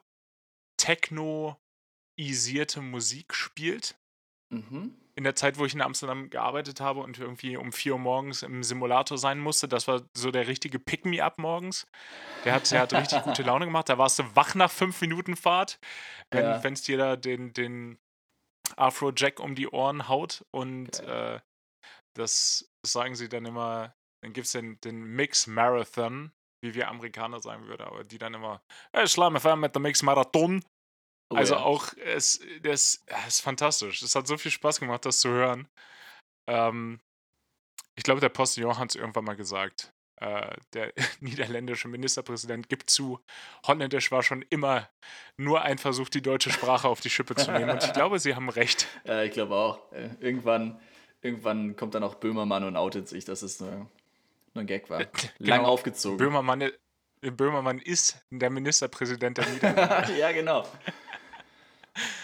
technoisierte 2.16 2.80
Musik 2.80 3.34
spielt. 3.34 3.96
Mhm. 4.50 4.94
In 5.14 5.24
der 5.24 5.34
Zeit, 5.34 5.58
wo 5.58 5.64
ich 5.64 5.74
in 5.74 5.80
Amsterdam 5.80 6.30
gearbeitet 6.30 6.80
habe 6.80 7.00
und 7.00 7.18
irgendwie 7.18 7.56
um 7.56 7.72
4 7.72 7.94
Uhr 7.94 7.98
morgens 7.98 8.42
im 8.44 8.62
Simulator 8.62 9.18
sein 9.18 9.40
musste, 9.40 9.66
das 9.66 9.88
war 9.88 10.02
so 10.14 10.30
der 10.30 10.46
richtige 10.46 10.78
Pick-me-up 10.78 11.38
morgens. 11.38 11.86
Der 12.44 12.52
hat, 12.54 12.70
der 12.70 12.80
hat 12.82 12.92
richtig 12.92 13.22
gute 13.24 13.42
Laune 13.42 13.64
gemacht. 13.64 13.88
Da 13.88 13.98
warst 13.98 14.20
du 14.20 14.36
wach 14.36 14.54
nach 14.54 14.70
5 14.70 15.00
Minuten 15.00 15.36
Fahrt, 15.36 15.80
wenn 16.30 16.44
Ja. 16.44 16.60
es 16.64 16.82
dir 16.82 16.98
da 16.98 17.16
den, 17.16 17.52
den 17.52 17.98
Afro-Jack 18.76 19.40
um 19.40 19.56
die 19.56 19.66
Ohren 19.68 20.06
haut. 20.08 20.44
Und 20.52 21.00
äh, 21.00 21.40
das 22.14 22.70
sagen 22.86 23.16
sie 23.16 23.28
dann 23.28 23.44
immer, 23.44 23.96
dann 24.28 24.32
gibt 24.34 24.46
es 24.46 24.52
den, 24.52 24.78
den 24.82 25.02
Mix-Marathon, 25.16 26.32
wie 26.62 26.74
wir 26.74 26.88
Amerikaner 26.88 27.40
sagen 27.40 27.66
würden, 27.66 27.82
aber 27.82 28.04
die 28.04 28.18
dann 28.18 28.34
immer, 28.34 28.60
hey, 28.92 29.06
Slam 29.06 29.38
FM 29.38 29.60
mit 29.60 29.74
der 29.74 29.80
Mix-Marathon. 29.82 30.64
Oh, 31.30 31.36
Also 31.36 31.54
ja. 31.54 31.60
auch, 31.60 31.92
es, 31.96 32.40
das, 32.62 33.02
es 33.06 33.26
ist 33.28 33.40
fantastisch. 33.40 34.02
Es 34.02 34.14
hat 34.14 34.26
so 34.26 34.36
viel 34.38 34.50
Spaß 34.50 34.80
gemacht, 34.80 35.04
das 35.04 35.20
zu 35.20 35.28
hören. 35.30 35.68
Ähm, 36.48 37.00
ich 37.96 38.04
glaube, 38.04 38.20
der 38.20 38.28
Postillon 38.30 38.78
hat 38.78 38.90
es 38.90 38.96
irgendwann 38.96 39.24
mal 39.24 39.36
gesagt. 39.36 39.92
äh, 40.20 40.56
der 40.74 40.92
niederländische 41.20 41.88
Ministerpräsident 41.88 42.68
gibt 42.68 42.90
zu, 42.90 43.20
Holländisch 43.66 44.10
war 44.10 44.22
schon 44.22 44.42
immer 44.50 44.88
nur 45.36 45.62
ein 45.62 45.78
Versuch, 45.78 46.08
die 46.08 46.22
deutsche 46.22 46.50
Sprache 46.50 46.88
auf 46.88 47.00
die 47.00 47.10
Schippe 47.10 47.34
zu 47.36 47.52
nehmen. 47.52 47.70
Und 47.70 47.84
ich 47.84 47.92
glaube, 47.92 48.18
sie 48.18 48.34
haben 48.34 48.48
recht. 48.48 48.86
Ja, 49.04 49.22
ich 49.22 49.32
glaube 49.32 49.54
auch. 49.54 49.92
Äh, 49.92 50.10
irgendwann, 50.20 50.80
irgendwann 51.20 51.76
kommt 51.76 51.94
dann 51.94 52.02
auch 52.04 52.16
Böhmermann 52.16 52.64
und 52.64 52.76
outet 52.76 53.08
sich, 53.08 53.24
dass 53.26 53.42
es 53.42 53.60
nur, 53.60 53.88
nur 54.58 54.64
ein 54.64 54.66
Gag 54.66 54.90
war. 54.90 55.00
Lang 55.38 55.60
Genau. 55.60 55.64
aufgezogen. 55.68 56.18
Böhmermann, 56.18 56.60
äh, 56.62 56.72
Böhmermann 57.30 57.78
ist 57.78 58.18
der 58.30 58.50
Ministerpräsident 58.50 59.38
der 59.38 59.48
Niederlande. 59.48 60.12
ja, 60.18 60.32
genau. 60.32 60.66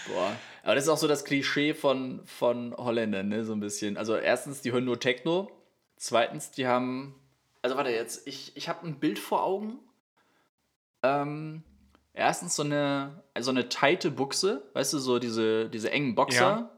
Boah. 0.09 0.37
Aber 0.63 0.75
das 0.75 0.85
ist 0.85 0.91
auch 0.91 0.97
so 0.99 1.09
das 1.09 1.25
Klischee 1.25 1.75
von, 1.75 2.23
von 2.27 2.75
Holländern, 2.77 3.29
ne? 3.29 3.45
So 3.45 3.53
ein 3.53 3.61
bisschen. 3.61 3.97
Also 3.97 4.17
erstens, 4.17 4.63
die 4.63 4.73
hören 4.73 4.85
nur 4.85 4.99
Techno. 5.01 5.51
Zweitens, 5.97 6.51
die 6.51 6.67
haben. 6.67 7.15
Also 7.63 7.77
warte 7.77 7.91
jetzt, 7.91 8.27
ich, 8.27 8.57
ich 8.57 8.69
habe 8.69 8.87
ein 8.87 8.99
Bild 9.01 9.19
vor 9.19 9.43
Augen. 9.45 9.79
Ähm, 11.03 11.63
erstens 12.13 12.57
so 12.57 12.63
eine, 12.63 13.23
so 13.39 13.51
eine 13.51 13.69
tighte 13.69 14.11
Buchse, 14.11 14.69
weißt 14.75 14.93
du, 14.95 14.99
so 14.99 15.19
diese, 15.19 15.69
diese 15.71 15.91
engen 15.91 16.15
Boxer, 16.15 16.71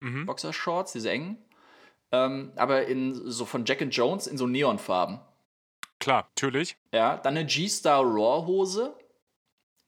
Mhm. 0.00 0.26
Boxershorts, 0.26 0.92
diese 0.92 1.10
engen. 1.10 1.38
Ähm, 2.14 2.52
aber 2.56 2.86
in 2.86 3.14
so 3.30 3.44
von 3.44 3.64
Jack 3.64 3.82
and 3.82 3.94
Jones 3.94 4.26
in 4.26 4.38
so 4.38 4.46
Neonfarben. 4.46 5.20
Klar, 5.98 6.28
natürlich. 6.30 6.76
Ja, 6.92 7.16
dann 7.16 7.36
eine 7.36 7.46
G-Star 7.46 8.02
Raw 8.02 8.46
Hose. 8.46 8.94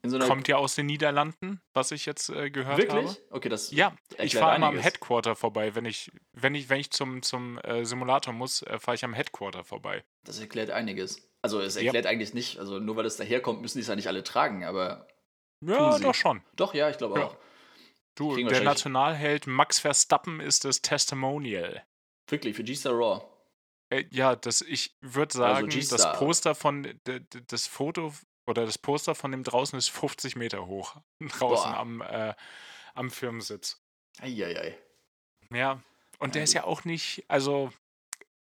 So 0.02 0.18
Kommt 0.20 0.46
ja 0.46 0.56
aus 0.56 0.76
den 0.76 0.86
Niederlanden, 0.86 1.60
was 1.74 1.90
ich 1.90 2.06
jetzt 2.06 2.28
äh, 2.28 2.48
gehört 2.50 2.78
Wirklich? 2.78 3.06
habe. 3.06 3.16
Okay, 3.30 3.48
das 3.48 3.72
Ja, 3.72 3.92
ich 4.18 4.36
fahre 4.36 4.54
immer 4.54 4.68
am. 4.68 4.78
Headquarter 4.78 5.34
vorbei. 5.34 5.74
Wenn 5.74 5.84
ich, 5.84 6.12
wenn 6.32 6.54
ich, 6.54 6.68
wenn 6.68 6.78
ich 6.78 6.92
zum, 6.92 7.22
zum 7.22 7.58
äh, 7.58 7.84
Simulator 7.84 8.32
muss, 8.32 8.62
äh, 8.62 8.78
fahre 8.78 8.94
ich 8.94 9.04
am 9.04 9.14
Headquarter 9.14 9.64
vorbei. 9.64 10.04
Das 10.22 10.38
erklärt 10.38 10.70
einiges. 10.70 11.28
Also 11.42 11.60
es 11.60 11.74
Ja. 11.74 11.82
erklärt 11.82 12.06
eigentlich 12.06 12.34
nicht, 12.34 12.58
also 12.60 12.78
nur 12.78 12.94
weil 12.96 13.04
es 13.06 13.16
daherkommt, 13.16 13.62
müssen 13.62 13.78
die 13.78 13.82
es 13.82 13.88
ja 13.88 13.96
nicht 13.96 14.06
alle 14.06 14.22
tragen, 14.22 14.64
aber 14.64 15.08
Ja, 15.60 15.98
doch 15.98 16.14
schon. 16.14 16.40
doch, 16.54 16.72
ja, 16.72 16.88
ich 16.88 16.98
glaube 16.98 17.18
Ja. 17.18 17.26
auch. 17.26 17.36
Du, 18.14 18.36
der 18.36 18.60
Nationalheld 18.62 19.46
Max 19.46 19.80
Verstappen 19.80 20.40
ist 20.40 20.64
das 20.64 20.82
Testimonial. 20.82 21.82
Wirklich, 22.28 22.56
für 22.56 22.64
G-Star 22.64 22.92
Raw. 22.92 23.24
Äh, 23.90 24.04
ja, 24.10 24.34
das, 24.36 24.62
ich 24.62 24.96
würde 25.00 25.28
Also 25.34 25.38
sagen, 25.38 25.68
G-Star. 25.68 25.98
das 25.98 26.18
Poster 26.18 26.54
von, 26.54 27.00
das 27.46 27.66
Foto 27.66 28.12
oder 28.46 28.64
das 28.66 28.78
Poster 28.78 29.14
von 29.14 29.30
dem 29.32 29.42
draußen 29.44 29.78
ist 29.78 29.88
50 29.90 30.36
Meter 30.36 30.66
hoch. 30.66 30.96
Draußen 31.20 31.70
Boah. 31.72 31.78
am, 31.78 32.00
äh, 32.00 32.34
am 32.94 33.10
Firmensitz. 33.10 33.80
Eieiei. 34.20 34.76
Ja, 35.52 35.82
und 36.18 36.34
der 36.34 36.44
ist 36.44 36.54
ja 36.54 36.64
auch 36.64 36.84
nicht, 36.84 37.24
also 37.28 37.72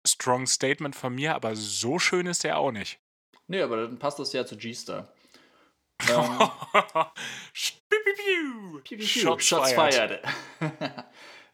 strong 0.06 0.46
Statement 0.46 0.96
von 0.96 1.14
mir, 1.14 1.34
aber 1.34 1.54
so 1.56 1.98
schön 1.98 2.26
ist 2.26 2.44
der 2.44 2.58
auch 2.58 2.72
nicht. 2.72 2.98
Nee, 3.46 3.62
aber 3.62 3.82
dann 3.82 3.98
passt 3.98 4.18
das 4.18 4.32
ja 4.32 4.44
zu 4.44 4.56
G-Star. 4.56 5.12
ähm, 6.08 6.50
Shots, 8.98 9.44
Shots 9.46 9.72
fired. 9.72 10.26
fired. 10.58 10.82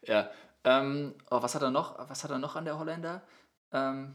ja. 0.07 0.31
Ähm, 0.69 1.15
oh, 1.31 1.41
was 1.41 1.55
hat 1.55 1.61
er 1.61 1.71
noch? 1.71 1.97
Was 2.09 2.23
hat 2.23 2.31
er 2.31 2.37
noch 2.39 2.55
an 2.55 2.65
der 2.65 2.77
Holländer? 2.77 3.21
Ähm, 3.73 4.13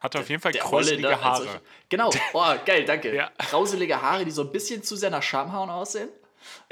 Hat 0.00 0.16
auf 0.16 0.28
jeden 0.28 0.40
Fall 0.40 0.52
kräuselige 0.52 1.20
Haare. 1.20 1.42
solcher. 1.44 1.60
Genau. 1.88 2.10
Oh, 2.32 2.54
geil, 2.64 2.84
danke. 2.84 3.14
Ja. 3.14 3.30
Krauselige 3.38 4.00
Haare, 4.00 4.24
die 4.24 4.30
so 4.30 4.42
ein 4.42 4.52
bisschen 4.52 4.82
zu 4.82 4.96
sehr 4.96 5.10
nach 5.10 5.22
Schamhauen 5.22 5.70
aussehen. 5.70 6.08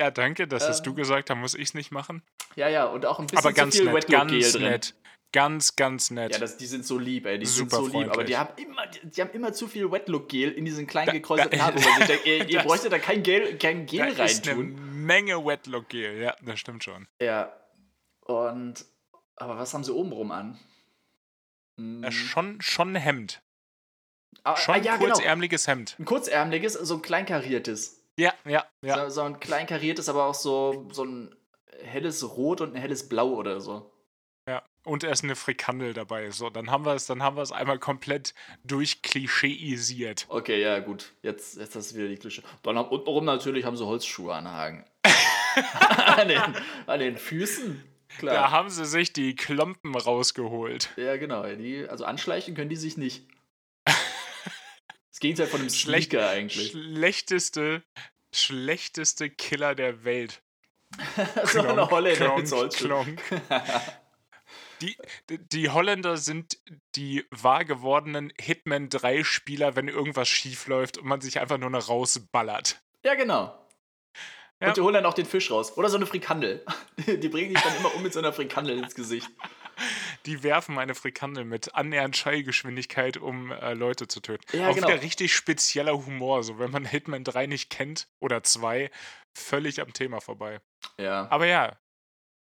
Ja, 0.00 0.10
danke, 0.10 0.48
das 0.48 0.66
hast 0.66 0.82
du 0.86 0.90
Ähm, 0.90 0.96
gesagt, 0.96 1.28
da 1.30 1.34
muss 1.34 1.54
ich 1.54 1.68
es 1.68 1.74
nicht 1.74 1.90
machen. 1.92 2.22
Ja, 2.56 2.68
ja, 2.68 2.86
und 2.86 3.04
auch 3.04 3.18
ein 3.18 3.26
bisschen 3.26 3.38
Aber 3.44 3.52
ganz 3.52 3.76
zu 3.76 3.82
viel 3.82 3.92
nett, 3.92 4.06
ganz 4.08 4.52
drin. 4.52 4.62
nett. 4.62 4.94
Ganz, 5.30 5.76
ganz 5.76 6.10
nett. 6.10 6.32
Ja, 6.32 6.38
das, 6.38 6.56
die 6.56 6.66
sind 6.66 6.86
so 6.86 6.96
lieb, 6.98 7.26
ey. 7.26 7.38
Die 7.38 7.44
Super 7.44 7.82
sind 7.82 7.92
so 7.92 7.98
lieb. 8.00 8.10
Aber 8.10 8.24
die 8.24 8.32
freundlich. 8.32 8.38
haben 8.38 8.70
immer, 8.72 8.86
die, 8.86 9.10
die 9.10 9.20
haben 9.20 9.30
immer 9.32 9.52
zu 9.52 9.68
viel 9.68 9.92
Wetlook-Gel 9.92 10.52
in 10.52 10.64
diesen 10.64 10.86
kleinen 10.86 11.08
Da- 11.08 11.12
gekräuselten 11.12 11.60
Haaren. 11.60 11.76
denkt, 12.08 12.24
ihr, 12.24 12.48
ihr 12.48 12.62
bräuchtet 12.62 12.90
da 12.92 12.98
kein 12.98 13.22
Gel, 13.22 13.58
kein 13.58 13.86
da 13.86 13.92
Gel 14.06 14.08
ist 14.24 14.48
eine 14.48 14.56
reintun. 14.58 15.04
Menge 15.04 15.44
Wetlock-Gel, 15.44 16.22
ja, 16.22 16.34
das 16.40 16.58
stimmt 16.58 16.82
schon. 16.82 17.06
Ja. 17.20 17.52
Und, 18.28 18.84
aber 19.36 19.58
was 19.58 19.72
haben 19.74 19.84
sie 19.84 19.92
obenrum 19.94 20.30
an? 20.30 20.58
Hm, 21.80 22.02
Ja, 22.04 22.12
schon, 22.12 22.60
schon 22.60 22.94
ein 22.94 23.00
Hemd. 23.00 23.40
ah, 24.44 24.56
Schon 24.56 24.74
ah, 24.74 24.76
ein 24.78 24.84
ja, 24.84 24.96
genau. 24.96 25.14
kurzärmliches 25.14 25.66
Hemd. 25.66 25.96
Ein 25.98 26.04
kurzärmliches, 26.04 26.74
so 26.74 26.96
ein 26.96 27.02
kleinkariertes. 27.02 28.04
Ja, 28.18 28.34
ja, 28.44 28.66
ja. 28.84 29.04
So, 29.08 29.14
so 29.16 29.22
ein 29.22 29.40
kleinkariertes, 29.40 30.08
aber 30.08 30.24
auch 30.26 30.34
so, 30.34 30.88
so 30.92 31.04
ein 31.04 31.34
helles 31.82 32.36
Rot 32.36 32.60
und 32.60 32.74
ein 32.74 32.80
helles 32.80 33.08
Blau 33.08 33.28
oder 33.34 33.60
so. 33.60 33.90
ja. 34.48 34.62
Und 34.84 35.04
er 35.04 35.12
ist 35.12 35.22
eine 35.22 35.36
Frikandel 35.36 35.92
dabei. 35.92 36.30
So, 36.30 36.48
dann 36.50 36.70
haben 36.70 36.84
wir 36.86 36.94
es, 36.94 37.04
dann 37.06 37.22
haben 37.22 37.36
wir 37.36 37.42
es 37.42 37.52
einmal 37.52 37.78
komplett 37.78 38.32
durchklischeisiert. 38.64 40.26
Okay, 40.30 40.62
ja, 40.62 40.78
gut. 40.80 41.12
Jetzt, 41.22 41.58
jetzt 41.58 41.76
hast 41.76 41.92
du 41.92 41.96
wieder 41.96 42.08
die 42.08 42.16
Klische. 42.16 42.42
Dann 42.62 42.78
haben, 42.78 42.88
untenrum 42.88 43.24
natürlich 43.26 43.64
haben 43.66 43.76
sie 43.76 43.84
Holzschuhe 43.86 44.34
an 44.34 44.48
Hagen. 44.48 44.84
an, 46.06 46.28
den, 46.28 46.40
an 46.86 47.00
den 47.00 47.16
Füßen? 47.18 47.84
Klar. 48.18 48.34
Da 48.34 48.50
haben 48.50 48.70
sie 48.70 48.86
sich 48.86 49.12
die 49.12 49.36
Klompen 49.36 49.94
rausgeholt. 49.94 50.90
Ja, 50.96 51.16
genau. 51.18 51.44
Die, 51.54 51.86
also 51.88 52.04
anschleichen 52.04 52.54
können 52.54 52.70
die 52.70 52.76
sich 52.76 52.96
nicht. 52.96 53.26
Das 55.10 55.20
Gegenteil 55.20 55.46
von 55.48 55.60
einem 55.60 55.70
Schlecht- 55.70 56.10
Sneaker 56.12 56.30
eigentlich. 56.30 56.70
Schlechteste, 56.70 57.82
schlechteste 58.32 59.28
Killer 59.30 59.74
der 59.74 60.04
Welt. 60.04 60.42
so 61.44 61.58
eine 61.60 61.72
Klonk, 61.74 61.90
Holländer 61.90 62.36
klonk, 62.42 62.72
klonk. 62.72 63.20
Die, 64.80 64.96
die- 65.28 65.38
die 65.48 65.68
Holländer 65.70 66.16
sind 66.18 66.58
die 66.94 67.26
wahr 67.30 67.64
gewordenen 67.64 68.32
Hitman 68.40 68.90
3 68.90 69.24
Spieler, 69.24 69.74
wenn 69.74 69.88
irgendwas 69.88 70.28
schief 70.28 70.68
läuft 70.68 70.98
und 70.98 71.06
man 71.06 71.20
sich 71.20 71.40
einfach 71.40 71.58
nur 71.58 71.70
noch 71.70 71.88
rausballert. 71.88 72.80
Ja, 73.04 73.14
genau. 73.16 73.58
Ja. 74.60 74.68
Und 74.68 74.76
die 74.76 74.80
holen 74.80 74.94
dann 74.94 75.06
auch 75.06 75.14
den 75.14 75.26
Fisch 75.26 75.50
raus. 75.50 75.76
Oder 75.76 75.88
so 75.88 75.96
eine 75.96 76.06
Frikandel. 76.06 76.64
Die 77.06 77.28
bringen 77.28 77.54
dich 77.54 77.62
dann 77.62 77.76
immer 77.76 77.94
um 77.94 78.02
mit 78.02 78.12
so 78.12 78.18
einer 78.18 78.32
Frikandel 78.32 78.76
ins 78.78 78.94
Gesicht. 78.96 79.30
Die 80.26 80.42
werfen 80.42 80.78
eine 80.78 80.96
Frikandel 80.96 81.44
mit 81.44 81.76
annähernd 81.76 82.16
Schallgeschwindigkeit, 82.16 83.16
um 83.18 83.52
äh, 83.52 83.74
Leute 83.74 84.08
zu 84.08 84.18
töten. 84.20 84.44
Ja, 84.56 84.68
Auch 84.68 84.74
genau. 84.74 84.88
wieder 84.88 85.00
richtig 85.02 85.32
spezieller 85.32 85.92
Humor. 86.04 86.42
So, 86.42 86.58
wenn 86.58 86.72
man 86.72 86.84
Hitman 86.84 87.22
3 87.22 87.46
nicht 87.46 87.70
kennt 87.70 88.08
oder 88.18 88.42
2, 88.42 88.90
völlig 89.36 89.80
am 89.80 89.92
Thema 89.92 90.20
vorbei. 90.20 90.60
Ja. 90.98 91.28
Aber 91.30 91.46
ja, 91.46 91.76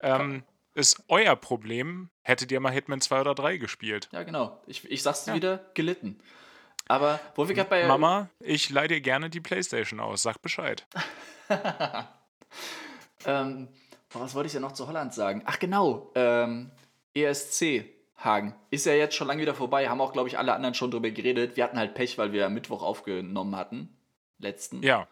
ähm, 0.02 0.44
ist 0.74 1.04
euer 1.08 1.36
Problem, 1.36 2.10
hättet 2.24 2.52
ihr 2.52 2.60
mal 2.60 2.72
Hitman 2.72 3.02
2 3.02 3.22
oder 3.22 3.36
3 3.36 3.58
gespielt. 3.58 4.10
Ja, 4.12 4.24
genau. 4.24 4.60
Ich, 4.66 4.90
ich 4.90 5.04
sag's 5.04 5.28
Ja. 5.28 5.36
wieder, 5.36 5.70
gelitten. 5.76 6.18
Aber 6.88 7.20
wo 7.36 7.48
wir 7.48 7.54
gerade 7.54 7.70
bei. 7.70 7.86
Mama, 7.86 8.30
ich 8.40 8.70
leih 8.70 8.88
dir 8.88 9.02
gerne 9.02 9.30
die 9.30 9.42
Playstation 9.42 10.00
aus, 10.00 10.24
sag 10.24 10.42
Bescheid. 10.42 10.88
ähm, 13.26 13.68
boah, 14.10 14.22
was 14.22 14.36
wollte 14.36 14.48
ich 14.48 14.54
ja 14.54 14.60
noch 14.60 14.74
zu 14.74 14.88
Holland 14.88 15.14
sagen? 15.14 15.42
Ach, 15.46 15.60
genau. 15.60 16.12
Ähm, 16.16 16.72
ESC 17.14 17.86
Hagen. 18.18 18.56
Ist 18.72 18.86
ja 18.86 18.94
jetzt 18.94 19.16
schon 19.16 19.28
lange 19.28 19.42
wieder 19.42 19.54
vorbei. 19.54 19.90
Haben 19.90 20.02
auch, 20.02 20.14
glaube 20.14 20.28
ich, 20.28 20.38
alle 20.40 20.54
anderen 20.54 20.74
schon 20.74 20.90
drüber 20.92 21.12
geredet. 21.12 21.56
Wir 21.56 21.64
hatten 21.64 21.78
halt 21.78 21.94
Pech, 21.94 22.18
weil 22.18 22.32
wir 22.34 22.46
am 22.48 22.54
Mittwoch 22.54 22.82
aufgenommen 22.82 23.56
hatten. 23.56 23.96
Letzten. 24.40 24.82
Ja, 24.84 25.08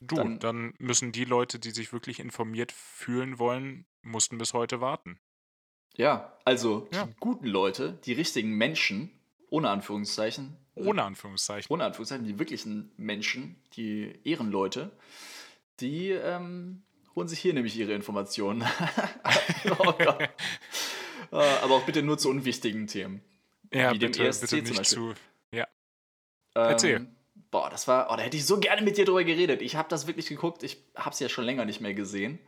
du, 0.00 0.16
Dann- 0.16 0.38
dann, 0.38 0.74
müssen 0.78 1.12
die 1.12 1.24
Leute, 1.24 1.58
die 1.58 1.70
sich 1.70 1.92
wirklich 1.92 2.20
informiert 2.20 2.72
fühlen 2.72 3.38
wollen, 3.38 3.84
mussten 4.02 4.38
bis 4.38 4.54
heute 4.54 4.80
warten. 4.80 5.18
Ja, 5.96 6.36
also 6.44 6.88
Ja. 6.92 7.06
die 7.06 7.14
guten 7.18 7.46
Leute, 7.46 7.98
die 8.04 8.12
richtigen 8.12 8.52
Menschen, 8.52 9.10
ohne 9.50 9.70
Anführungszeichen. 9.70 10.56
Ohne 10.74 11.02
Anführungszeichen. 11.04 11.72
ohne 11.72 11.84
Anführungszeichen, 11.84 12.26
die 12.26 12.38
wirklichen 12.38 12.92
Menschen, 12.96 13.56
die 13.76 14.20
Ehrenleute, 14.24 14.90
die 15.80 16.10
ähm, 16.10 16.82
holen 17.14 17.28
sich 17.28 17.40
hier 17.40 17.54
nämlich 17.54 17.76
ihre 17.76 17.92
Informationen. 17.92 18.64
oh 19.78 19.92
Gott. 19.92 20.28
Äh, 21.32 21.38
Aber 21.62 21.74
auch 21.74 21.82
bitte 21.82 22.04
nur 22.04 22.18
zu 22.18 22.30
unwichtigen 22.30 22.86
Themen. 22.86 23.20
Ja, 23.72 23.92
Wie 23.92 23.98
dem 23.98 24.12
bitte, 24.12 24.28
ESC 24.28 24.42
bitte 24.42 24.64
zum 24.64 24.76
nicht 24.76 24.86
zu. 24.86 25.14
Ja. 25.50 25.66
Ähm, 26.54 26.62
Erzähl. 26.70 27.06
Boah, 27.50 27.68
das 27.68 27.88
war, 27.88 28.10
oh, 28.12 28.16
da 28.16 28.22
hätte 28.22 28.36
ich 28.36 28.46
so 28.46 28.60
gerne 28.60 28.82
mit 28.82 28.96
dir 28.96 29.04
drüber 29.04 29.24
geredet. 29.24 29.60
Ich 29.60 29.74
habe 29.74 29.88
das 29.88 30.06
wirklich 30.06 30.28
geguckt. 30.28 30.62
Ich 30.62 30.84
habe 30.94 31.10
es 31.10 31.18
ja 31.18 31.28
schon 31.28 31.44
länger 31.44 31.64
nicht 31.64 31.80
mehr 31.80 31.94
gesehen. 31.94 32.34
Mhm. 32.34 32.38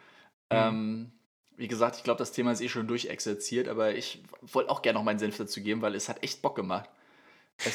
Ähm, 0.51 1.13
wie 1.57 1.67
gesagt, 1.67 1.97
ich 1.97 2.05
glaube, 2.05 2.19
das 2.19 2.31
Thema 2.31 2.53
ist 2.53 2.61
eh 2.61 2.69
schon 2.69 2.87
durchexerziert, 2.87 3.67
aber 3.67 3.97
ich 3.97 4.23
wollte 4.43 4.71
auch 4.71 4.81
gerne 4.81 4.99
noch 4.99 5.05
meinen 5.05 5.19
Senf 5.19 5.37
dazu 5.37 5.61
geben, 5.61 5.83
weil 5.83 5.97
es 5.97 6.09
hat 6.09 6.23
echt 6.23 6.41
Bock 6.41 6.55
gemacht. 6.55 6.89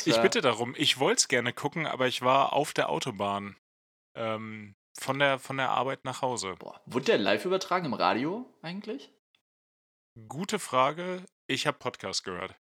Ich 0.05 0.21
bitte 0.21 0.39
darum, 0.39 0.73
ich 0.77 0.99
wollte 0.99 1.19
es 1.19 1.27
gerne 1.27 1.51
gucken, 1.51 1.85
aber 1.85 2.07
ich 2.07 2.21
war 2.21 2.53
auf 2.53 2.71
der 2.73 2.89
Autobahn. 2.89 3.57
Ähm, 4.15 4.75
von, 4.93 5.19
der, 5.19 5.39
von 5.39 5.57
der 5.57 5.69
Arbeit 5.69 6.05
nach 6.05 6.21
Hause. 6.21 6.55
Boah, 6.59 6.79
wurde 6.85 7.05
der 7.05 7.17
live 7.17 7.45
übertragen 7.45 7.85
im 7.85 7.93
Radio 7.93 8.45
eigentlich? 8.61 9.11
Gute 10.27 10.59
Frage. 10.59 11.23
Ich 11.47 11.67
habe 11.67 11.77
Podcast 11.77 12.23
gehört. 12.23 12.55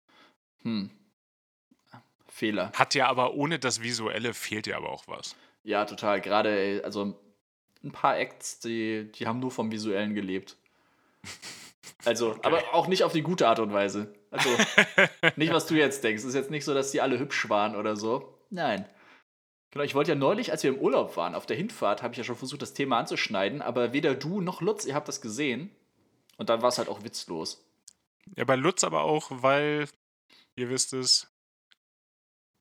Hm. 0.64 0.92
Fehler. 2.28 2.72
Hat 2.74 2.96
ja 2.96 3.08
aber 3.08 3.34
ohne 3.34 3.60
das 3.60 3.82
Visuelle 3.82 4.34
fehlt 4.34 4.66
ja 4.66 4.78
aber 4.78 4.90
auch 4.90 5.08
was. 5.08 5.36
Ja, 5.64 5.86
total. 5.86 6.22
Gerade, 6.22 6.82
also 6.84 7.20
ein 7.84 7.92
paar 7.92 8.18
Acts, 8.18 8.60
die, 8.60 9.12
die 9.12 9.28
haben 9.28 9.40
nur 9.40 9.52
vom 9.52 9.72
Visuellen 9.72 10.14
gelebt. 10.14 10.58
Also, 12.04 12.36
aber 12.42 12.74
auch 12.74 12.88
nicht 12.88 13.04
auf 13.04 13.14
die 13.14 13.22
gute 13.22 13.48
Art 13.48 13.60
und 13.60 13.74
Weise. 13.74 14.12
Also, 14.32 14.50
nicht, 15.36 15.54
was 15.54 15.68
du 15.68 15.76
jetzt 15.76 16.04
denkst. 16.04 16.24
Es 16.24 16.30
ist 16.30 16.34
jetzt 16.34 16.50
nicht 16.50 16.66
so, 16.66 16.74
dass 16.74 16.90
die 16.90 17.00
alle 17.00 17.20
hübsch 17.20 17.48
waren 17.48 17.76
oder 17.76 17.96
so. 17.96 18.40
Nein. 18.50 18.86
Genau, 19.72 19.86
ich 19.86 19.96
wollte 19.96 20.12
ja 20.12 20.16
neulich, 20.16 20.52
als 20.52 20.64
wir 20.64 20.70
im 20.70 20.80
Urlaub 20.80 21.16
waren, 21.16 21.34
auf 21.34 21.46
der 21.46 21.56
Hinfahrt, 21.56 22.04
habe 22.04 22.14
ich 22.14 22.18
ja 22.18 22.26
schon 22.26 22.36
versucht, 22.36 22.62
das 22.62 22.74
Thema 22.74 23.00
anzuschneiden, 23.00 23.62
aber 23.62 23.94
weder 23.94 24.16
du 24.16 24.42
noch 24.42 24.62
Lutz, 24.62 24.86
ihr 24.86 24.96
habt 24.96 25.08
das 25.08 25.22
gesehen. 25.22 25.72
Und 26.38 26.50
dann 26.50 26.62
war 26.62 26.70
es 26.70 26.78
halt 26.78 26.90
auch 26.90 27.04
witzlos. 27.04 27.66
Ja, 28.36 28.44
bei 28.44 28.56
Lutz 28.56 28.84
aber 28.84 29.04
auch, 29.04 29.30
weil, 29.32 29.88
ihr 30.56 30.70
wisst 30.70 30.92
es, 30.94 31.32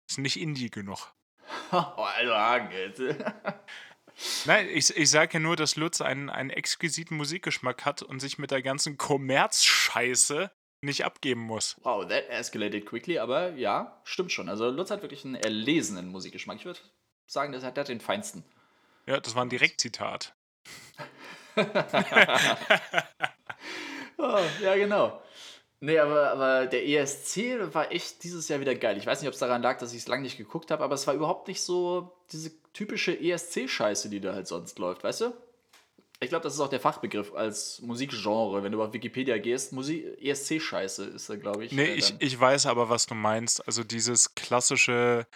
ist 0.08 0.18
nicht 0.18 0.40
Indie 0.40 0.70
genug. 0.70 1.12
oh, 1.72 1.76
Alter, 1.76 2.70
Nein, 4.44 4.68
ich, 4.68 4.96
ich 4.96 5.11
sage 5.11 5.34
ja 5.34 5.40
nur, 5.40 5.56
dass 5.56 5.76
Lutz 5.76 6.00
einen, 6.00 6.30
einen 6.30 6.50
exquisiten 6.50 7.16
Musikgeschmack 7.16 7.84
hat 7.84 8.02
und 8.02 8.20
sich 8.20 8.38
mit 8.38 8.50
der 8.50 8.62
ganzen 8.62 8.98
Kommerzscheiße 8.98 10.50
nicht 10.82 11.04
abgeben 11.04 11.42
muss. 11.42 11.76
Wow, 11.82 12.06
that 12.08 12.28
escalated 12.28 12.86
quickly, 12.86 13.18
aber 13.18 13.50
ja, 13.50 14.00
stimmt 14.04 14.32
schon. 14.32 14.48
Also 14.48 14.70
Lutz 14.70 14.90
hat 14.90 15.02
wirklich 15.02 15.24
einen 15.24 15.34
erlesenen 15.34 16.08
Musikgeschmack. 16.08 16.56
Ich 16.58 16.64
würde 16.64 16.80
sagen, 17.26 17.52
der 17.52 17.62
hat 17.62 17.88
den 17.88 18.00
feinsten. 18.00 18.44
Ja, 19.06 19.20
das 19.20 19.34
war 19.34 19.44
ein 19.44 19.50
Direktzitat. 19.50 20.34
oh, 24.18 24.38
ja, 24.62 24.76
genau. 24.76 25.20
Nee, 25.80 25.98
aber, 25.98 26.30
aber 26.30 26.66
der 26.66 26.86
ESC 26.86 27.58
war 27.72 27.90
echt 27.90 28.22
dieses 28.22 28.48
Jahr 28.48 28.60
wieder 28.60 28.74
geil. 28.74 28.98
Ich 28.98 29.06
weiß 29.06 29.20
nicht, 29.20 29.28
ob 29.28 29.34
es 29.34 29.40
daran 29.40 29.62
lag, 29.62 29.78
dass 29.78 29.92
ich 29.92 30.00
es 30.00 30.08
lange 30.08 30.22
nicht 30.22 30.36
geguckt 30.36 30.70
habe, 30.70 30.84
aber 30.84 30.94
es 30.94 31.06
war 31.06 31.14
überhaupt 31.14 31.48
nicht 31.48 31.62
so 31.62 32.12
diese 32.32 32.52
typische 32.72 33.12
ESC-Scheiße, 33.12 34.10
die 34.10 34.20
da 34.20 34.34
halt 34.34 34.46
sonst 34.46 34.78
läuft, 34.78 35.04
weißt 35.04 35.22
du? 35.22 35.32
Ich 36.22 36.28
glaube, 36.28 36.42
das 36.42 36.54
ist 36.54 36.60
auch 36.60 36.68
der 36.68 36.80
Fachbegriff 36.80 37.34
als 37.34 37.80
Musikgenre. 37.80 38.62
Wenn 38.62 38.72
du 38.72 38.82
auf 38.82 38.92
Wikipedia 38.92 39.38
gehst, 39.38 39.72
Musik 39.72 40.04
ESC-Scheiße 40.20 41.06
ist 41.06 41.30
da, 41.30 41.36
glaube 41.36 41.64
ich. 41.64 41.72
Nee, 41.72 41.86
äh, 41.86 41.94
ich, 41.94 42.14
ich 42.18 42.38
weiß 42.38 42.66
aber, 42.66 42.90
was 42.90 43.06
du 43.06 43.14
meinst. 43.14 43.66
Also 43.66 43.84
dieses 43.84 44.34
klassische, 44.34 45.26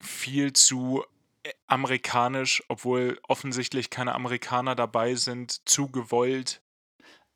viel 0.00 0.52
zu 0.52 1.04
äh, 1.42 1.52
amerikanisch, 1.66 2.62
obwohl 2.68 3.18
offensichtlich 3.26 3.90
keine 3.90 4.14
Amerikaner 4.14 4.76
dabei 4.76 5.16
sind, 5.16 5.68
zu 5.68 5.88
gewollt. 5.88 6.62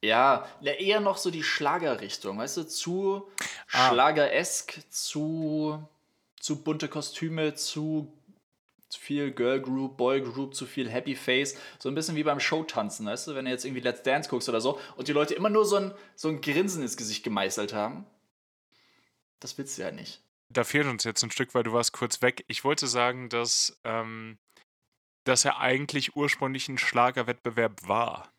Ja, 0.03 0.47
eher 0.63 1.01
noch 1.01 1.19
so 1.19 1.31
die 1.31 1.43
Schlagerrichtung, 1.43 2.39
weißt 2.39 2.57
du, 2.59 2.63
zu 2.69 3.29
ah. 3.73 3.91
Schlageresk, 3.91 4.81
zu, 4.89 5.87
zu 6.39 6.63
bunte 6.63 6.89
Kostüme, 6.89 7.55
zu 7.55 8.13
zu 8.91 9.01
viel 9.01 9.31
Girl 9.31 9.61
Group, 9.61 9.97
Boy 9.97 10.21
Group, 10.21 10.55
zu 10.55 10.67
viel 10.67 10.91
Happy 10.91 11.15
Face. 11.15 11.57
So 11.79 11.89
ein 11.89 11.95
bisschen 11.95 12.17
wie 12.17 12.25
beim 12.25 12.41
Showtanzen, 12.41 13.07
weißt 13.07 13.29
du, 13.29 13.35
wenn 13.35 13.47
du 13.47 13.51
jetzt 13.51 13.65
irgendwie 13.65 13.81
Let's 13.81 14.03
Dance 14.03 14.29
guckst 14.29 14.49
oder 14.49 14.61
so 14.61 14.79
und 14.97 15.09
die 15.09 15.13
Leute 15.13 15.35
immer 15.35 15.49
nur 15.49 15.65
so 15.65 15.77
ein, 15.77 15.95
so 16.17 16.29
ein 16.29 16.41
Grinsen 16.41 16.83
ins 16.83 16.97
Gesicht 16.97 17.25
gemeißelt 17.25 17.73
haben. 17.73 18.05
Das 19.39 19.57
willst 19.57 19.79
du 19.79 19.83
ja 19.83 19.91
nicht. 19.91 20.21
Da 20.51 20.65
fehlt 20.65 20.87
uns 20.87 21.05
jetzt 21.05 21.23
ein 21.23 21.31
Stück, 21.31 21.55
weil 21.55 21.63
du 21.63 21.73
warst 21.73 21.93
kurz 21.93 22.21
weg. 22.21 22.45
Ich 22.49 22.65
wollte 22.65 22.89
sagen, 22.89 23.29
dass, 23.29 23.79
ähm, 23.85 24.39
dass 25.25 25.45
er 25.45 25.61
eigentlich 25.61 26.17
ursprünglich 26.17 26.69
ein 26.69 26.77
Schlagerwettbewerb 26.77 27.89
war. 27.89 28.33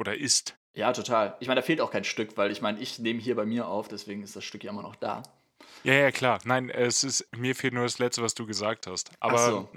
Oder 0.00 0.18
ist. 0.18 0.56
Ja, 0.74 0.92
total. 0.92 1.36
Ich 1.38 1.46
meine, 1.46 1.60
da 1.60 1.64
fehlt 1.64 1.80
auch 1.80 1.92
kein 1.92 2.02
Stück, 2.02 2.36
weil 2.36 2.50
ich 2.50 2.60
meine, 2.60 2.80
ich 2.80 2.98
nehme 2.98 3.20
hier 3.20 3.36
bei 3.36 3.46
mir 3.46 3.68
auf, 3.68 3.86
deswegen 3.86 4.24
ist 4.24 4.34
das 4.34 4.44
Stück 4.44 4.64
ja 4.64 4.70
immer 4.70 4.82
noch 4.82 4.96
da. 4.96 5.22
Ja, 5.84 5.94
ja, 5.94 6.10
klar. 6.10 6.38
Nein, 6.44 6.70
es 6.70 7.02
ist, 7.02 7.26
mir 7.36 7.54
fehlt 7.54 7.74
nur 7.74 7.82
das 7.82 7.98
Letzte, 7.98 8.22
was 8.22 8.34
du 8.34 8.46
gesagt 8.46 8.86
hast. 8.86 9.10
Aber 9.20 9.38
so. 9.38 9.68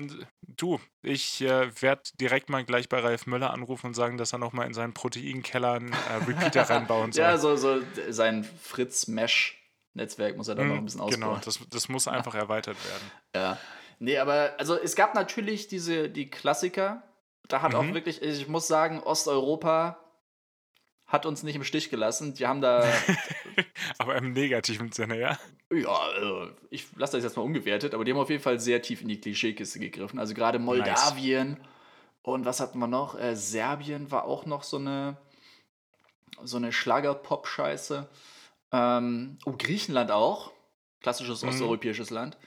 du, 0.41 0.79
ich 1.01 1.41
äh, 1.41 1.69
werde 1.81 2.03
direkt 2.19 2.49
mal 2.49 2.63
gleich 2.63 2.89
bei 2.89 2.99
Ralf 2.99 3.25
Müller 3.25 3.51
anrufen 3.51 3.87
und 3.87 3.93
sagen, 3.95 4.17
dass 4.17 4.33
er 4.33 4.39
nochmal 4.39 4.67
in 4.67 4.73
seinen 4.73 4.93
Proteinkeller 4.93 5.73
einen 5.73 5.93
äh, 5.93 6.25
Repeater 6.27 6.61
reinbauen 6.69 7.11
soll. 7.11 7.23
Ja, 7.23 7.37
so, 7.37 7.55
so 7.55 7.81
sein 8.09 8.43
Fritz-Mesh-Netzwerk 8.43 10.37
muss 10.37 10.47
er 10.47 10.55
dann 10.55 10.67
mm, 10.67 10.69
noch 10.69 10.77
ein 10.77 10.85
bisschen 10.85 11.01
ausbauen. 11.01 11.21
Genau, 11.21 11.41
das, 11.43 11.59
das 11.69 11.89
muss 11.89 12.07
einfach 12.07 12.35
erweitert 12.35 12.77
werden. 12.85 13.11
Ja. 13.35 13.57
Nee, 13.97 14.17
aber 14.17 14.53
also 14.57 14.77
es 14.77 14.95
gab 14.95 15.15
natürlich 15.15 15.67
diese, 15.67 16.09
die 16.09 16.29
Klassiker. 16.29 17.03
Da 17.47 17.61
hat 17.61 17.71
mhm. 17.71 17.77
auch 17.77 17.93
wirklich, 17.93 18.21
ich 18.21 18.47
muss 18.47 18.67
sagen, 18.67 19.01
Osteuropa 19.01 20.04
hat 21.15 21.25
uns 21.25 21.43
nicht 21.43 21.55
im 21.55 21.63
Stich 21.63 21.89
gelassen. 21.89 22.33
Die 22.33 22.45
haben 22.45 22.61
da. 22.61 22.83
aber 23.97 24.17
im 24.17 24.33
negativen 24.33 24.91
Sinne, 24.91 25.19
ja? 25.19 25.39
Ja, 25.71 25.89
also 25.89 26.51
ich 26.69 26.87
lasse 26.95 27.17
das 27.17 27.23
jetzt 27.23 27.37
mal 27.37 27.43
ungewertet, 27.43 27.93
aber 27.93 28.05
die 28.05 28.11
haben 28.11 28.19
auf 28.19 28.29
jeden 28.29 28.43
Fall 28.43 28.59
sehr 28.59 28.81
tief 28.81 29.01
in 29.01 29.07
die 29.07 29.19
Klischeekiste 29.19 29.79
gegriffen. 29.79 30.19
Also 30.19 30.33
gerade 30.33 30.59
Moldawien 30.59 31.51
nice. 31.51 31.59
und 32.21 32.45
was 32.45 32.59
hatten 32.59 32.77
wir 32.79 32.87
noch? 32.87 33.19
Äh, 33.19 33.35
Serbien 33.35 34.11
war 34.11 34.25
auch 34.25 34.45
noch 34.45 34.63
so 34.63 34.77
eine, 34.77 35.17
so 36.43 36.57
eine 36.57 36.71
Schlager-Pop-Scheiße. 36.71 38.07
Ähm, 38.71 39.37
oh, 39.45 39.53
Griechenland 39.57 40.11
auch. 40.11 40.51
Klassisches 41.01 41.41
mhm. 41.41 41.49
osteuropäisches 41.49 42.09
Land. 42.09 42.37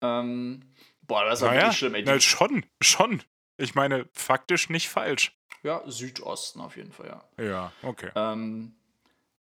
Ähm, 0.00 0.62
boah, 1.02 1.24
das 1.24 1.42
war 1.42 1.50
naja, 1.50 1.62
wirklich 1.62 1.78
schlimm. 1.78 1.94
Ey. 1.94 2.02
Na, 2.04 2.18
schon, 2.18 2.64
schon. 2.80 3.22
Ich 3.58 3.74
meine, 3.74 4.08
faktisch 4.12 4.70
nicht 4.70 4.88
falsch. 4.88 5.36
Ja, 5.62 5.82
Südosten 5.86 6.60
auf 6.60 6.76
jeden 6.76 6.92
Fall, 6.92 7.06
ja. 7.06 7.44
Ja, 7.44 7.72
okay. 7.82 8.10
Ähm, 8.14 8.74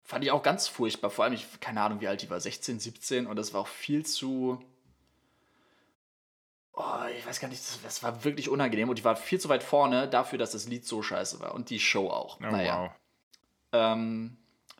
fand 0.04 0.24
ich 0.24 0.32
auch 0.32 0.44
ganz 0.44 0.68
furchtbar. 0.68 1.10
Vor 1.10 1.24
allem, 1.24 1.34
ich 1.34 1.60
keine 1.60 1.82
Ahnung, 1.82 2.02
wie 2.02 2.08
alt 2.08 2.22
die 2.22 2.30
war, 2.30 2.40
16, 2.40 2.80
17 2.80 3.28
und 3.28 3.36
das 3.36 3.54
war 3.54 3.62
auch 3.62 3.68
viel 3.68 4.06
zu. 4.06 4.62
Oh, 6.74 7.06
ich 7.18 7.26
weiß 7.26 7.40
gar 7.40 7.48
nicht, 7.48 7.62
das, 7.62 7.82
das, 7.82 8.04
war 8.04 8.24
wirklich 8.24 8.50
unangenehm 8.50 8.90
und 8.90 8.98
die 8.98 9.04
war 9.04 9.16
viel 9.16 9.40
zu 9.40 9.50
weit 9.50 9.64
vorne 9.64 10.08
dafür, 10.08 10.38
dass 10.40 10.52
das 10.52 10.68
Lied 10.68 10.86
so 10.86 11.02
scheiße 11.02 11.40
war 11.42 11.54
und 11.54 11.70
die 11.70 11.80
Show 11.80 12.10
auch. 12.10 12.40
Oh, 12.40 12.46
naja. 12.46 12.84
Wow. 12.84 12.92
Ähm, 13.72 14.38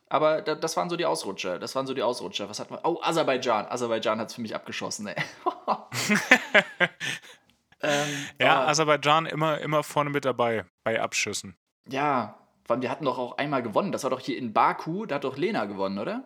aber 0.08 0.42
da, 0.42 0.56
das 0.56 0.76
waren 0.76 0.90
so 0.90 0.96
die 0.96 1.06
Ausrutscher. 1.06 1.60
Das 1.60 1.76
waren 1.76 1.86
so 1.86 1.94
die 1.94 2.02
Ausrutscher. 2.02 2.50
Was 2.50 2.60
hat 2.60 2.72
man? 2.72 2.80
Oh, 2.84 3.00
Aserbaidschan. 3.02 3.68
Aserbaidschan 3.68 4.20
hat 4.20 4.30
es 4.30 4.36
für 4.36 4.42
mich 4.42 4.56
abgeschossen, 4.56 5.08
ey. 5.08 5.16
Ähm, 7.82 8.10
ja, 8.40 8.66
Aserbaidschan 8.66 9.26
immer, 9.26 9.60
immer 9.60 9.84
vorne 9.84 10.10
mit 10.10 10.26
dabei 10.26 10.66
bei 10.84 11.02
Abschüssen. 11.02 11.58
Ja, 11.88 12.40
allem, 12.70 12.82
die 12.82 12.90
hatten 12.90 13.06
doch 13.06 13.18
auch 13.18 13.38
einmal 13.38 13.64
gewonnen. 13.64 13.92
Das 13.92 14.04
war 14.04 14.10
doch 14.10 14.20
hier 14.20 14.38
in 14.38 14.54
Baku, 14.54 15.06
da 15.06 15.16
hat 15.16 15.24
doch 15.24 15.38
Lena 15.38 15.66
gewonnen, 15.66 16.00
oder? 16.00 16.26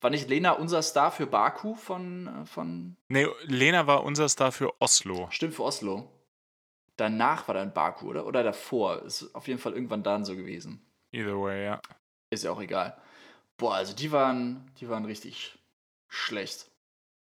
War 0.00 0.10
nicht 0.10 0.28
Lena 0.28 0.52
unser 0.52 0.82
Star 0.82 1.10
für 1.10 1.26
Baku 1.26 1.74
von, 1.74 2.26
äh, 2.26 2.46
von. 2.46 2.96
Nee, 3.08 3.26
Lena 3.44 3.86
war 3.86 4.04
unser 4.04 4.28
Star 4.28 4.50
für 4.50 4.80
Oslo. 4.80 5.28
Stimmt, 5.30 5.54
für 5.54 5.64
Oslo. 5.64 6.10
Danach 6.96 7.48
war 7.48 7.54
dann 7.54 7.72
Baku, 7.72 8.08
oder? 8.08 8.26
Oder 8.26 8.42
davor. 8.42 9.02
Ist 9.02 9.34
auf 9.34 9.46
jeden 9.48 9.60
Fall 9.60 9.74
irgendwann 9.74 10.02
dann 10.02 10.24
so 10.24 10.36
gewesen. 10.36 10.86
Either 11.12 11.38
way, 11.38 11.64
ja. 11.64 11.80
Ist 12.30 12.44
ja 12.44 12.50
auch 12.50 12.60
egal. 12.60 12.96
Boah, 13.56 13.74
also 13.74 13.94
die 13.94 14.12
waren, 14.12 14.70
die 14.80 14.88
waren 14.88 15.04
richtig 15.04 15.58
schlecht. 16.08 16.69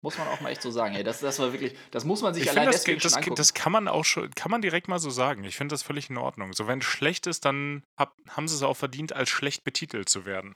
Muss 0.06 0.18
man 0.18 0.28
auch 0.28 0.40
mal 0.40 0.50
echt 0.50 0.62
so 0.62 0.70
sagen. 0.70 0.94
Ey, 0.94 1.02
das, 1.02 1.18
das 1.18 1.40
war 1.40 1.52
wirklich, 1.52 1.74
das 1.90 2.04
muss 2.04 2.22
man 2.22 2.32
sich 2.32 2.44
ich 2.44 2.50
allein 2.50 2.66
das, 2.66 2.76
deswegen 2.76 3.00
das, 3.00 3.10
schon 3.10 3.18
angucken. 3.18 3.34
Das 3.34 3.54
kann 3.54 3.72
man 3.72 3.88
auch 3.88 4.04
schon, 4.04 4.30
kann 4.36 4.52
man 4.52 4.62
direkt 4.62 4.86
mal 4.86 5.00
so 5.00 5.10
sagen. 5.10 5.42
Ich 5.42 5.56
finde 5.56 5.72
das 5.72 5.82
völlig 5.82 6.10
in 6.10 6.16
Ordnung. 6.16 6.52
So, 6.52 6.68
wenn 6.68 6.78
es 6.78 6.84
schlecht 6.84 7.26
ist, 7.26 7.44
dann 7.44 7.82
hab, 7.96 8.14
haben 8.28 8.46
sie 8.46 8.54
es 8.54 8.62
auch 8.62 8.76
verdient, 8.76 9.12
als 9.12 9.30
schlecht 9.30 9.64
betitelt 9.64 10.08
zu 10.08 10.24
werden. 10.24 10.54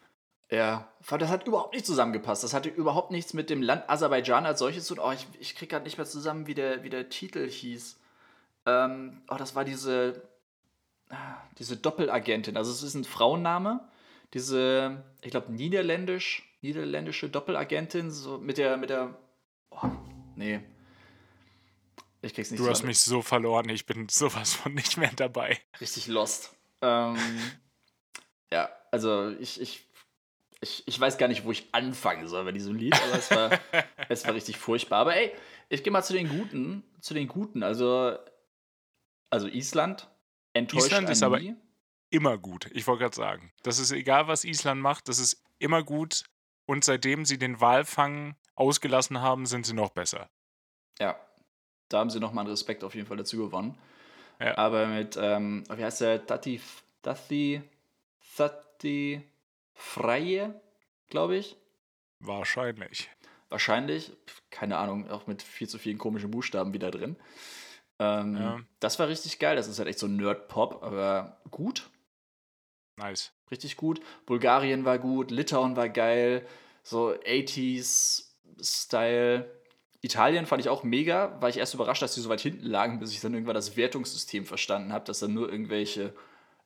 Ja, 0.53 0.86
das 1.05 1.30
hat 1.30 1.48
überhaupt 1.48 1.74
nicht 1.74 1.84
zusammengepasst. 1.84 2.44
Das 2.44 2.55
hatte 2.55 2.68
überhaupt 2.68 3.11
nichts 3.11 3.34
mit 3.34 3.51
dem 3.51 3.61
Land 3.61 3.90
Aserbaidschan 3.90 4.46
als 4.46 4.61
solches 4.61 4.84
zu 4.84 4.94
tun. 4.94 5.05
Oh, 5.05 5.11
ich, 5.11 5.26
ich 5.40 5.57
kriege 5.57 5.70
gerade 5.70 5.84
nicht 5.84 5.98
mehr 5.98 6.07
zusammen, 6.07 6.46
wie 6.46 6.55
der, 6.55 6.84
wie 6.84 6.90
der 6.90 7.09
Titel 7.09 7.51
hieß. 7.51 7.98
Ähm, 8.66 9.22
oh, 9.28 9.36
das 9.36 9.57
war 9.57 9.64
diese, 9.64 10.22
diese 11.59 11.76
Doppelagentin. 11.76 12.57
Also 12.57 12.70
es 12.70 12.84
ist 12.84 12.94
ein 12.94 13.03
Frauenname. 13.03 13.80
Diese, 14.32 15.03
ich 15.22 15.32
glaube, 15.32 15.53
niederländisch, 15.53 16.48
niederländische 16.62 17.28
Doppelagentin, 17.28 18.12
so 18.12 18.38
mit 18.38 18.59
der, 18.59 18.76
mit 18.76 18.90
der 18.90 19.18
Oh, 19.71 19.91
nee. 20.37 20.61
Ich 22.23 22.35
krieg's 22.35 22.51
nicht 22.51 22.61
Du 22.61 22.68
hast 22.68 22.83
mich 22.83 23.01
so 23.01 23.23
verloren, 23.23 23.68
ich 23.68 23.87
bin 23.87 24.09
sowas 24.09 24.55
von 24.55 24.75
nicht 24.75 24.97
mehr 24.97 25.12
dabei. 25.14 25.59
Richtig 25.81 26.07
lost. 26.07 26.55
Ähm, 26.83 27.16
ja, 28.53 28.68
also 28.91 29.31
ich, 29.39 29.61
ich, 29.61 29.87
ich, 30.61 30.83
ich 30.87 31.01
weiß 31.01 31.16
gar 31.18 31.29
nicht, 31.29 31.45
wo 31.45 31.53
ich 31.53 31.68
anfangen 31.73 32.29
soll 32.29 32.45
bei 32.45 32.53
diesem 32.53 32.75
Lied, 32.75 32.95
aber 32.95 33.18
es 33.18 33.31
war, 33.31 33.61
es 34.09 34.27
war 34.27 34.35
richtig 34.35 34.59
furchtbar. 34.59 35.01
Aber 35.01 35.16
ey, 35.16 35.33
ich 35.68 35.83
gehe 35.83 35.93
mal 35.93 36.03
zu 36.03 36.12
den 36.12 36.29
Guten. 36.29 36.83
Zu 37.01 37.14
den 37.14 37.29
Guten. 37.29 37.62
Also, 37.62 38.18
also 39.31 39.47
Island 39.47 40.09
enttäuscht 40.53 40.87
Island 40.87 41.09
ist 41.09 41.23
aber 41.23 41.41
immer 42.11 42.37
gut. 42.37 42.68
Ich 42.73 42.87
wollte 42.87 43.05
gerade 43.05 43.16
sagen. 43.16 43.53
Das 43.62 43.79
ist 43.79 43.93
egal, 43.93 44.27
was 44.27 44.45
Island 44.45 44.83
macht, 44.83 45.09
das 45.09 45.18
ist 45.18 45.43
immer 45.59 45.83
gut. 45.83 46.25
Und 46.71 46.85
seitdem 46.85 47.25
sie 47.25 47.37
den 47.37 47.61
Walfang 47.61 48.37
ausgelassen 48.55 49.21
haben, 49.21 49.45
sind 49.45 49.66
sie 49.66 49.75
noch 49.75 49.91
besser. 49.91 50.31
Ja, 51.01 51.18
da 51.89 51.99
haben 51.99 52.11
sie 52.11 52.21
nochmal 52.21 52.45
einen 52.45 52.53
Respekt 52.53 52.85
auf 52.85 52.95
jeden 52.95 53.09
Fall 53.09 53.16
dazu 53.16 53.39
gewonnen. 53.39 53.77
Ja. 54.39 54.57
Aber 54.57 54.87
mit, 54.87 55.18
ähm, 55.21 55.64
wie 55.68 55.83
heißt 55.83 56.01
der, 56.03 56.25
Tati, 56.25 56.61
Tati, 57.03 57.61
Tati 58.37 59.21
Freie, 59.75 60.61
glaube 61.09 61.39
ich. 61.39 61.57
Wahrscheinlich. 62.21 63.11
Wahrscheinlich, 63.49 64.12
keine 64.51 64.79
Ahnung, 64.79 65.11
auch 65.11 65.27
mit 65.27 65.43
viel 65.43 65.68
zu 65.68 65.77
vielen 65.77 65.99
komischen 65.99 66.31
Buchstaben 66.31 66.73
wieder 66.73 66.93
drin. 66.93 67.16
Ähm, 67.99 68.37
ja. 68.37 68.61
Das 68.79 69.01
war 69.01 69.09
richtig 69.09 69.41
geil. 69.41 69.57
Das 69.57 69.66
ist 69.66 69.81
halt 69.81 69.89
echt 69.89 69.99
so 69.99 70.07
Nerd-Pop, 70.07 70.85
aber 70.85 71.41
gut. 71.51 71.91
Nice. 73.01 73.32
Richtig 73.51 73.76
gut. 73.76 74.01
Bulgarien 74.26 74.84
war 74.84 74.98
gut, 74.98 75.30
Litauen 75.30 75.76
war 75.76 75.88
geil, 75.88 76.46
so 76.82 77.11
80s-Style. 77.11 79.48
Italien 80.03 80.46
fand 80.46 80.62
ich 80.62 80.68
auch 80.68 80.82
mega, 80.82 81.40
war 81.40 81.48
ich 81.48 81.59
erst 81.59 81.74
überrascht, 81.74 82.03
dass 82.03 82.14
die 82.14 82.20
so 82.20 82.28
weit 82.28 82.40
hinten 82.40 82.66
lagen, 82.66 82.98
bis 83.01 83.12
ich 83.12 83.20
dann 83.20 83.34
irgendwann 83.34 83.55
das 83.55 83.76
Wertungssystem 83.76 84.46
verstanden 84.46 84.92
habe, 84.92 85.05
dass 85.05 85.18
dann 85.18 85.34
nur 85.34 85.51
irgendwelche 85.51 86.14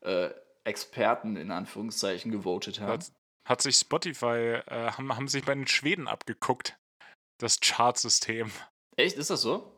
äh, 0.03 0.31
Experten 0.65 1.37
in 1.37 1.51
Anführungszeichen 1.51 2.31
gewotet 2.31 2.81
haben. 2.81 2.93
Hat, 2.93 3.11
hat 3.49 3.63
sich 3.63 3.77
Spotify, 3.77 4.61
äh, 4.67 4.93
haben, 4.93 5.17
haben 5.17 5.29
sich 5.29 5.45
bei 5.45 5.55
den 5.55 5.67
Schweden 5.67 6.07
abgeguckt, 6.07 6.77
das 7.39 7.59
Chartsystem. 7.61 8.51
Echt, 8.97 9.17
ist 9.17 9.31
das 9.31 9.43
so? 9.43 9.74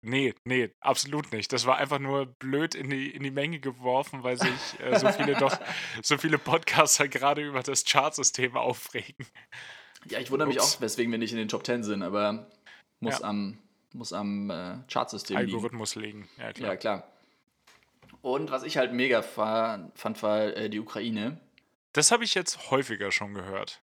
Nee, 0.00 0.34
nee, 0.44 0.70
absolut 0.80 1.32
nicht. 1.32 1.52
Das 1.52 1.66
war 1.66 1.76
einfach 1.76 1.98
nur 1.98 2.26
blöd 2.26 2.74
in 2.76 2.88
die, 2.88 3.10
in 3.10 3.22
die 3.24 3.30
Menge 3.32 3.58
geworfen, 3.58 4.22
weil 4.22 4.38
sich 4.38 4.80
äh, 4.80 4.96
so 4.98 5.10
viele 5.10 5.34
doch, 5.34 5.58
so 6.02 6.16
viele 6.18 6.38
Podcaster 6.38 7.08
gerade 7.08 7.44
über 7.46 7.62
das 7.62 7.84
Chartsystem 7.84 8.56
aufregen. 8.56 9.26
Ja, 10.08 10.20
ich 10.20 10.30
wundere 10.30 10.46
mich 10.48 10.58
Ups. 10.60 10.76
auch, 10.76 10.80
weswegen 10.80 11.10
wir 11.10 11.18
nicht 11.18 11.32
in 11.32 11.38
den 11.38 11.48
Top 11.48 11.66
10 11.66 11.82
sind, 11.82 12.02
aber 12.04 12.48
muss 13.00 13.18
Ja. 13.18 13.26
am, 13.26 13.58
muss 13.92 14.12
am 14.12 14.50
äh, 14.50 14.78
Chartsystem 14.90 15.36
liegen. 15.36 15.50
Algorithmus 15.52 15.96
legen. 15.96 16.28
Ja, 16.38 16.52
klar. 16.52 16.70
Ja, 16.70 16.76
klar. 16.76 17.12
Und 18.22 18.50
was 18.50 18.62
ich 18.62 18.76
halt 18.76 18.92
mega 18.92 19.22
fa- 19.22 19.90
fand, 19.94 20.22
war 20.22 20.42
äh, 20.56 20.70
die 20.70 20.80
Ukraine. 20.80 21.40
Das 21.92 22.12
habe 22.12 22.22
ich 22.24 22.34
jetzt 22.34 22.70
häufiger 22.70 23.10
schon 23.10 23.34
gehört. 23.34 23.80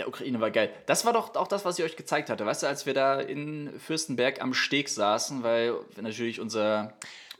Ja, 0.00 0.06
Ukraine 0.08 0.40
war 0.40 0.50
geil. 0.50 0.72
Das 0.86 1.04
war 1.04 1.12
doch 1.12 1.34
auch 1.36 1.46
das, 1.46 1.66
was 1.66 1.78
ich 1.78 1.84
euch 1.84 1.94
gezeigt 1.96 2.30
hatte. 2.30 2.46
Weißt 2.46 2.62
du, 2.62 2.66
als 2.66 2.86
wir 2.86 2.94
da 2.94 3.20
in 3.20 3.78
Fürstenberg 3.78 4.40
am 4.40 4.54
Steg 4.54 4.88
saßen, 4.88 5.42
weil 5.42 5.74
natürlich 6.00 6.40
unser, 6.40 6.94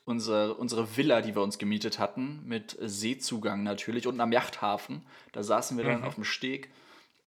unser, 0.04 0.58
unsere 0.58 0.94
Villa, 0.94 1.22
die 1.22 1.34
wir 1.34 1.40
uns 1.42 1.56
gemietet 1.56 1.98
hatten, 1.98 2.42
mit 2.44 2.76
Seezugang 2.78 3.62
natürlich 3.62 4.06
und 4.06 4.20
am 4.20 4.30
Yachthafen, 4.30 5.06
da 5.32 5.42
saßen 5.42 5.78
wir 5.78 5.84
dann 5.84 6.00
Mhm. 6.00 6.06
auf 6.06 6.16
dem 6.16 6.24
Steg 6.24 6.70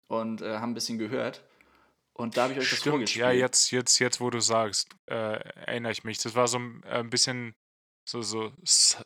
und 0.07 0.43
äh, 0.43 0.57
haben 0.59 0.71
ein 0.71 0.75
bisschen 0.75 0.99
gehört. 0.99 1.41
Und 2.13 2.38
da 2.38 2.43
habe 2.43 2.53
ich 2.53 2.59
euch 2.59 2.69
das 2.69 2.77
Stimmt, 2.77 2.91
vorgespielt. 2.99 3.25
ja, 3.25 3.31
jetzt, 3.31 3.71
jetzt, 3.71 3.97
jetzt, 3.97 4.21
wo 4.21 4.29
du 4.29 4.39
sagst, 4.39 4.88
äh, 5.07 5.15
erinnere 5.65 5.93
ich 5.93 6.03
mich. 6.03 6.19
Das 6.19 6.36
war 6.36 6.47
so 6.47 6.59
ein, 6.59 6.84
äh, 6.88 7.03
bisschen 7.03 7.55
so, 8.07 8.21
so 8.21 8.51
Psy- 8.63 9.01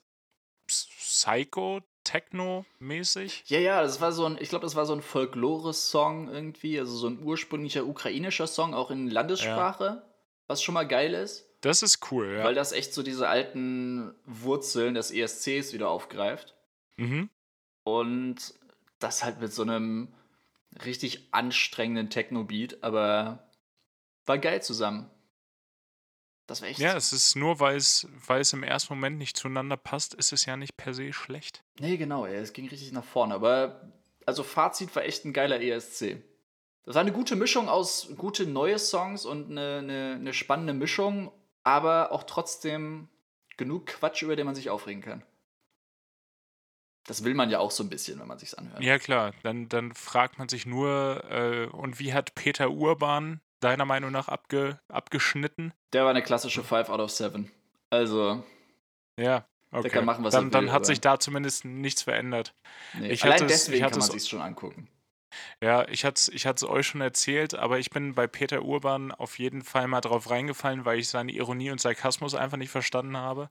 Psycho-Techno-mäßig. 2.07 3.43
Ja, 3.47 3.59
ja, 3.59 3.81
das 3.81 4.01
war 4.01 4.11
so 4.11 4.25
ein, 4.25 4.37
ich 4.39 4.49
glaube, 4.49 4.63
das 4.63 4.75
war 4.75 4.85
so 4.85 4.93
ein 4.93 5.01
Folklore-Song 5.01 6.29
irgendwie, 6.29 6.79
also 6.79 6.95
so 6.95 7.07
ein 7.07 7.21
ursprünglicher 7.23 7.85
ukrainischer 7.85 8.47
Song, 8.47 8.73
auch 8.73 8.91
in 8.91 9.09
Landessprache, 9.09 10.03
was 10.47 10.63
schon 10.63 10.73
mal 10.73 10.87
geil 10.87 11.13
ist, 11.13 11.45
Das 11.61 11.81
ist 11.81 12.11
cool, 12.11 12.35
ja. 12.37 12.43
weil 12.43 12.55
das 12.55 12.71
echt 12.71 12.93
so 12.93 13.03
diese 13.03 13.27
alten 13.27 14.13
Wurzeln 14.25 14.93
des 14.93 15.11
ESCs 15.11 15.73
wieder 15.73 15.89
aufgreift. 15.89 16.55
mhm. 16.97 17.29
Und 17.83 18.53
das 18.99 19.23
halt 19.23 19.39
mit 19.39 19.53
so 19.53 19.61
einem 19.61 20.13
richtig 20.83 21.33
anstrengenden 21.33 22.09
Techno-Beat, 22.09 22.83
aber 22.83 23.47
war 24.25 24.37
geil 24.37 24.61
zusammen. 24.61 25.09
Das 26.47 26.61
war 26.61 26.69
echt. 26.69 26.79
Ja, 26.79 26.95
es 26.95 27.11
ist 27.13 27.35
nur, 27.35 27.59
weil 27.59 27.75
es, 27.75 28.07
weil 28.25 28.41
es 28.41 28.53
im 28.53 28.63
ersten 28.63 28.93
Moment 28.93 29.17
nicht 29.17 29.37
zueinander 29.37 29.77
passt, 29.77 30.13
ist 30.13 30.31
es 30.31 30.45
ja 30.45 30.55
nicht 30.55 30.77
per 30.77 30.93
se 30.93 31.11
schlecht. 31.13 31.63
Nee, 31.79 31.97
genau, 31.97 32.25
ey, 32.25 32.37
es 32.37 32.53
ging 32.53 32.67
richtig 32.67 32.93
nach 32.93 33.03
vorne. 33.03 33.35
Aber, 33.35 33.91
also 34.25 34.43
Fazit 34.43 34.95
war 34.95 35.03
echt 35.03 35.25
ein 35.25 35.33
geiler 35.33 35.61
ESC. 35.61 36.23
Das 36.83 36.95
war 36.95 37.01
eine 37.01 37.11
gute 37.11 37.35
Mischung 37.35 37.67
aus 37.67 38.13
gute 38.15 38.47
neue 38.47 38.79
Songs 38.79 39.25
und 39.25 39.51
eine, 39.51 39.79
eine, 39.79 40.15
eine 40.15 40.33
spannende 40.33 40.73
Mischung, 40.73 41.33
aber 41.63 42.13
auch 42.13 42.23
trotzdem 42.23 43.09
genug 43.57 43.87
Quatsch, 43.87 44.21
über 44.21 44.37
den 44.37 44.45
man 44.45 44.55
sich 44.55 44.69
aufregen 44.69 45.01
kann. 45.01 45.23
Das 47.03 47.23
will 47.25 47.33
man 47.33 47.49
ja 47.49 47.59
auch 47.59 47.71
so 47.71 47.83
ein 47.83 47.89
bisschen, 47.89 48.19
wenn 48.19 48.27
man 48.27 48.37
sich's 48.37 48.53
anhört. 48.53 48.81
Ja, 48.81 48.99
klar. 48.99 49.33
Dann, 49.43 49.67
dann 49.67 49.93
fragt 49.93 50.39
man 50.39 50.47
sich 50.47 50.65
nur, 50.65 51.23
äh, 51.29 51.67
und 51.67 51.99
wie 51.99 52.13
hat 52.13 52.35
Peter 52.35 52.69
Urban 52.69 53.41
deiner 53.59 53.85
Meinung 53.85 54.11
nach 54.11 54.27
abge, 54.27 54.79
abgeschnitten? 54.89 55.73
Der 55.93 56.03
war 56.03 56.11
eine 56.11 56.21
klassische 56.23 56.63
5 56.63 56.89
out 56.89 56.99
of 56.99 57.11
7. 57.11 57.51
Also, 57.89 58.43
Ja, 59.19 59.45
okay. 59.71 59.89
kann 59.89 60.05
machen, 60.05 60.23
was 60.23 60.33
dann, 60.33 60.47
er 60.47 60.51
dann 60.51 60.63
will, 60.65 60.71
hat 60.71 60.75
aber- 60.77 60.85
sich 60.85 61.01
da 61.01 61.19
zumindest 61.19 61.65
nichts 61.65 62.01
verändert. 62.03 62.53
nee. 62.93 63.09
Ich 63.11 63.23
allein 63.23 63.35
hatte 63.35 63.45
es- 63.45 63.65
deswegen 63.65 63.77
ich 63.85 63.91
kann 63.91 63.99
man 63.99 64.07
es- 64.07 64.13
sich's 64.13 64.27
schon 64.29 64.41
angucken. 64.41 64.89
Ja, 65.61 65.87
ich 65.89 66.05
hatte 66.05 66.15
es 66.19 66.29
ich 66.29 66.47
hat's 66.47 66.63
euch 66.63 66.87
schon 66.87 67.01
erzählt, 67.01 67.53
aber 67.53 67.79
ich 67.79 67.89
bin 67.89 68.15
bei 68.15 68.27
Peter 68.27 68.63
Urban 68.63 69.11
auf 69.11 69.37
jeden 69.39 69.61
Fall 69.61 69.87
mal 69.87 70.01
drauf 70.01 70.29
reingefallen, 70.29 70.85
weil 70.85 70.99
ich 70.99 71.09
seine 71.09 71.31
Ironie 71.33 71.69
und 71.69 71.81
Sarkasmus 71.81 72.33
einfach 72.33 72.57
nicht 72.57 72.69
verstanden 72.71 73.17
habe. 73.17 73.49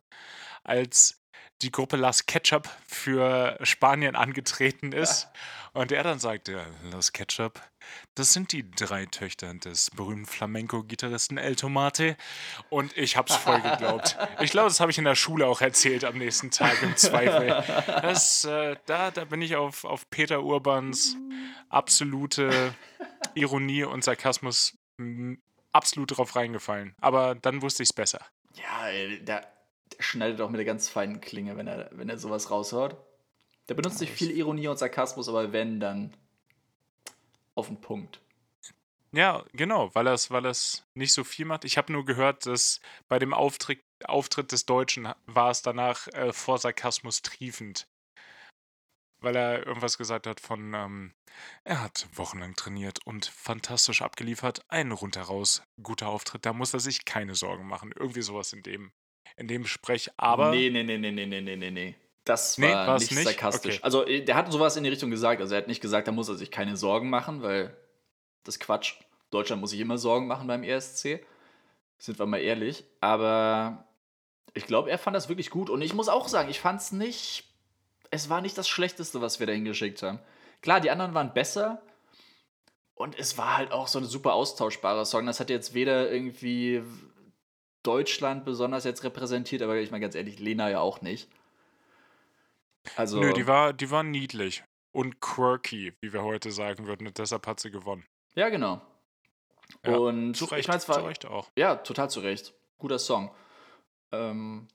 Als 0.64 1.20
die 1.62 1.70
Gruppe 1.70 1.96
Las 1.96 2.26
Ketchup 2.26 2.68
für 2.86 3.58
Spanien 3.62 4.14
angetreten 4.16 4.92
ist 4.92 5.28
und 5.72 5.92
er 5.92 6.02
dann 6.02 6.18
sagte, 6.18 6.64
Las 6.90 7.12
Ketchup, 7.12 7.60
das 8.14 8.32
sind 8.32 8.52
die 8.52 8.70
drei 8.70 9.06
Töchter 9.06 9.52
des 9.54 9.90
berühmten 9.90 10.26
Flamenco-Gitarristen 10.26 11.38
El 11.38 11.56
Tomate 11.56 12.16
und 12.68 12.96
ich 12.96 13.16
hab's 13.16 13.36
voll 13.36 13.60
geglaubt. 13.60 14.16
Ich 14.40 14.50
glaube, 14.50 14.68
das 14.68 14.80
habe 14.80 14.90
ich 14.90 14.98
in 14.98 15.04
der 15.04 15.14
Schule 15.14 15.46
auch 15.46 15.60
erzählt 15.60 16.04
am 16.04 16.18
nächsten 16.18 16.50
Tag 16.50 16.82
im 16.82 16.96
Zweifel. 16.96 17.64
Das, 17.86 18.44
äh, 18.44 18.76
da, 18.86 19.10
da 19.10 19.24
bin 19.24 19.40
ich 19.40 19.56
auf, 19.56 19.84
auf 19.84 20.08
Peter 20.10 20.42
Urbans 20.42 21.16
absolute 21.68 22.74
Ironie 23.34 23.84
und 23.84 24.04
Sarkasmus 24.04 24.76
absolut 25.72 26.16
drauf 26.16 26.36
reingefallen. 26.36 26.94
Aber 27.00 27.34
dann 27.34 27.62
wusste 27.62 27.82
ich 27.82 27.90
es 27.90 27.92
besser. 27.92 28.20
Ja, 28.54 28.88
ey, 28.88 29.22
der, 29.96 30.02
schneidet 30.02 30.40
auch 30.40 30.50
mit 30.50 30.58
der 30.58 30.64
ganz 30.64 30.88
feinen 30.88 31.20
Klinge, 31.20 31.56
wenn 31.56 31.66
er, 31.66 31.90
wenn 31.92 32.08
er 32.08 32.18
sowas 32.18 32.50
raushaut. 32.50 32.96
Der 33.68 33.74
benutzt 33.74 34.00
nicht 34.00 34.12
viel 34.12 34.30
Ironie 34.30 34.68
und 34.68 34.78
Sarkasmus, 34.78 35.28
aber 35.28 35.52
wenn, 35.52 35.80
dann 35.80 36.16
auf 37.54 37.66
den 37.66 37.80
Punkt. 37.80 38.20
Ja, 39.12 39.44
genau, 39.52 39.94
weil 39.94 40.06
er 40.06 40.12
es 40.12 40.30
weil 40.30 40.44
er's 40.44 40.86
nicht 40.94 41.12
so 41.12 41.24
viel 41.24 41.46
macht. 41.46 41.64
Ich 41.64 41.78
habe 41.78 41.92
nur 41.92 42.04
gehört, 42.04 42.46
dass 42.46 42.80
bei 43.08 43.18
dem 43.18 43.32
Auftritt, 43.32 43.82
Auftritt 44.04 44.52
des 44.52 44.66
Deutschen 44.66 45.08
war 45.26 45.50
es 45.50 45.62
danach 45.62 46.06
äh, 46.08 46.32
vor 46.32 46.58
Sarkasmus 46.58 47.22
triefend. 47.22 47.88
Weil 49.20 49.34
er 49.34 49.66
irgendwas 49.66 49.96
gesagt 49.96 50.26
hat 50.26 50.40
von, 50.40 50.74
ähm, 50.74 51.14
er 51.64 51.82
hat 51.82 52.06
wochenlang 52.12 52.54
trainiert 52.56 53.06
und 53.06 53.24
fantastisch 53.26 54.02
abgeliefert. 54.02 54.60
Ein 54.68 54.92
rundheraus 54.92 55.62
guter 55.82 56.08
Auftritt, 56.08 56.44
da 56.44 56.52
muss 56.52 56.74
er 56.74 56.80
sich 56.80 57.06
keine 57.06 57.34
Sorgen 57.34 57.66
machen. 57.66 57.92
Irgendwie 57.96 58.22
sowas 58.22 58.52
in 58.52 58.62
dem, 58.62 58.92
in 59.36 59.48
dem 59.48 59.66
Sprech, 59.66 60.10
aber. 60.16 60.50
Nee, 60.50 60.70
nee, 60.70 60.82
nee, 60.82 60.98
nee, 60.98 61.10
nee, 61.10 61.26
nee, 61.26 61.56
nee, 61.56 61.70
nee. 61.70 61.94
Das 62.24 62.60
war 62.60 62.86
nee, 62.86 62.98
nicht, 62.98 63.12
nicht, 63.12 63.24
sarkastisch. 63.24 63.76
Okay. 63.76 63.84
Also, 63.84 64.06
äh, 64.06 64.22
der 64.22 64.34
hat 64.34 64.50
sowas 64.50 64.76
in 64.76 64.82
die 64.82 64.90
Richtung 64.90 65.10
gesagt. 65.10 65.40
Also, 65.40 65.54
er 65.54 65.60
hat 65.60 65.68
nicht 65.68 65.80
gesagt, 65.80 66.08
da 66.08 66.12
muss 66.12 66.28
er 66.28 66.34
sich 66.34 66.50
keine 66.50 66.76
Sorgen 66.76 67.08
machen, 67.10 67.42
weil 67.42 67.76
das 68.44 68.58
Quatsch. 68.58 68.94
Deutschland 69.30 69.60
muss 69.60 69.70
sich 69.70 69.80
immer 69.80 69.98
Sorgen 69.98 70.26
machen 70.26 70.46
beim 70.46 70.62
ESC. 70.62 71.20
Sind 71.98 72.18
wir 72.18 72.26
mal 72.26 72.38
ehrlich. 72.38 72.84
Aber 73.00 73.84
ich 74.54 74.66
glaube, 74.66 74.90
er 74.90 74.98
fand 74.98 75.14
das 75.14 75.28
wirklich 75.28 75.50
gut. 75.50 75.70
Und 75.70 75.82
ich 75.82 75.94
muss 75.94 76.08
auch 76.08 76.28
sagen, 76.28 76.48
ich 76.48 76.60
fand 76.60 76.80
es 76.80 76.92
nicht. 76.92 77.44
Es 78.10 78.30
war 78.30 78.40
nicht 78.40 78.56
das 78.56 78.68
Schlechteste, 78.68 79.20
was 79.20 79.40
wir 79.40 79.46
da 79.46 79.52
hingeschickt 79.52 80.02
haben. 80.02 80.20
Klar, 80.62 80.80
die 80.80 80.90
anderen 80.90 81.14
waren 81.14 81.34
besser. 81.34 81.82
Und 82.94 83.18
es 83.18 83.36
war 83.36 83.56
halt 83.56 83.72
auch 83.72 83.88
so 83.88 83.98
ein 83.98 84.04
super 84.04 84.32
austauschbarer 84.32 85.04
Song. 85.04 85.26
Das 85.26 85.38
hat 85.40 85.50
jetzt 85.50 85.74
weder 85.74 86.10
irgendwie 86.10 86.82
Deutschland 87.86 88.44
besonders 88.44 88.84
jetzt 88.84 89.04
repräsentiert, 89.04 89.62
aber 89.62 89.76
ich 89.76 89.90
meine 89.90 90.02
ganz 90.02 90.14
ehrlich, 90.14 90.38
Lena 90.38 90.70
ja 90.70 90.80
auch 90.80 91.00
nicht. 91.02 91.28
Also, 92.96 93.20
nö, 93.20 93.32
die 93.32 93.46
war, 93.46 93.72
die 93.72 93.90
war 93.90 94.02
niedlich 94.02 94.64
und 94.92 95.20
quirky, 95.20 95.92
wie 96.00 96.12
wir 96.12 96.22
heute 96.22 96.50
sagen 96.50 96.86
würden. 96.86 97.06
Und 97.06 97.18
deshalb 97.18 97.46
hat 97.46 97.60
sie 97.60 97.70
gewonnen. 97.70 98.04
ja, 98.34 98.48
genau. 98.48 98.80
Ja, 99.84 99.96
und 99.96 100.34
Zu 100.34 100.44
Recht, 100.46 100.60
ich 100.60 100.68
meine, 100.68 100.78
es 100.78 100.86
zu 100.86 100.92
war, 100.92 101.06
Recht 101.06 101.26
auch. 101.26 101.48
ja, 101.56 101.76
total 101.76 102.08
zu 102.08 102.20
Recht. 102.20 102.54
Guter 102.78 102.98
Song. 102.98 103.34
Ähm, 104.12 104.68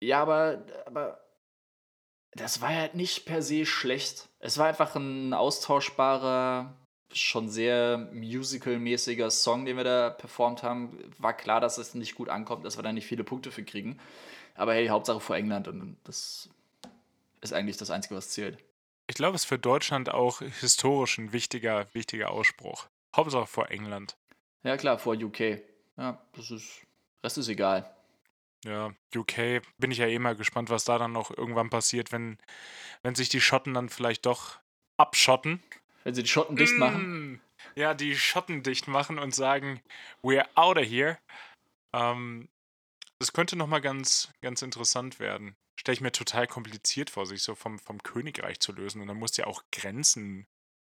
ja, 0.00 0.20
aber, 0.20 0.64
aber 0.86 1.24
das 2.32 2.60
war 2.60 2.70
halt 2.70 2.94
nicht 2.94 3.26
per 3.26 3.42
se 3.42 3.64
schlecht. 3.64 4.28
Es 4.40 4.58
war 4.58 4.66
einfach 4.66 4.96
ein 4.96 5.32
austauschbarer, 5.34 6.74
schon 7.14 7.48
sehr 7.48 8.08
musical-mäßiger 8.12 9.30
Song, 9.30 9.64
den 9.64 9.76
wir 9.76 9.84
da 9.84 10.10
performt 10.10 10.62
haben. 10.62 10.98
War 11.18 11.36
klar, 11.36 11.60
dass 11.60 11.78
es 11.78 11.94
nicht 11.94 12.14
gut 12.14 12.28
ankommt, 12.28 12.64
dass 12.64 12.78
wir 12.78 12.82
da 12.82 12.92
nicht 12.92 13.06
viele 13.06 13.24
Punkte 13.24 13.50
für 13.50 13.64
kriegen. 13.64 13.98
Aber 14.54 14.74
hey, 14.74 14.88
Hauptsache 14.88 15.20
vor 15.20 15.36
England 15.36 15.68
und 15.68 15.96
das 16.04 16.48
ist 17.40 17.52
eigentlich 17.52 17.76
das 17.76 17.90
Einzige, 17.90 18.14
was 18.14 18.30
zählt. 18.30 18.58
Ich 19.08 19.16
glaube, 19.16 19.36
es 19.36 19.42
ist 19.42 19.48
für 19.48 19.58
Deutschland 19.58 20.10
auch 20.10 20.40
historisch 20.40 21.18
ein 21.18 21.32
wichtiger, 21.32 21.86
wichtiger 21.92 22.30
Ausspruch. 22.30 22.88
Hauptsache 23.14 23.46
vor 23.46 23.70
England. 23.70 24.16
Ja, 24.62 24.76
klar, 24.76 24.98
vor 24.98 25.14
UK. 25.14 25.60
Ja, 25.96 26.22
das 26.32 26.50
ist. 26.50 26.86
Rest 27.22 27.38
ist 27.38 27.48
egal. 27.48 27.94
Ja, 28.64 28.94
UK 29.14 29.62
bin 29.78 29.90
ich 29.90 29.98
ja 29.98 30.06
eh 30.06 30.18
mal 30.18 30.36
gespannt, 30.36 30.70
was 30.70 30.84
da 30.84 30.98
dann 30.98 31.12
noch 31.12 31.36
irgendwann 31.36 31.68
passiert, 31.68 32.12
wenn, 32.12 32.38
wenn 33.02 33.14
sich 33.14 33.28
die 33.28 33.40
Schotten 33.40 33.74
dann 33.74 33.88
vielleicht 33.88 34.24
doch 34.26 34.60
abschotten. 34.96 35.62
Wenn 36.04 36.14
sie 36.14 36.22
die 36.22 36.28
Schotten 36.28 36.56
dicht 36.56 36.76
machen. 36.78 37.32
Mm, 37.32 37.40
Ja, 37.74 37.94
die 37.94 38.16
Schotten 38.16 38.62
dicht 38.62 38.88
machen 38.88 39.18
und 39.18 39.34
sagen, 39.34 39.80
we're 40.22 40.46
out 40.54 40.78
of 40.78 40.84
here. 40.84 41.18
Ähm, 41.92 42.48
das 43.18 43.32
könnte 43.32 43.56
nochmal 43.56 43.80
ganz, 43.80 44.32
ganz 44.40 44.62
interessant 44.62 45.20
werden. 45.20 45.56
Stelle 45.78 45.94
ich 45.94 46.00
mir 46.00 46.12
total 46.12 46.46
kompliziert 46.46 47.10
vor, 47.10 47.26
sich 47.26 47.42
so 47.42 47.54
vom, 47.54 47.78
vom 47.78 48.02
Königreich 48.02 48.60
zu 48.60 48.72
lösen. 48.72 49.00
Und 49.00 49.08
dann 49.08 49.16
musst 49.16 49.38
du 49.38 49.42
ja 49.42 49.48
auch 49.48 49.62
Grenzen 49.72 50.46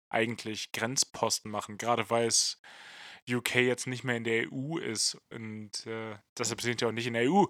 eigentlich 0.09 0.72
Grenzposten 0.72 1.49
machen, 1.49 1.78
gerade 1.78 2.09
weil 2.09 2.28
es 2.28 2.59
UK 3.30 3.55
jetzt 3.55 3.88
nicht 3.88 4.03
mehr 4.03 4.18
in 4.18 4.24
der 4.24 4.51
EU 4.51 4.78
ist 4.78 5.18
und 5.32 5.86
äh, 5.88 6.16
deshalb 6.38 6.61
sind 6.61 6.80
die 6.80 6.86
auch 6.86 6.91
nicht 6.91 7.07
in 7.07 7.13
der 7.13 7.30
EU. 7.32 7.45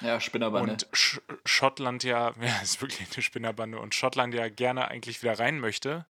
Ja, 0.00 0.20
Spinnerbande. 0.20 0.72
Und 0.72 0.88
Sch 0.92 1.20
Schottland 1.46 2.04
ja, 2.04 2.34
ja, 2.40 2.60
ist 2.62 2.80
wirklich 2.82 3.08
eine 3.12 3.22
Spinnerbande 3.22 3.78
und 3.78 3.94
Schottland 3.94 4.34
ja 4.34 4.48
gerne 4.48 4.88
eigentlich 4.88 5.22
wieder 5.22 5.38
rein 5.38 5.60
möchte. 5.60 6.06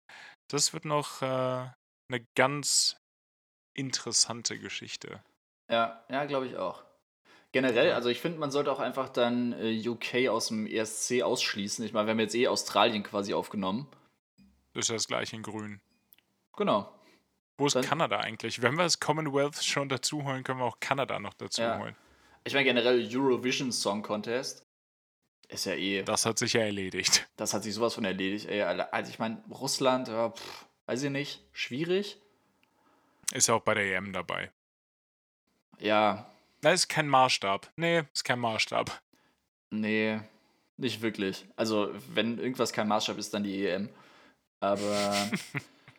Das 0.51 0.73
wird 0.73 0.83
noch 0.83 1.21
äh, 1.21 1.25
eine 1.25 2.25
ganz 2.35 2.97
interessante 3.73 4.59
Geschichte. 4.59 5.23
Ja, 5.69 6.03
ja, 6.09 6.25
glaube 6.25 6.47
ich 6.47 6.57
auch. 6.57 6.83
Generell, 7.53 7.93
also 7.93 8.09
ich 8.09 8.19
finde, 8.19 8.37
man 8.39 8.51
sollte 8.51 8.69
auch 8.71 8.79
einfach 8.79 9.07
dann 9.07 9.53
äh, 9.53 9.87
UK 9.87 10.27
aus 10.29 10.47
dem 10.49 10.67
ESC 10.67 11.21
ausschließen. 11.23 11.85
Ich 11.85 11.93
meine, 11.93 12.07
wir 12.07 12.11
haben 12.11 12.19
jetzt 12.19 12.35
eh 12.35 12.49
Australien 12.49 13.03
quasi 13.03 13.33
aufgenommen. 13.33 13.87
Das 14.73 14.85
ist 14.85 14.89
ja 14.89 14.95
das 14.95 15.07
gleiche 15.07 15.37
in 15.37 15.43
Grün. 15.43 15.79
Genau. 16.57 16.93
Wo 17.57 17.67
ist 17.67 17.75
Dann- 17.77 17.85
Kanada 17.85 18.19
eigentlich? 18.19 18.61
Wenn 18.61 18.75
wir 18.75 18.83
das 18.83 18.99
Commonwealth 18.99 19.63
schon 19.63 19.87
dazu 19.87 20.25
holen, 20.25 20.43
können 20.43 20.59
wir 20.59 20.65
auch 20.65 20.79
Kanada 20.81 21.17
noch 21.19 21.33
dazu 21.33 21.61
Ja. 21.61 21.79
holen. 21.79 21.95
Ich 22.43 22.53
meine, 22.53 22.65
generell 22.65 23.07
Eurovision 23.09 23.71
Song 23.71 24.01
Contest 24.01 24.65
ist 25.51 25.65
ja 25.65 25.73
eh, 25.73 26.03
Das 26.03 26.25
hat 26.25 26.39
sich 26.39 26.53
ja 26.53 26.61
erledigt. 26.61 27.27
das 27.37 27.53
hat 27.53 27.63
sich 27.63 27.73
sowas 27.73 27.93
von 27.93 28.05
erledigt. 28.05 28.47
Ey, 28.47 28.61
also 28.63 29.09
ich 29.09 29.19
meine, 29.19 29.43
Russland, 29.49 30.07
ja, 30.07 30.29
pff, 30.31 30.65
weiß 30.85 31.03
ich 31.03 31.09
nicht, 31.09 31.41
schwierig. 31.51 32.19
Ist 33.33 33.47
ja 33.47 33.55
auch 33.55 33.61
bei 33.61 33.73
der 33.73 33.95
EM 33.95 34.11
dabei. 34.13 34.51
Ja, 35.79 36.29
Das 36.61 36.73
ist 36.81 36.87
kein 36.89 37.07
Maßstab. 37.07 37.71
Nee, 37.75 38.03
ist 38.13 38.23
kein 38.23 38.39
Maßstab. 38.39 39.01
nee, 39.71 40.19
nicht 40.77 41.01
wirklich. 41.01 41.45
Also, 41.55 41.91
wenn 42.13 42.39
irgendwas 42.39 42.73
kein 42.73 42.87
Maßstab 42.87 43.17
ist, 43.17 43.33
dann 43.33 43.43
die 43.43 43.67
EM. 43.67 43.89
Aber, 44.59 45.29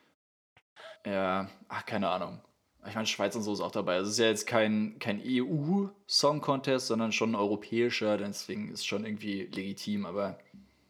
ja, 1.07 1.49
ach, 1.69 1.87
keine 1.87 2.09
Ahnung. 2.09 2.41
Ich 2.87 2.95
meine, 2.95 3.07
Schweiz 3.07 3.37
und 3.37 3.43
so 3.43 3.53
ist 3.53 3.61
auch 3.61 3.71
dabei. 3.71 3.97
Es 3.97 4.09
ist 4.09 4.19
ja 4.19 4.27
jetzt 4.27 4.47
kein, 4.47 4.99
kein 4.99 5.21
EU-Song-Contest, 5.25 6.89
sondern 6.89 7.13
schon 7.13 7.33
ein 7.33 7.35
europäischer. 7.37 8.19
Deswegen 8.19 8.73
ist 8.73 8.81
es 8.81 8.87
schon 8.87 9.05
irgendwie 9.07 9.43
legitim. 9.45 10.05
Aber 10.05 10.39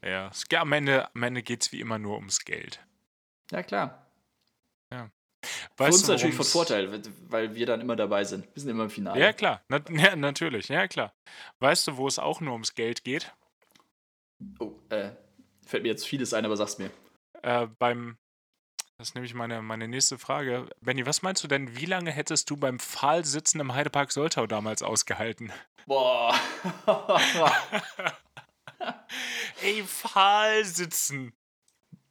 Ja, 0.03 0.31
am 0.59 0.73
Ende, 0.73 1.15
am 1.15 1.23
Ende 1.23 1.43
geht 1.43 1.63
es 1.63 1.73
wie 1.73 1.81
immer 1.81 1.99
nur 1.99 2.17
ums 2.17 2.45
Geld. 2.45 2.81
ja, 3.51 3.63
klar. 3.63 3.99
Für 5.77 5.85
Weißt 5.85 5.99
uns 5.99 6.07
du, 6.07 6.13
natürlich 6.13 6.37
von 6.37 6.45
Vorteil, 6.45 7.03
weil 7.29 7.55
wir 7.55 7.67
dann 7.67 7.81
immer 7.81 7.97
dabei 7.97 8.25
sind. 8.25 8.47
Wir 8.55 8.61
sind 8.61 8.71
immer 8.71 8.85
im 8.85 8.91
Finale. 8.91 9.21
Ja, 9.21 9.33
klar. 9.33 9.63
Na, 9.69 9.81
ja, 9.91 10.15
natürlich. 10.15 10.69
Ja, 10.69 10.87
klar. 10.87 11.13
Weißt 11.59 11.87
du, 11.87 11.97
wo 11.97 12.07
es 12.07 12.19
auch 12.19 12.41
nur 12.41 12.53
ums 12.53 12.75
Geld 12.75 13.03
geht? 13.05 13.33
Oh, 14.61 14.73
äh, 14.91 15.11
fällt 15.67 15.83
mir 15.83 15.89
jetzt 15.91 16.07
vieles 16.07 16.33
ein, 16.35 16.45
aber 16.45 16.57
sag's 16.57 16.79
mir. 16.79 16.91
Äh, 17.43 17.67
beim. 17.79 18.17
Das 19.03 19.09
ist 19.09 19.15
nämlich 19.17 19.35
meine, 19.35 19.63
meine 19.63 19.89
nächste 19.89 20.17
Frage. 20.17 20.69
Benny, 20.81 21.05
was 21.05 21.23
meinst 21.23 21.43
du 21.43 21.49
denn, 21.49 21.77
wie 21.77 21.87
lange 21.87 22.13
hättest 22.13 22.49
du 22.49 22.57
beim 22.57 22.79
Pfahlsitzen 22.79 23.61
im 23.61 23.75
Heidepark 23.75 24.13
Soltau 24.13 24.47
damals 24.47 24.81
ausgehalten? 24.81 25.51
Boah. 25.89 26.33
Ey, 29.61 29.83
Pfahlsitzen! 29.83 31.33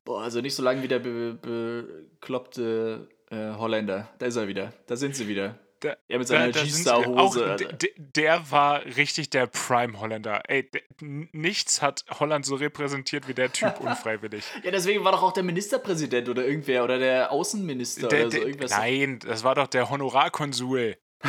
Boah, 0.04 0.24
also 0.24 0.42
nicht 0.42 0.54
so 0.54 0.64
lange 0.64 0.84
wie 0.84 0.89
der 0.89 1.00
be 1.00 1.34
bekloppte 1.42 3.08
äh, 3.30 3.54
Holländer. 3.54 4.10
Da 4.20 4.26
ist 4.26 4.36
er 4.36 4.50
wieder. 4.50 4.74
Da 4.88 4.98
sind 4.98 5.16
sie 5.16 5.30
wieder. 5.30 5.58
Da- 5.82 5.98
Er 6.08 6.20
mit 6.20 6.28
seiner. 6.28 6.52
G-Star-Hose. 6.52 7.58
Der 7.98 8.50
war 8.52 8.86
richtig 8.86 9.30
der 9.32 9.48
Prime-Holländer. 9.48 10.44
Ey, 10.48 10.70
nichts 11.02 11.82
hat 11.82 12.06
Holland 12.20 12.46
so 12.46 12.56
repräsentiert 12.56 13.28
wie 13.28 13.34
der 13.34 13.52
Typ 13.52 13.80
unfreiwillig. 13.82 14.44
Ja, 14.64 14.72
deswegen 14.72 15.04
war 15.04 15.12
doch 15.12 15.24
auch 15.24 15.34
der 15.34 15.44
Ministerpräsident 15.44 16.30
oder 16.30 16.46
irgendwer 16.46 16.84
oder 16.84 17.00
der 17.00 17.32
Außenminister 17.32 18.08
Der, 18.08 18.28
oder 18.28 18.32
so. 18.32 18.38
Irgendwas. 18.38 18.72
nein, 18.72 19.20
das 19.20 19.44
war 19.44 19.56
doch 19.56 19.68
der 19.68 19.90
Honorarkonsul. 19.90 20.98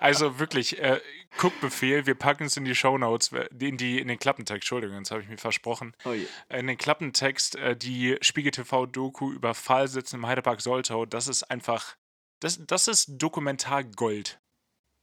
also 0.00 0.38
wirklich, 0.38 0.78
äh, 0.80 1.00
Guckbefehl, 1.38 2.06
wir 2.06 2.14
packen 2.14 2.44
es 2.44 2.56
in 2.56 2.64
die 2.64 2.74
Shownotes, 2.74 3.32
äh, 3.32 3.48
in, 3.58 3.76
die, 3.78 3.98
in 4.00 4.08
den 4.08 4.18
Klappentext, 4.18 4.62
Entschuldigung, 4.62 4.98
jetzt 4.98 5.10
habe 5.10 5.22
ich 5.22 5.28
mich 5.28 5.40
versprochen. 5.40 5.94
Oh 6.04 6.12
je. 6.12 6.26
In 6.50 6.66
den 6.66 6.76
Klappentext 6.76 7.56
äh, 7.56 7.76
die 7.76 8.16
Spiegel 8.20 8.52
TV-Doku 8.52 9.32
über 9.32 9.54
Fallsitzen 9.54 10.20
im 10.20 10.26
Heidepark 10.26 10.60
Soltau, 10.60 11.06
das 11.06 11.26
ist 11.28 11.44
einfach, 11.50 11.96
das, 12.42 12.60
das 12.66 12.88
ist 12.88 13.10
Dokumentargold. 13.22 14.40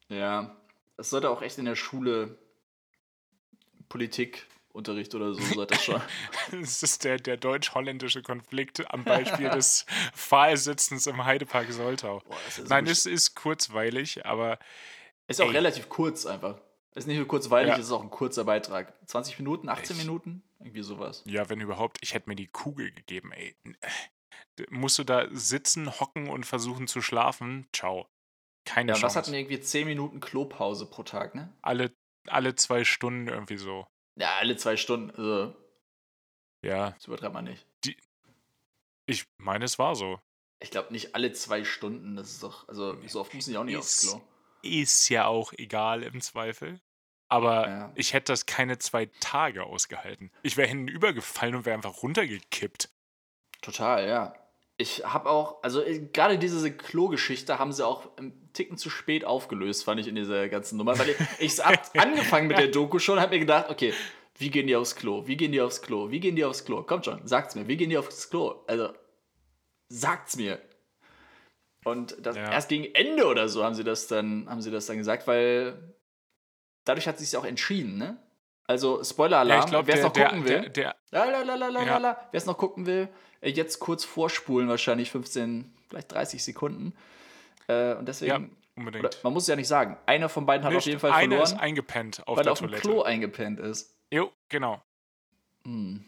Ja. 0.10 0.56
Es 0.98 1.10
sollte 1.12 1.30
auch 1.30 1.42
echt 1.42 1.58
in 1.58 1.66
der 1.66 1.76
Schule 1.76 2.38
Politikunterricht 3.88 5.16
oder 5.16 5.34
so, 5.34 5.42
sollte 5.42 5.74
das 5.76 5.84
schon. 5.84 6.02
Das 6.52 6.84
ist 6.84 7.04
der, 7.04 7.18
der 7.18 7.38
deutsch-holländische 7.38 8.22
Konflikt 8.22 8.92
am 8.92 9.04
Beispiel 9.04 9.50
des 9.52 9.86
Pfahlsitzens 10.14 11.08
im 11.08 11.24
Heidepark 11.26 11.72
Soltau. 11.72 12.20
Boah, 12.28 12.38
ist 12.48 12.68
Nein, 12.70 12.88
es 12.88 13.06
ist 13.06 13.36
kurzweilig, 13.36 14.26
aber 14.26 14.60
Ist 15.28 15.42
auch 15.42 15.46
Ey. 15.48 15.52
relativ 15.52 15.90
kurz 15.90 16.26
einfach. 16.26 16.60
Ist 16.96 17.08
nicht 17.08 17.18
nur 17.18 17.28
kurzweilig, 17.28 17.70
Ja. 17.70 17.78
es 17.78 17.86
ist 17.86 17.92
auch 17.92 18.02
ein 18.04 18.10
kurzer 18.10 18.44
Beitrag. 18.44 18.94
20 19.08 19.38
Minuten, 19.40 19.70
18 19.70 19.96
Echt? 19.96 20.06
Minuten? 20.06 20.44
Irgendwie 20.60 20.82
sowas. 20.82 21.24
ja, 21.26 21.48
wenn 21.50 21.62
überhaupt, 21.62 22.00
ich 22.02 22.14
hätte 22.14 22.28
mir 22.30 22.36
die 22.36 22.48
Kugel 22.48 22.92
gegeben, 22.92 23.32
ey. 23.32 23.56
Musst 24.70 24.98
du 25.00 25.04
da 25.04 25.28
sitzen, 25.32 26.00
hocken 26.00 26.30
und 26.30 26.46
versuchen 26.46 26.88
zu 26.88 27.02
schlafen? 27.02 27.68
Ciao. 27.74 28.08
Keine 28.66 28.92
Ja, 28.94 28.98
Chance. 28.98 29.18
hatten 29.18 29.34
irgendwie 29.34 29.60
10 29.60 29.88
Minuten 29.88 30.20
Klopause 30.20 30.86
pro 30.86 31.04
Tag, 31.04 31.34
ne? 31.36 31.52
alle, 31.62 31.92
alle 32.28 32.56
zwei 32.56 32.84
Stunden 32.84 33.28
irgendwie 33.28 33.58
so. 33.58 33.88
Ja, 34.16 34.36
alle 34.38 34.58
zwei 34.58 34.76
Stunden. 34.78 35.10
Also, 35.12 35.56
Ja, 36.62 36.92
das 36.92 37.06
übertreibt 37.08 37.34
man 37.34 37.46
nicht. 37.46 37.66
ich 39.06 39.26
meine, 39.38 39.66
es 39.66 39.80
war 39.80 39.96
so. 39.96 40.20
Ich 40.60 40.72
glaube 40.72 40.92
nicht 40.92 41.16
alle 41.16 41.32
zwei 41.32 41.64
Stunden. 41.64 42.16
Das 42.18 42.32
ist 42.32 42.44
doch, 42.44 42.68
also 42.68 42.98
so 43.08 43.22
oft 43.22 43.34
müssen 43.34 43.52
die 43.52 43.58
auch 43.58 43.64
nicht 43.64 43.78
aufs 43.78 44.04
Ist- 44.04 44.10
Klo. 44.12 44.22
Ist 44.62 45.08
ja 45.10 45.26
auch 45.26 45.54
egal 45.54 46.04
im 46.04 46.20
Zweifel. 46.20 46.82
Aber 47.30 47.68
Ja. 47.68 47.92
ich 47.96 48.12
hätte 48.14 48.34
das 48.34 48.46
keine 48.46 48.78
zwei 48.78 49.06
Tage 49.22 49.64
ausgehalten. 49.64 50.32
Ich 50.44 50.58
wäre 50.58 50.68
hinübergefallen 50.68 51.56
und 51.56 51.66
wäre 51.66 51.76
einfach 51.76 52.04
runtergekippt. 52.04 52.90
Total, 53.62 54.08
ja. 54.08 54.34
Ich 54.78 55.04
habe 55.06 55.30
auch, 55.30 55.62
also 55.62 55.82
äh, 55.82 56.00
gerade 56.00 56.38
diese 56.38 56.72
Klo-Geschichte 56.72 57.60
haben 57.60 57.74
sie 57.74 57.86
auch 57.86 58.18
einen 58.18 58.50
Ticken 58.54 58.78
zu 58.78 58.90
spät 58.90 59.26
aufgelöst, 59.26 59.84
fand 59.84 60.00
ich 60.00 60.08
in 60.08 60.16
dieser 60.16 60.48
ganzen 60.48 60.78
Nummer. 60.78 60.98
Weil 60.98 61.10
ich, 61.10 61.18
ich 61.40 61.66
hab 61.66 61.78
angefangen 61.98 62.48
mit 62.48 62.58
der 62.58 62.70
Doku 62.70 62.98
schon, 63.00 63.20
habe 63.20 63.34
mir 63.34 63.40
gedacht, 63.40 63.70
okay, 63.70 63.94
wie 64.38 64.50
gehen 64.50 64.68
die 64.68 64.76
aufs 64.78 64.96
Klo? 64.96 65.28
Wie 65.28 65.36
gehen 65.36 65.52
die 65.52 65.60
aufs 65.62 65.82
Klo? 65.82 66.12
Wie 66.12 66.22
gehen 66.22 66.38
die 66.38 66.46
aufs 66.46 66.64
Klo? 66.64 66.84
Kommt 66.84 67.04
schon, 67.04 67.28
sagt's 67.28 67.56
mir, 67.56 67.68
wie 67.68 67.76
gehen 67.76 67.90
die 67.90 67.98
aufs 67.98 68.30
Klo? 68.30 68.64
Also, 68.68 68.94
sagt's 69.90 70.38
mir. 70.38 70.62
Und 71.84 72.16
das, 72.26 72.38
Ja. 72.38 72.52
erst 72.52 72.70
gegen 72.70 72.86
Ende 72.96 73.26
oder 73.28 73.50
so 73.50 73.64
haben 73.66 73.76
sie 73.76 73.84
das 73.84 74.08
dann, 74.08 74.50
haben 74.50 74.62
sie 74.62 74.72
das 74.72 74.86
dann 74.86 74.98
gesagt, 74.98 75.28
weil 75.28 75.94
dadurch 76.86 77.08
hat 77.08 77.20
sich 77.20 77.36
auch 77.36 77.46
entschieden, 77.46 77.98
ne? 77.98 78.18
Also, 78.66 79.04
Spoiler-Alarm, 79.04 79.72
Ja, 79.72 79.88
wer 79.88 79.96
es 79.96 80.04
noch 80.04 80.14
gucken 80.14 80.46
will. 80.46 80.72
Wer 82.32 82.38
es 82.38 82.46
noch 82.46 82.58
gucken 82.58 82.86
will, 82.86 83.10
jetzt 83.42 83.80
kurz 83.80 84.04
vorspulen, 84.04 84.68
wahrscheinlich 84.68 85.12
15, 85.12 85.72
vielleicht 85.88 86.12
30 86.12 86.44
Sekunden. 86.44 86.94
Äh, 87.68 87.96
und 87.96 88.08
deswegen, 88.08 88.32
ja, 88.32 88.50
unbedingt. 88.76 89.06
oder, 89.06 89.16
man 89.24 89.34
muss 89.34 89.44
es 89.44 89.50
ja 89.50 89.56
nicht 89.56 89.68
sagen, 89.68 89.98
einer 90.06 90.30
von 90.30 90.46
beiden 90.46 90.66
hat 90.66 90.72
Nee, 90.72 90.78
auf 90.78 90.86
jeden 90.86 91.00
Fall 91.00 91.12
einer 91.12 91.42
ist 91.42 91.50
verloren, 91.50 91.64
eingepennt 91.64 92.28
auf 92.28 92.38
weil 92.38 92.42
er 92.42 92.44
der 92.44 92.52
auf 92.54 92.60
dem 92.60 92.68
Toilette. 92.68 92.82
Klo 92.82 93.02
eingepennt 93.02 93.60
ist. 93.60 93.96
Jo, 94.12 94.32
genau. 94.50 94.82
Hm. 95.64 96.04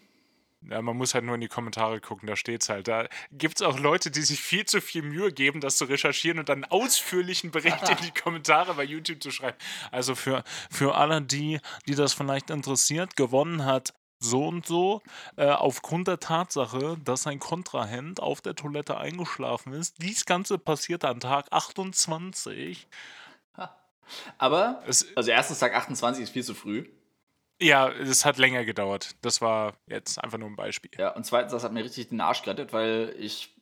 Ja, 0.69 0.79
man 0.82 0.95
muss 0.95 1.15
halt 1.15 1.23
nur 1.25 1.34
in 1.34 1.41
die 1.41 1.47
Kommentare 1.47 1.99
gucken, 1.99 2.27
da 2.27 2.36
steht's 2.36 2.69
halt. 2.69 2.88
Da 2.88 3.07
gibt 3.32 3.55
es 3.55 3.61
auch 3.63 3.79
Leute, 3.79 4.11
die 4.11 4.21
sich 4.21 4.39
viel 4.39 4.65
zu 4.65 4.79
viel 4.79 5.01
Mühe 5.01 5.32
geben, 5.32 5.59
das 5.59 5.77
zu 5.77 5.86
recherchieren 5.86 6.38
und 6.38 6.49
dann 6.49 6.63
einen 6.63 6.71
ausführlichen 6.71 7.49
Bericht 7.49 7.89
in 7.89 7.97
die 7.97 8.11
Kommentare 8.21 8.75
bei 8.75 8.84
YouTube 8.84 9.23
zu 9.23 9.32
schreiben. 9.32 9.57
Also 9.89 10.13
für, 10.13 10.43
für 10.69 10.95
alle 10.95 11.21
die, 11.23 11.59
die 11.88 11.95
das 11.95 12.13
vielleicht 12.13 12.51
interessiert, 12.51 13.15
gewonnen 13.15 13.65
hat 13.65 13.95
so 14.22 14.47
und 14.47 14.65
so, 14.65 15.01
äh, 15.36 15.47
aufgrund 15.49 16.07
der 16.07 16.19
Tatsache, 16.19 16.97
dass 17.03 17.28
ein 17.28 17.39
Kontrahent 17.39 18.22
auf 18.22 18.39
der 18.41 18.55
Toilette 18.55 18.97
eingeschlafen 18.97 19.74
ist. 19.74 20.01
Dies 20.01 20.26
Ganze 20.26 20.57
passierte 20.57 21.09
an 21.09 21.19
Tag 21.19 21.47
28. 21.51 22.88
Aber, 24.38 24.82
Es, 24.88 25.05
also 25.15 25.32
erstens 25.32 25.59
Tag 25.59 25.74
28 25.76 26.24
ist 26.24 26.30
viel 26.32 26.43
zu 26.43 26.53
früh. 26.53 26.86
ja, 27.61 27.89
es 27.89 28.26
hat 28.26 28.38
länger 28.38 28.65
gedauert. 28.65 29.15
Das 29.22 29.39
war 29.41 29.74
jetzt 29.88 30.22
einfach 30.22 30.38
nur 30.38 30.49
ein 30.49 30.55
Beispiel. 30.55 30.91
Ja, 30.97 31.09
und 31.15 31.26
zweitens, 31.26 31.51
das 31.53 31.63
hat 31.63 31.72
mir 31.72 31.84
richtig 31.84 32.09
den 32.09 32.22
Arsch 32.22 32.41
gerettet, 32.43 32.74
weil 32.74 33.15
ich. 33.19 33.55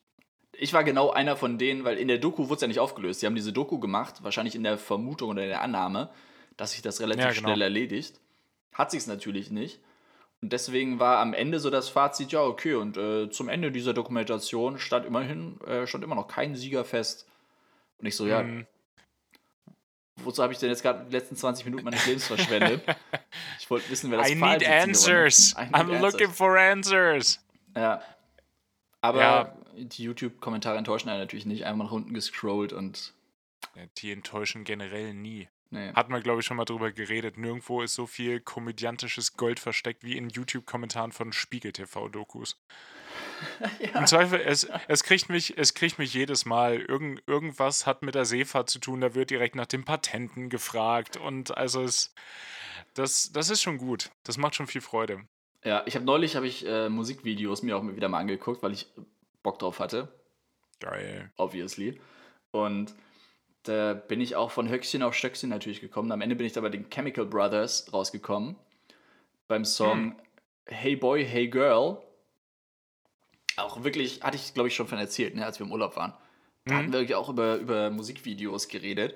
Ich 0.62 0.74
war 0.74 0.84
genau 0.84 1.12
einer 1.12 1.38
von 1.38 1.58
denen, 1.58 1.86
weil 1.86 1.98
in 1.98 2.10
der 2.10 2.18
Doku 2.18 2.46
wurde 2.50 2.56
es 2.56 2.62
ja 2.62 2.68
nicht 2.68 2.80
aufgelöst. 2.80 3.22
Die 3.22 3.26
haben 3.28 3.36
diese 3.36 3.54
Doku 3.54 3.80
gemacht, 3.80 4.24
wahrscheinlich 4.24 4.56
in 4.56 4.64
der 4.64 4.78
Vermutung 4.78 5.30
oder 5.30 5.44
in 5.44 5.50
der 5.50 5.62
Annahme, 5.62 6.10
dass 6.58 6.72
sich 6.72 6.82
das 6.82 7.00
relativ 7.00 7.24
Ja, 7.24 7.32
genau. 7.32 7.48
schnell 7.48 7.62
erledigt. 7.62 8.20
Hat 8.74 8.92
sich 8.92 9.02
es 9.02 9.08
natürlich 9.08 9.52
nicht. 9.52 9.80
Und 10.42 10.54
deswegen 10.54 11.00
war 11.00 11.20
am 11.20 11.34
Ende 11.34 11.60
so 11.60 11.70
das 11.70 11.90
Fazit, 11.90 12.32
ja, 12.32 12.42
okay, 12.42 12.74
und 12.76 12.96
äh, 12.98 13.30
zum 13.30 13.50
Ende 13.50 13.72
dieser 13.72 13.94
Dokumentation 13.94 14.80
stand 14.80 15.06
immerhin, 15.06 15.60
äh, 15.62 15.86
stand 15.86 16.04
immer 16.04 16.16
noch 16.16 16.28
kein 16.28 16.56
Sieger 16.56 16.86
fest. 16.86 17.28
Und 17.98 18.06
ich 18.06 18.16
so, 18.16 18.26
ja, 18.26 18.40
Hm. 18.40 18.66
wozu 20.18 20.42
habe 20.42 20.54
ich 20.54 20.60
denn 20.60 20.70
jetzt 20.70 20.82
gerade 20.82 21.06
die 21.06 21.12
letzten 21.12 21.36
20 21.36 21.66
Minuten 21.66 21.84
meines 21.84 22.06
Lebens 22.06 22.26
verschwendet? 22.28 22.82
ich 23.60 23.70
wollte 23.70 23.90
wissen, 23.90 24.12
wer 24.12 24.20
das 24.20 24.30
I 24.30 24.36
need 24.36 24.66
answers. 24.68 25.56
I 25.58 25.64
need 25.66 25.76
I'm 25.76 26.00
looking 26.00 26.28
answers. 26.28 26.38
for 26.38 26.58
answers. 26.58 27.40
Ja. 27.76 28.02
Aber 29.02 29.20
Ja. 29.22 29.58
die 29.76 30.04
YouTube-Kommentare 30.04 30.78
enttäuschen 30.78 31.10
einen 31.10 31.20
natürlich 31.20 31.46
nicht. 31.46 31.66
Einmal 31.66 31.88
nach 31.88 31.94
unten 31.94 32.14
gescrollt 32.14 32.72
und. 32.74 33.14
Ja, 33.76 33.84
Die 33.98 34.12
enttäuschen 34.14 34.64
generell 34.64 35.14
nie. 35.14 35.48
Nee. 35.72 35.94
Hatten 35.94 36.12
wir, 36.12 36.22
glaube 36.22 36.40
ich, 36.40 36.48
schon 36.48 36.58
mal 36.58 36.66
drüber 36.66 36.92
geredet. 36.92 37.38
Nirgendwo 37.38 37.82
ist 37.82 37.94
so 37.94 38.08
viel 38.08 38.40
komödiantisches 38.40 39.34
Gold 39.38 39.60
versteckt 39.60 40.04
wie 40.04 40.18
in 40.18 40.30
YouTube-Kommentaren 40.30 41.12
von 41.12 41.32
Spiegel-TV-Dokus. 41.32 42.60
Im 43.94 44.08
Zweifel, 44.08 44.42
es, 44.42 44.68
es, 44.88 45.04
kriegt 45.04 45.30
mich, 45.30 45.58
es 45.58 45.76
kriegt 45.76 46.00
mich 46.00 46.14
jedes 46.14 46.46
Mal. 46.46 46.80
Irgend, 46.80 47.22
irgendwas 47.28 47.86
hat 47.86 48.02
mit 48.02 48.16
der 48.16 48.26
Seefahrt 48.26 48.70
zu 48.70 48.80
tun, 48.80 49.02
da 49.02 49.14
wird 49.14 49.30
direkt 49.30 49.56
nach 49.56 49.68
den 49.68 49.86
Patenten 49.86 50.50
gefragt. 50.50 51.18
Und 51.18 51.56
also 51.56 51.84
es, 51.84 52.16
das, 52.96 53.32
das 53.32 53.52
ist 53.52 53.62
schon 53.62 53.78
gut. 53.78 54.10
Das 54.24 54.38
macht 54.38 54.56
schon 54.56 54.68
viel 54.68 54.82
Freude. 54.82 55.22
Ja, 55.64 55.84
ich 55.86 55.96
habe 55.96 56.06
neulich 56.06 56.36
hab 56.36 56.44
ich, 56.44 56.66
äh, 56.66 56.90
Musikvideos 56.90 57.62
mir 57.62 57.78
auch 57.78 57.84
wieder 57.84 58.10
mal 58.10 58.20
angeguckt, 58.20 58.64
weil 58.64 58.74
ich 58.74 58.88
Bock 59.44 59.60
drauf 59.60 59.80
hatte. 59.80 60.20
Geil. 60.80 61.32
obviously. 61.38 62.00
Und 62.52 62.96
da 63.64 63.94
bin 63.94 64.22
ich 64.22 64.36
auch 64.36 64.52
von 64.52 64.70
Höchstchen 64.70 65.04
auf 65.04 65.14
Stöckchen 65.14 65.50
natürlich 65.50 65.82
gekommen. 65.82 66.12
Am 66.12 66.22
Ende 66.22 66.36
bin 66.36 66.48
ich 66.48 66.54
da 66.54 66.62
bei 66.62 66.70
den 66.70 66.90
Chemical 66.90 67.26
Brothers 67.26 67.92
rausgekommen. 67.94 68.56
Beim 69.48 69.66
Song 69.66 70.16
Hey 70.66 70.96
Boy, 70.96 71.26
Hey 71.26 71.48
Girl. 71.48 71.98
Auch 73.58 73.84
wirklich, 73.84 74.22
hatte 74.24 74.38
ich 74.38 74.54
glaube 74.54 74.70
ich 74.70 74.76
schon 74.76 74.88
von 74.88 74.98
erzählt, 74.98 75.36
ne, 75.36 75.46
als 75.46 75.60
wir 75.60 75.66
im 75.66 75.72
Urlaub 75.72 75.96
waren. 75.96 76.14
Da 76.66 76.76
hatten 76.76 76.94
wir 76.94 77.00
wirklich 77.00 77.16
auch 77.16 77.30
über, 77.30 77.56
über 77.56 77.90
Musikvideos 77.90 78.68
geredet. 78.68 79.16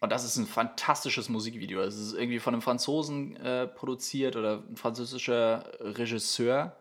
Und 0.00 0.12
das 0.12 0.24
ist 0.24 0.36
ein 0.36 0.46
fantastisches 0.46 1.28
Musikvideo. 1.28 1.80
Es 1.80 1.96
ist 1.96 2.14
irgendwie 2.14 2.38
von 2.38 2.54
einem 2.54 2.62
Franzosen 2.62 3.36
äh, 3.36 3.66
produziert 3.66 4.36
oder 4.36 4.62
ein 4.68 4.76
französischer 4.76 5.72
Regisseur, 5.80 6.76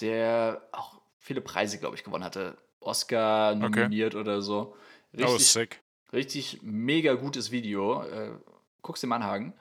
der 0.00 0.62
auch 0.72 1.00
viele 1.18 1.40
Preise, 1.40 1.78
glaube 1.78 1.96
ich, 1.96 2.04
gewonnen 2.04 2.24
hatte. 2.24 2.56
Oscar 2.80 3.54
nominiert 3.54 4.14
oder 4.14 4.40
so. 4.40 4.74
Oh, 5.12 5.18
Richtig, 5.18 5.48
sick. 5.48 5.82
Richtig 6.12 6.60
mega 6.62 7.14
gutes 7.14 7.50
Video. 7.50 8.02
Äh, 8.02 8.30
guck's 8.82 9.00
dir 9.00 9.06
mal 9.06 9.16
an, 9.16 9.24
Hagen. 9.24 9.54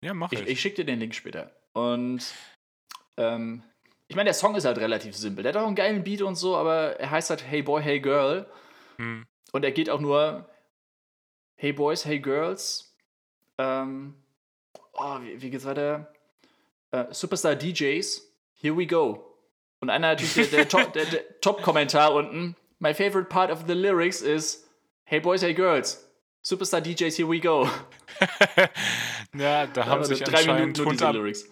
Ja, 0.00 0.14
mach 0.14 0.32
Ich, 0.32 0.40
ich. 0.42 0.48
ich 0.48 0.60
schicke 0.60 0.76
dir 0.76 0.84
den 0.84 1.00
Link 1.00 1.14
später. 1.14 1.50
Und 1.72 2.24
ähm, 3.16 3.62
ich 4.08 4.16
meine, 4.16 4.26
der 4.28 4.34
Song 4.34 4.54
ist 4.54 4.64
halt 4.64 4.78
relativ 4.78 5.16
simpel. 5.16 5.42
Der 5.42 5.52
hat 5.52 5.60
auch 5.60 5.66
einen 5.66 5.76
geilen 5.76 6.04
Beat 6.04 6.22
und 6.22 6.36
so, 6.36 6.56
aber 6.56 6.98
er 6.98 7.10
heißt 7.10 7.30
halt 7.30 7.44
Hey 7.44 7.62
Boy, 7.62 7.82
Hey 7.82 8.00
Girl. 8.00 8.46
Hm. 8.96 9.24
Und 9.52 9.64
er 9.64 9.72
geht 9.72 9.90
auch 9.90 10.00
nur 10.00 10.48
Hey 11.56 11.72
Boys, 11.72 12.04
Hey 12.04 12.20
Girls. 12.20 12.94
Ähm, 13.58 14.14
oh, 14.92 15.18
wie, 15.20 15.40
wie 15.42 15.50
geht's 15.50 15.64
weiter? 15.64 16.12
Äh, 16.90 17.06
Superstar 17.12 17.54
DJs, 17.56 18.32
here 18.54 18.76
we 18.76 18.86
go. 18.86 19.24
Und 19.80 19.90
einer 19.90 20.08
natürlich, 20.08 20.34
der, 20.50 20.64
der, 20.64 20.68
Top- 20.68 20.92
der, 20.92 21.04
der 21.06 21.40
Top-Kommentar 21.40 22.14
unten. 22.14 22.56
My 22.78 22.94
favorite 22.94 23.28
part 23.28 23.50
of 23.50 23.64
the 23.66 23.74
lyrics 23.74 24.22
is 24.22 24.67
Hey 25.10 25.20
Boys, 25.20 25.40
Hey 25.40 25.54
Girls. 25.54 26.06
Superstar 26.42 26.82
DJs, 26.82 27.16
here 27.16 27.26
we 27.26 27.40
go. 27.40 27.66
ja, 29.34 29.66
da 29.66 29.86
haben 29.86 30.04
sich 30.04 30.22
drei 30.22 30.44
Minuten 30.44 30.82
nur 30.82 30.92
diese 30.92 31.10
Lyrics. 31.12 31.48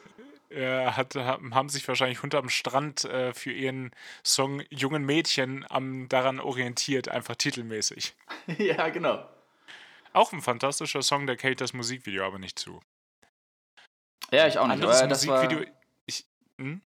äh, 0.51 0.89
hat, 0.89 1.15
haben 1.15 1.71
sich 1.71 1.89
wahrscheinlich 1.89 2.23
Hunde 2.23 2.37
am 2.37 2.51
Strand 2.51 3.05
äh, 3.07 3.33
für 3.33 3.53
ihren 3.53 3.93
Song 4.23 4.63
Jungen 4.69 5.07
Mädchen 5.07 5.65
am, 5.71 6.07
daran 6.11 6.39
orientiert, 6.39 7.09
einfach 7.09 7.35
titelmäßig. 7.35 8.15
ja, 8.59 8.91
genau. 8.91 9.27
Auch 10.13 10.35
ein 10.35 10.43
fantastischer 10.43 11.01
Song, 11.01 11.27
der 11.27 11.39
hält 11.39 11.63
das 11.63 11.73
Musikvideo 11.73 12.27
aber 12.27 12.39
nicht 12.39 12.59
zu. 12.59 12.81
Ja, 14.33 14.47
ich 14.47 14.59
auch 14.59 14.67
nicht. 14.67 14.75
Anderes 14.75 15.01
das 15.01 15.27
war, 15.27 15.43
Musikvideo. 15.43 15.67
Ich, 16.05 16.27
hm? 16.59 16.83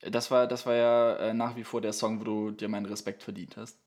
das, 0.00 0.30
war, 0.30 0.46
das 0.46 0.64
war 0.64 0.74
ja 0.74 1.16
äh, 1.16 1.34
nach 1.34 1.54
wie 1.54 1.64
vor 1.64 1.82
der 1.82 1.92
Song, 1.92 2.20
wo 2.20 2.24
du 2.24 2.50
dir 2.52 2.68
meinen 2.68 2.86
Respekt 2.86 3.22
verdient 3.22 3.58
hast. 3.58 3.78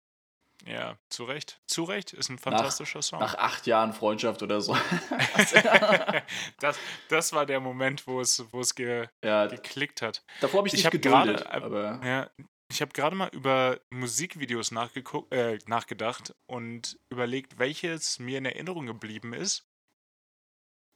Ja, 0.66 0.98
zu 1.10 1.24
Recht. 1.24 1.60
Zu 1.68 1.84
Recht 1.84 2.14
ist 2.14 2.30
ein 2.30 2.38
fantastischer 2.38 3.02
Song. 3.02 3.20
Nach 3.20 3.36
acht 3.36 3.66
Jahren 3.68 3.94
Freundschaft 3.94 4.44
oder 4.44 4.62
so. 4.62 4.76
das, 6.60 6.78
das 7.10 7.34
war 7.34 7.46
der 7.46 7.60
Moment, 7.60 8.06
wo 8.08 8.22
es, 8.22 8.46
wo 8.52 8.62
es 8.62 8.76
ge, 8.76 9.08
ja, 9.24 9.48
geklickt 9.48 10.02
hat. 10.02 10.24
davor 10.40 10.60
habe 10.60 10.68
ich 10.68 10.74
Ich 10.74 10.80
dich 10.80 10.86
hab 10.86 10.92
geduldet. 10.94 11.38
gerade, 11.46 11.50
äh, 11.50 11.66
aber 11.66 12.02
Ja, 12.06 12.30
ich 12.70 12.82
habe 12.82 12.92
gerade 12.94 13.16
mal 13.16 13.30
über 13.34 13.80
Musikvideos 13.90 14.72
äh, 15.32 15.60
nachgedacht 15.66 16.34
und 16.46 16.98
überlegt, 17.10 17.60
welches 17.60 18.20
mir 18.20 18.38
in 18.38 18.46
Erinnerung 18.46 18.86
geblieben 18.86 19.34
ist. 19.34 19.68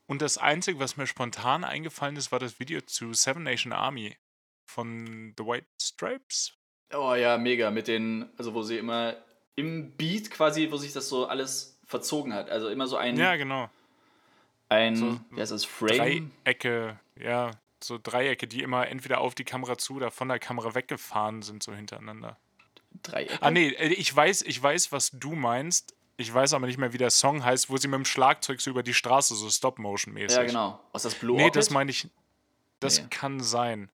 Und 0.07 0.21
das 0.21 0.37
Einzige, 0.37 0.79
was 0.79 0.97
mir 0.97 1.07
spontan 1.07 1.63
eingefallen 1.63 2.15
ist, 2.15 2.31
war 2.31 2.39
das 2.39 2.59
Video 2.59 2.81
zu 2.81 3.13
Seven 3.13 3.43
Nation 3.43 3.73
Army 3.73 4.15
von 4.65 5.33
The 5.37 5.43
White 5.45 5.67
Stripes. 5.81 6.53
Oh 6.93 7.15
ja, 7.15 7.37
mega. 7.37 7.71
Mit 7.71 7.87
den, 7.87 8.29
also 8.37 8.53
wo 8.53 8.61
sie 8.61 8.77
immer 8.77 9.15
im 9.55 9.91
Beat 9.91 10.31
quasi, 10.31 10.69
wo 10.71 10.77
sich 10.77 10.93
das 10.93 11.07
so 11.09 11.27
alles 11.27 11.77
verzogen 11.85 12.33
hat. 12.33 12.49
Also 12.49 12.69
immer 12.69 12.87
so 12.87 12.97
ein, 12.97 13.15
Ja, 13.17 13.35
genau. 13.35 13.69
ein 14.69 14.95
so 14.95 15.19
wie 15.31 15.41
heißt 15.41 15.51
das, 15.51 15.65
Frame? 15.65 16.31
Dreiecke, 16.43 16.99
ja, 17.19 17.51
so 17.83 17.99
Dreiecke, 18.01 18.47
die 18.47 18.61
immer 18.63 18.87
entweder 18.87 19.21
auf 19.21 19.35
die 19.35 19.43
Kamera 19.43 19.77
zu 19.77 19.95
oder 19.95 20.11
von 20.11 20.27
der 20.27 20.39
Kamera 20.39 20.75
weggefahren 20.75 21.41
sind, 21.41 21.63
so 21.63 21.73
hintereinander. 21.73 22.37
Dreiecke? 23.03 23.37
Ah, 23.41 23.51
nee, 23.51 23.69
äh, 23.69 23.87
ich 23.93 24.13
weiß, 24.15 24.41
ich 24.43 24.61
weiß, 24.61 24.91
was 24.91 25.11
du 25.11 25.35
meinst. 25.35 25.93
Ich 26.17 26.33
weiß 26.33 26.53
aber 26.53 26.65
nicht 26.65 26.77
mehr, 26.77 26.93
wie 26.93 26.97
der 26.97 27.09
Song 27.11 27.43
heißt, 27.43 27.69
wo 27.69 27.75
sie 27.77 27.89
mit 27.89 27.97
dem 27.97 28.05
Schlagzeug 28.05 28.61
so 28.61 28.69
über 28.69 28.83
die 28.83 28.93
Straße, 28.93 29.35
so 29.35 29.49
Stop-Motion-mäßig. 29.49 30.37
Ja, 30.37 30.43
genau. 30.45 30.79
Was 30.93 31.03
das 31.03 31.13
Blue 31.15 31.35
Nee, 31.35 31.51
das 31.51 31.69
meine 31.71 31.91
ich. 31.91 32.07
Das 32.79 33.01
Nee. 33.01 33.07
kann 33.09 33.41
sein. 33.41 33.89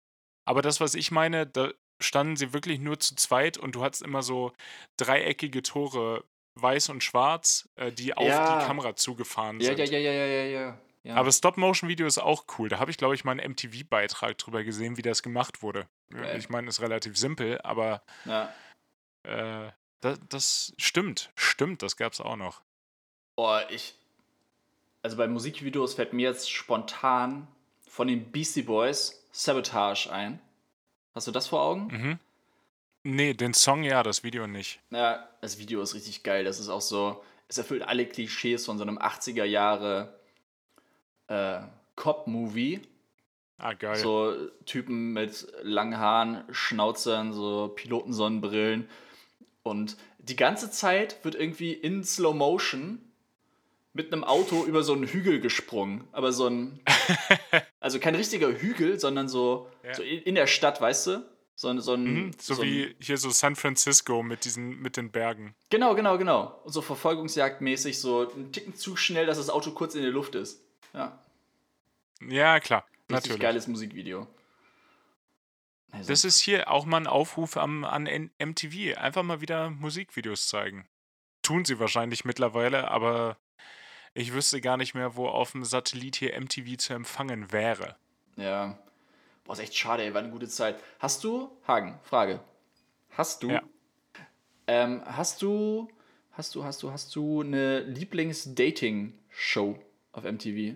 Aber 0.45 0.62
das, 0.62 0.80
was 0.80 0.93
ich 0.93 1.09
meine, 1.12 1.47
da 1.47 1.72
standen 2.02 2.36
sie 2.36 2.54
wirklich 2.54 2.80
nur 2.80 2.99
zu 2.99 3.16
zweit 3.16 3.58
und 3.58 3.76
du 3.76 3.84
hattest 3.84 4.02
immer 4.02 4.22
so 4.24 4.52
dreieckige 4.97 5.62
Tore, 5.62 6.24
weiß 6.56 6.89
und 6.89 7.04
schwarz, 7.04 7.70
äh, 7.76 7.91
die 7.91 8.16
auf 8.16 8.28
Ja. 8.28 8.60
die 8.60 8.66
Kamera 8.66 8.95
zugefahren 8.95 9.60
ja, 9.60 9.68
sind. 9.76 9.80
ja, 9.80 9.86
ja, 9.86 9.99
ja, 9.99 10.12
ja, 10.12 10.26
ja, 10.26 10.43
ja. 10.43 10.78
ja. 11.04 11.16
Aber 11.16 11.32
Stop-Motion-Video 11.32 12.06
ist 12.06 12.18
auch 12.18 12.45
cool. 12.58 12.70
Da 12.70 12.80
habe 12.80 12.91
ich, 12.91 12.97
glaube 12.97 13.16
ich, 13.16 13.24
mal 13.24 13.32
einen 13.32 13.52
MTV-Beitrag 13.54 14.38
drüber 14.38 14.64
gesehen, 14.64 14.97
wie 14.97 15.02
das 15.02 15.24
gemacht 15.24 15.62
wurde. 15.64 15.88
Geil. 16.10 16.38
Ich 16.38 16.49
meine, 16.49 16.68
ist 16.68 16.82
relativ 16.82 17.18
simpel, 17.18 17.62
aber 17.62 18.04
ja. 18.26 18.54
äh, 19.24 19.72
das, 20.02 20.20
das 20.30 20.74
stimmt. 20.78 21.32
Stimmt, 21.36 21.84
das 21.84 21.95
gab 21.95 22.14
es 22.14 22.20
auch 22.22 22.36
noch. 22.36 22.62
Oh, 23.38 23.60
ich. 23.70 23.95
Also 25.04 25.18
bei 25.18 25.28
Musikvideos 25.28 25.93
fällt 25.95 26.14
mir 26.14 26.30
jetzt 26.30 26.52
spontan 26.52 27.47
von 27.88 28.08
den 28.08 28.32
Beastie 28.32 28.62
Boys 28.64 29.26
Sabotage 29.32 30.12
ein. 30.12 30.39
Hast 31.14 31.28
du 31.28 31.32
das 31.32 31.47
vor 31.47 31.62
Augen? 31.62 31.88
Mhm. 31.88 32.20
Nee, 33.03 33.34
den 33.34 33.53
Song 33.53 33.84
ja, 33.84 34.03
das 34.03 34.24
Video 34.24 34.47
nicht. 34.47 34.80
Ja, 34.91 35.28
das 35.41 35.57
Video 35.57 35.82
ist 35.82 35.95
richtig 35.95 36.24
geil. 36.24 36.43
Das 36.43 36.59
ist 36.59 36.70
auch 36.70 36.82
so, 36.82 37.24
es 37.47 37.57
erfüllt 37.57 37.82
alle 37.82 38.05
Klischees 38.05 38.66
von 38.66 38.78
so 38.78 38.84
einem 38.84 38.97
80er 38.97 39.43
Jahre 39.43 40.14
äh, 41.28 41.62
Cop-Movie. 41.95 42.82
Ah, 43.57 43.74
geil. 43.74 43.95
So 43.95 44.36
Typen 44.66 45.14
mit 45.14 45.47
langen 45.62 45.97
Haaren, 45.97 46.43
Schnauzern, 46.51 47.34
so 47.34 47.70
Pilotensonnenbrillen. 47.76 48.88
Und 49.64 49.97
die 50.20 50.36
ganze 50.36 50.72
Zeit 50.72 51.24
wird 51.24 51.36
irgendwie 51.36 51.74
in 51.74 52.03
Slow 52.03 52.36
Motion 52.36 53.11
mit 53.94 54.12
einem 54.14 54.24
Auto 54.24 54.66
über 54.66 54.84
so 54.84 54.94
einen 54.94 55.06
Hügel 55.08 55.39
gesprungen. 55.42 56.08
Aber 56.12 56.32
so 56.32 56.48
ein. 56.48 56.80
Also 57.84 58.00
kein 58.00 58.14
richtiger 58.14 58.48
Hügel, 58.50 59.00
sondern 59.00 59.28
so, 59.28 59.68
Ja. 59.84 59.96
so 59.96 60.04
in 60.04 60.36
der 60.36 60.46
Stadt, 60.46 60.80
weißt 60.80 61.08
du? 61.08 61.26
So, 61.56 61.68
ein- 61.70 61.82
so 61.82 61.94
ein. 61.96 62.04
Mhm, 62.04 62.32
so, 62.39 62.54
so 62.54 62.62
ein- 62.62 62.68
wie 62.68 62.96
hier 63.00 63.18
so 63.18 63.32
San 63.32 63.56
Francisco 63.56 64.22
mit 64.22 64.46
diesen, 64.46 64.80
mit 64.80 64.98
den 64.98 65.12
Bergen. 65.12 65.56
Genau, 65.72 65.96
genau, 65.96 66.18
genau. 66.20 66.62
Und 66.64 66.72
so 66.74 66.82
verfolgungsjagdmäßig, 66.84 68.00
so 68.00 68.30
einen 68.32 68.52
Ticken 68.52 68.76
zu 68.76 68.96
schnell, 68.96 69.26
dass 69.26 69.38
das 69.38 69.50
Auto 69.50 69.72
kurz 69.72 69.96
in 69.96 70.04
der 70.04 70.12
Luft 70.12 70.36
ist. 70.36 70.62
Ja, 70.94 71.20
Ja, 72.28 72.60
klar, 72.60 72.86
richtig 72.92 73.10
natürlich. 73.10 73.39
geiles 73.42 73.68
Musikvideo. 73.68 74.28
Also, 75.92 76.08
Das 76.10 76.24
ist 76.24 76.39
hier 76.39 76.70
auch 76.72 76.86
mal 76.86 76.98
ein 76.98 77.08
Aufruf 77.08 77.58
am, 77.58 77.84
an 77.84 78.08
MTV. 78.39 78.96
Einfach 78.98 79.24
mal 79.24 79.42
wieder 79.42 79.70
Musikvideos 79.72 80.48
zeigen. 80.48 80.88
Tun 81.42 81.66
sie 81.66 81.80
wahrscheinlich 81.80 82.24
mittlerweile, 82.26 82.89
aber 82.92 83.38
ich 84.14 84.34
wüsste 84.34 84.62
gar 84.62 84.78
nicht 84.78 84.93
mehr, 84.93 85.16
wo 85.16 85.28
auf 85.28 85.51
dem 85.53 85.64
Satellit 85.66 86.16
hier 86.18 86.39
MTV 86.39 86.78
zu 86.78 86.93
empfangen 86.93 87.51
wäre. 87.51 87.95
ja. 88.36 88.78
Boah, 89.43 89.53
ist 89.53 89.59
echt 89.59 89.76
schade, 89.76 90.03
ey, 90.03 90.14
war 90.14 90.22
eine 90.22 90.30
gute 90.30 90.47
Zeit. 90.47 90.80
Hast 90.99 91.24
du, 91.24 91.49
Hagen, 91.68 91.97
Frage. 92.03 92.39
Hast 93.09 93.41
du, 93.41 93.49
Ja. 93.49 93.64
ähm, 94.68 95.01
hast 95.05 95.41
du, 95.41 95.89
hast 96.34 96.53
du, 96.53 96.64
hast 96.64 96.84
du, 96.84 96.91
hast 96.91 97.16
du 97.16 97.41
eine 97.41 97.80
Lieblings-Dating-Show 97.82 99.80
auf 100.12 100.24
MTV? 100.24 100.76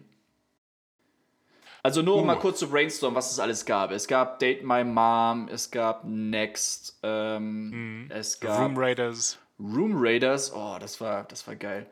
Also 1.84 2.02
nur 2.02 2.16
um 2.16 2.24
Uh. 2.24 2.26
mal 2.26 2.40
kurz 2.40 2.58
zu 2.60 2.70
brainstormen, 2.70 3.16
was 3.16 3.32
es 3.32 3.40
alles 3.40 3.66
gab. 3.66 3.92
Es 3.92 4.08
gab 4.08 4.40
Date 4.40 4.64
My 4.64 4.84
Mom, 4.84 5.48
es 5.48 5.70
gab 5.70 6.04
Next, 6.04 6.98
ähm, 7.04 8.08
es 8.10 8.40
gab 8.40 8.60
Mhm. 8.60 8.66
Room 8.66 8.78
Raiders. 8.78 9.38
Room 9.60 9.94
Raiders, 9.96 10.52
oh, 10.54 10.78
das 10.80 11.00
war, 11.00 11.24
das 11.26 11.46
war 11.48 11.56
geil. 11.56 11.86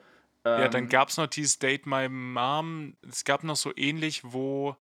Ja, 0.46 0.66
Ähm, 0.66 0.72
dann 0.72 0.90
gab 0.90 1.10
es 1.10 1.18
noch 1.18 1.28
dieses 1.28 1.60
Date 1.60 1.86
My 1.86 2.10
Mom. 2.10 2.96
Es 3.08 3.24
gab 3.24 3.44
noch 3.44 3.56
so 3.56 3.72
ähnlich, 3.76 4.22
wo. 4.24 4.76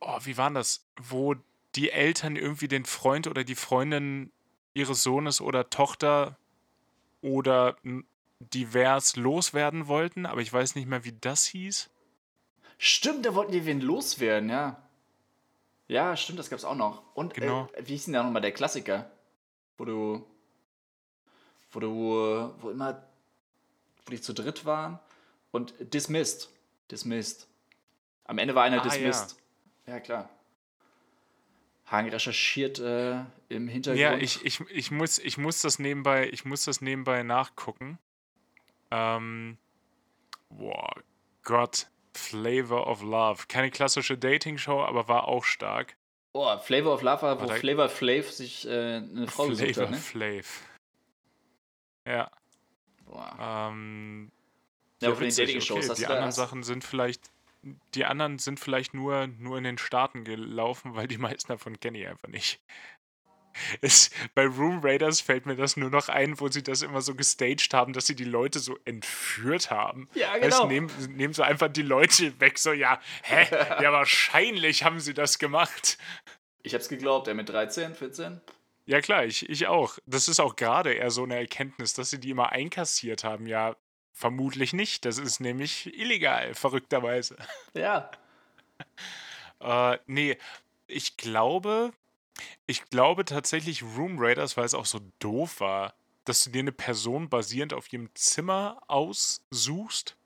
Oh, 0.00 0.18
wie 0.22 0.36
war 0.36 0.50
das? 0.50 0.86
Wo 1.00 1.34
die 1.74 1.90
Eltern 1.90 2.36
irgendwie 2.36 2.68
den 2.68 2.84
Freund 2.84 3.26
oder 3.26 3.44
die 3.44 3.54
Freundin 3.54 4.32
ihres 4.74 5.02
Sohnes 5.02 5.40
oder 5.40 5.70
Tochter 5.70 6.38
oder 7.22 7.76
divers 8.40 9.16
loswerden 9.16 9.86
wollten, 9.86 10.26
aber 10.26 10.40
ich 10.42 10.52
weiß 10.52 10.74
nicht 10.74 10.86
mehr, 10.86 11.04
wie 11.04 11.12
das 11.20 11.46
hieß. 11.46 11.90
Stimmt, 12.78 13.24
da 13.24 13.34
wollten 13.34 13.52
die 13.52 13.64
wen 13.64 13.80
loswerden, 13.80 14.50
ja. 14.50 14.82
Ja, 15.88 16.16
stimmt, 16.16 16.38
das 16.38 16.50
gab's 16.50 16.64
auch 16.64 16.74
noch. 16.74 17.02
Und 17.14 17.34
Genau. 17.34 17.68
äh, 17.72 17.86
wie 17.86 17.92
hieß 17.92 18.04
denn 18.06 18.14
da 18.14 18.22
nochmal 18.22 18.42
der 18.42 18.52
Klassiker? 18.52 19.10
Wo 19.78 19.84
du. 19.84 20.26
Wo 21.70 21.80
du. 21.80 21.88
äh, 21.88 22.62
Wo 22.62 22.70
immer. 22.70 23.02
Wo 24.06 24.10
die 24.10 24.20
zu 24.20 24.32
dritt 24.32 24.64
waren. 24.64 24.98
Und 25.50 25.74
Dismissed. 25.92 26.50
Dismissed. 26.90 27.48
Am 28.24 28.38
Ende 28.38 28.54
war 28.54 28.64
einer 28.64 28.80
Ah, 28.80 28.84
Dismissed. 28.84 29.36
Ja. 29.86 30.00
klar. 30.00 30.28
Hagen 31.86 32.08
recherchiert 32.08 32.78
äh, 32.80 33.20
im 33.48 33.68
Hintergrund. 33.68 34.00
Ja, 34.00 34.16
ich, 34.16 34.44
ich, 34.44 34.60
ich, 34.70 34.90
muss, 34.90 35.18
ich, 35.18 35.38
muss 35.38 35.62
das 35.62 35.78
nebenbei, 35.78 36.28
ich 36.30 36.44
muss 36.44 36.64
das 36.64 36.80
nebenbei 36.80 37.22
nachgucken. 37.22 37.98
Ähm, 38.90 39.56
boah, 40.48 40.90
Gott, 41.44 41.86
Flavor 42.12 42.88
of 42.88 43.02
Love. 43.02 43.44
Keine 43.46 43.70
klassische 43.70 44.18
Dating-Show, 44.18 44.82
aber 44.82 45.06
war 45.06 45.28
auch 45.28 45.44
stark. 45.44 45.96
Oh, 46.32 46.58
Flavor 46.58 46.94
of 46.94 47.02
Love 47.02 47.22
war, 47.22 47.40
wo. 47.40 47.46
Flavor 47.48 47.88
Flav 47.88 48.30
sich 48.30 48.66
äh, 48.66 48.96
eine 48.96 49.28
Frau 49.28 49.46
gesucht 49.46 49.74
Flavor 49.74 49.84
hat, 49.84 49.90
ne? 49.92 49.96
Flav. 49.96 50.62
Ja, 52.06 52.30
Boah. 53.16 53.70
ähm, 53.70 54.30
Ja, 55.00 55.08
aber 55.08 55.16
von 55.16 55.26
den 55.26 55.36
Dating-Shows 55.36 55.78
okay. 55.78 55.88
hast 55.88 55.98
Die 55.98 56.06
anderen 56.06 56.32
Sachen 56.32 56.62
sind 56.62 56.84
vielleicht, 56.84 57.30
die 57.94 58.04
anderen 58.04 58.38
sind 58.38 58.60
vielleicht 58.60 58.94
nur, 58.94 59.26
nur 59.26 59.58
in 59.58 59.64
den 59.64 59.78
Staaten 59.78 60.24
gelaufen, 60.24 60.94
weil 60.94 61.08
die 61.08 61.18
meisten 61.18 61.48
davon 61.48 61.80
kenne 61.80 61.98
ich 61.98 62.08
einfach 62.08 62.28
nicht. 62.28 62.60
Es, 63.80 64.10
bei 64.34 64.44
Room 64.44 64.80
Raiders 64.82 65.22
fällt 65.22 65.46
mir 65.46 65.56
das 65.56 65.78
nur 65.78 65.88
noch 65.88 66.10
ein, 66.10 66.38
wo 66.38 66.48
sie 66.48 66.62
das 66.62 66.82
immer 66.82 67.00
so 67.00 67.14
gestaged 67.14 67.72
haben, 67.72 67.94
dass 67.94 68.06
sie 68.06 68.14
die 68.14 68.24
Leute 68.24 68.58
so 68.58 68.76
entführt 68.84 69.70
haben. 69.70 70.10
Ja, 70.14 70.36
genau. 70.36 70.62
du, 70.62 70.66
nehmen, 70.66 70.90
nehmen 71.16 71.32
so 71.32 71.42
einfach 71.42 71.68
die 71.68 71.80
Leute 71.80 72.38
weg, 72.38 72.58
so, 72.58 72.72
ja, 72.72 73.00
hä? 73.22 73.46
Ja, 73.82 73.92
wahrscheinlich 73.92 74.84
haben 74.84 75.00
sie 75.00 75.14
das 75.14 75.38
gemacht. 75.38 75.96
Ich 76.62 76.74
hab's 76.74 76.90
geglaubt, 76.90 77.28
er 77.28 77.34
mit 77.34 77.48
13, 77.48 77.94
14. 77.94 78.42
Ja, 78.86 79.00
klar, 79.00 79.24
ich, 79.24 79.48
ich 79.48 79.66
auch. 79.66 79.98
Das 80.06 80.28
ist 80.28 80.38
auch 80.40 80.56
gerade 80.56 80.92
eher 80.94 81.10
so 81.10 81.24
eine 81.24 81.36
Erkenntnis, 81.36 81.92
dass 81.94 82.10
sie 82.10 82.20
die 82.20 82.30
immer 82.30 82.52
einkassiert 82.52 83.24
haben. 83.24 83.46
Ja, 83.46 83.76
vermutlich 84.12 84.72
nicht. 84.72 85.04
Das 85.04 85.18
ist 85.18 85.40
nämlich 85.40 85.92
illegal, 85.98 86.54
verrückterweise. 86.54 87.36
Ja. 87.74 88.10
Äh, 89.58 89.98
nee, 90.06 90.36
ich 90.86 91.16
glaube, 91.16 91.92
ich 92.66 92.84
glaube 92.90 93.24
tatsächlich 93.24 93.82
Room 93.82 94.16
Raiders, 94.18 94.56
weil 94.58 94.66
es 94.66 94.74
auch 94.74 94.84
so 94.84 95.00
doof 95.18 95.60
war, 95.60 95.94
dass 96.26 96.44
du 96.44 96.50
dir 96.50 96.58
eine 96.60 96.72
Person 96.72 97.30
basierend 97.30 97.72
auf 97.72 97.90
ihrem 97.90 98.10
Zimmer 98.14 98.82
aussuchst 98.86 100.16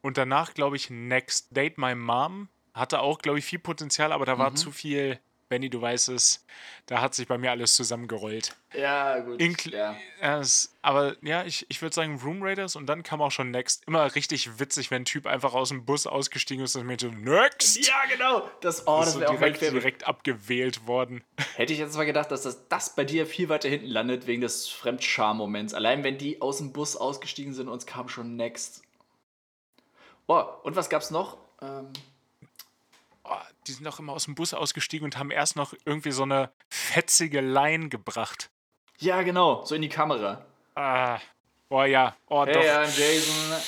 und 0.00 0.16
danach, 0.16 0.54
glaube 0.54 0.76
ich, 0.76 0.90
Next 0.90 1.48
Date 1.56 1.76
My 1.76 1.96
Mom 1.96 2.48
hatte 2.72 3.00
auch, 3.00 3.18
glaube 3.18 3.40
ich, 3.40 3.44
viel 3.44 3.58
Potenzial, 3.58 4.12
aber 4.12 4.26
da 4.26 4.38
war 4.38 4.50
Mhm. 4.50 4.56
zu 4.56 4.70
viel, 4.70 5.18
Benny, 5.52 5.68
du 5.68 5.82
weißt 5.82 6.08
es, 6.08 6.46
da 6.86 7.02
hat 7.02 7.14
sich 7.14 7.28
bei 7.28 7.36
mir 7.36 7.50
alles 7.50 7.76
zusammengerollt. 7.76 8.56
Ja, 8.72 9.18
gut. 9.18 9.38
Inkl 9.38 9.74
ja. 9.74 9.94
es, 10.18 10.74
aber 10.80 11.14
ja, 11.20 11.44
ich, 11.44 11.66
ich 11.68 11.82
würde 11.82 11.94
sagen 11.94 12.18
Room 12.24 12.42
Raiders 12.42 12.74
und 12.74 12.86
dann 12.86 13.02
kam 13.02 13.20
auch 13.20 13.30
schon 13.30 13.50
Next. 13.50 13.82
Immer 13.86 14.14
richtig 14.14 14.58
witzig, 14.58 14.90
wenn 14.90 15.02
ein 15.02 15.04
Typ 15.04 15.26
einfach 15.26 15.52
aus 15.52 15.68
dem 15.68 15.84
Bus 15.84 16.06
ausgestiegen 16.06 16.64
ist 16.64 16.74
und 16.74 16.86
mir 16.86 16.96
so, 16.98 17.08
Next! 17.08 17.86
ja, 17.86 17.96
genau. 18.10 18.48
Das, 18.62 18.86
oh, 18.86 19.00
ist 19.00 19.08
das 19.08 19.12
so 19.12 19.20
wäre 19.20 19.32
direkt, 19.32 19.60
direkt 19.60 20.06
abgewählt 20.06 20.86
worden. 20.86 21.22
Hätte 21.56 21.74
ich 21.74 21.78
jetzt 21.78 21.98
mal 21.98 22.06
gedacht, 22.06 22.30
dass 22.30 22.44
das, 22.44 22.66
das 22.68 22.94
bei 22.94 23.04
dir 23.04 23.26
viel 23.26 23.50
weiter 23.50 23.68
hinten 23.68 23.88
landet, 23.88 24.26
wegen 24.26 24.40
des 24.40 24.70
Fremdscham-Moments. 24.70 25.74
Allein 25.74 26.02
wenn 26.02 26.16
die 26.16 26.40
aus 26.40 26.56
dem 26.56 26.72
Bus 26.72 26.96
ausgestiegen 26.96 27.52
sind 27.52 27.68
und 27.68 27.76
es 27.76 27.84
kam 27.84 28.08
schon 28.08 28.36
Next. 28.36 28.84
Oh, 30.28 30.42
und 30.62 30.76
was 30.76 30.88
gab's 30.88 31.10
noch? 31.10 31.36
Ähm, 31.60 31.92
die 33.66 33.72
sind 33.72 33.86
auch 33.86 33.98
immer 33.98 34.12
aus 34.12 34.24
dem 34.24 34.34
Bus 34.34 34.54
ausgestiegen 34.54 35.04
und 35.04 35.18
haben 35.18 35.30
erst 35.30 35.56
noch 35.56 35.74
irgendwie 35.84 36.12
so 36.12 36.22
eine 36.24 36.50
fetzige 36.68 37.40
Line 37.40 37.88
gebracht. 37.88 38.50
ja, 38.98 39.22
genau, 39.22 39.64
so 39.64 39.74
in 39.74 39.82
die 39.82 39.88
Kamera. 39.88 40.44
Ah, 40.74 41.18
oh 41.68 41.82
ja, 41.82 42.16
oh 42.28 42.44
Hey, 42.46 42.54
doch. 42.54 42.60
I'm 42.62 42.98
Jason. 42.98 43.60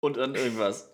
Und 0.00 0.16
dann 0.16 0.34
irgendwas. 0.34 0.90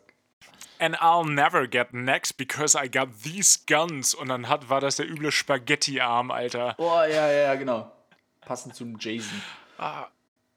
And 0.78 0.96
I'll 0.96 1.24
never 1.24 1.66
get 1.68 1.92
next 1.92 2.36
because 2.36 2.76
I 2.76 2.88
got 2.88 3.08
these 3.22 3.60
guns. 3.66 4.14
Und 4.14 4.28
dann 4.28 4.48
hat, 4.48 4.68
war 4.68 4.80
das 4.80 4.96
der 4.96 5.08
üble 5.08 5.30
Spaghetti-Arm, 5.30 6.30
Alter. 6.30 6.74
Oh, 6.78 7.00
ja, 7.00 7.06
ja, 7.06 7.30
ja, 7.30 7.54
genau. 7.54 7.90
Passend 8.40 8.74
zum 8.74 8.96
Jason. 8.98 9.40
Ah, 9.78 10.06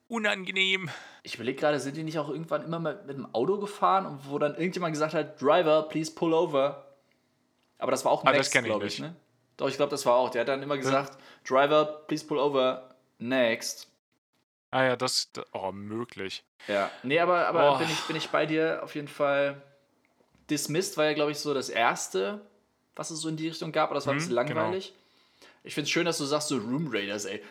unangenehm. 0.07 0.89
Ich 1.23 1.35
überlege 1.35 1.59
gerade, 1.59 1.79
sind 1.79 1.97
die 1.97 2.03
nicht 2.03 2.17
auch 2.17 2.29
irgendwann 2.29 2.63
immer 2.63 2.79
mal 2.79 3.03
mit 3.05 3.17
dem 3.17 3.33
Auto 3.33 3.57
gefahren 3.59 4.05
und 4.05 4.29
wo 4.29 4.39
dann 4.39 4.55
irgendjemand 4.55 4.93
gesagt 4.93 5.13
hat, 5.13 5.41
Driver, 5.41 5.83
please 5.83 6.11
pull 6.13 6.33
over. 6.33 6.86
Aber 7.79 7.91
das 7.91 8.03
war 8.05 8.11
auch 8.11 8.25
Ah, 8.25 8.31
das 8.33 8.47
Next, 8.51 8.55
ich 8.55 8.63
glaube 8.63 8.87
ich, 8.87 8.99
nicht. 8.99 9.11
ne? 9.11 9.15
Doch, 9.57 9.67
ich 9.69 9.75
glaube, 9.75 9.89
das 9.91 10.05
war 10.05 10.15
auch. 10.15 10.29
Der 10.29 10.41
hat 10.41 10.47
dann 10.47 10.61
immer 10.63 10.77
gesagt, 10.77 11.17
Driver, 11.47 11.85
please 12.07 12.25
pull 12.25 12.37
over. 12.37 12.95
Next. 13.19 13.87
Ah 14.71 14.83
ja, 14.83 14.95
das, 14.95 15.29
oh, 15.53 15.71
möglich. 15.71 16.43
Ja. 16.67 16.91
Nee, 17.03 17.19
aber, 17.19 17.47
aber 17.47 17.75
Oh. 17.75 17.77
bin, 17.79 17.89
ich, 17.89 18.05
bin 18.07 18.15
ich 18.15 18.29
bei 18.29 18.45
dir 18.45 18.81
auf 18.83 18.93
jeden 18.95 19.07
Fall. 19.07 19.61
Dismissed 20.49 20.97
war 20.97 21.05
ja, 21.05 21.13
glaube 21.13 21.31
ich, 21.31 21.39
so 21.39 21.53
das 21.53 21.69
erste, 21.69 22.41
was 22.95 23.09
es 23.11 23.19
so 23.21 23.29
in 23.29 23.37
die 23.37 23.47
Richtung 23.49 23.71
gab, 23.71 23.89
aber 23.89 23.95
das 23.95 24.05
war 24.07 24.13
ein 24.13 24.17
Mhm, 24.17 24.19
bisschen 24.19 24.33
langweilig. 24.35 24.93
Ich 25.63 25.73
finde 25.73 25.85
es 25.85 25.91
schön, 25.91 26.05
dass 26.05 26.17
du 26.19 26.25
sagst, 26.25 26.47
so 26.49 26.57
Room 26.57 26.87
Raiders, 26.89 27.25
ey. 27.25 27.41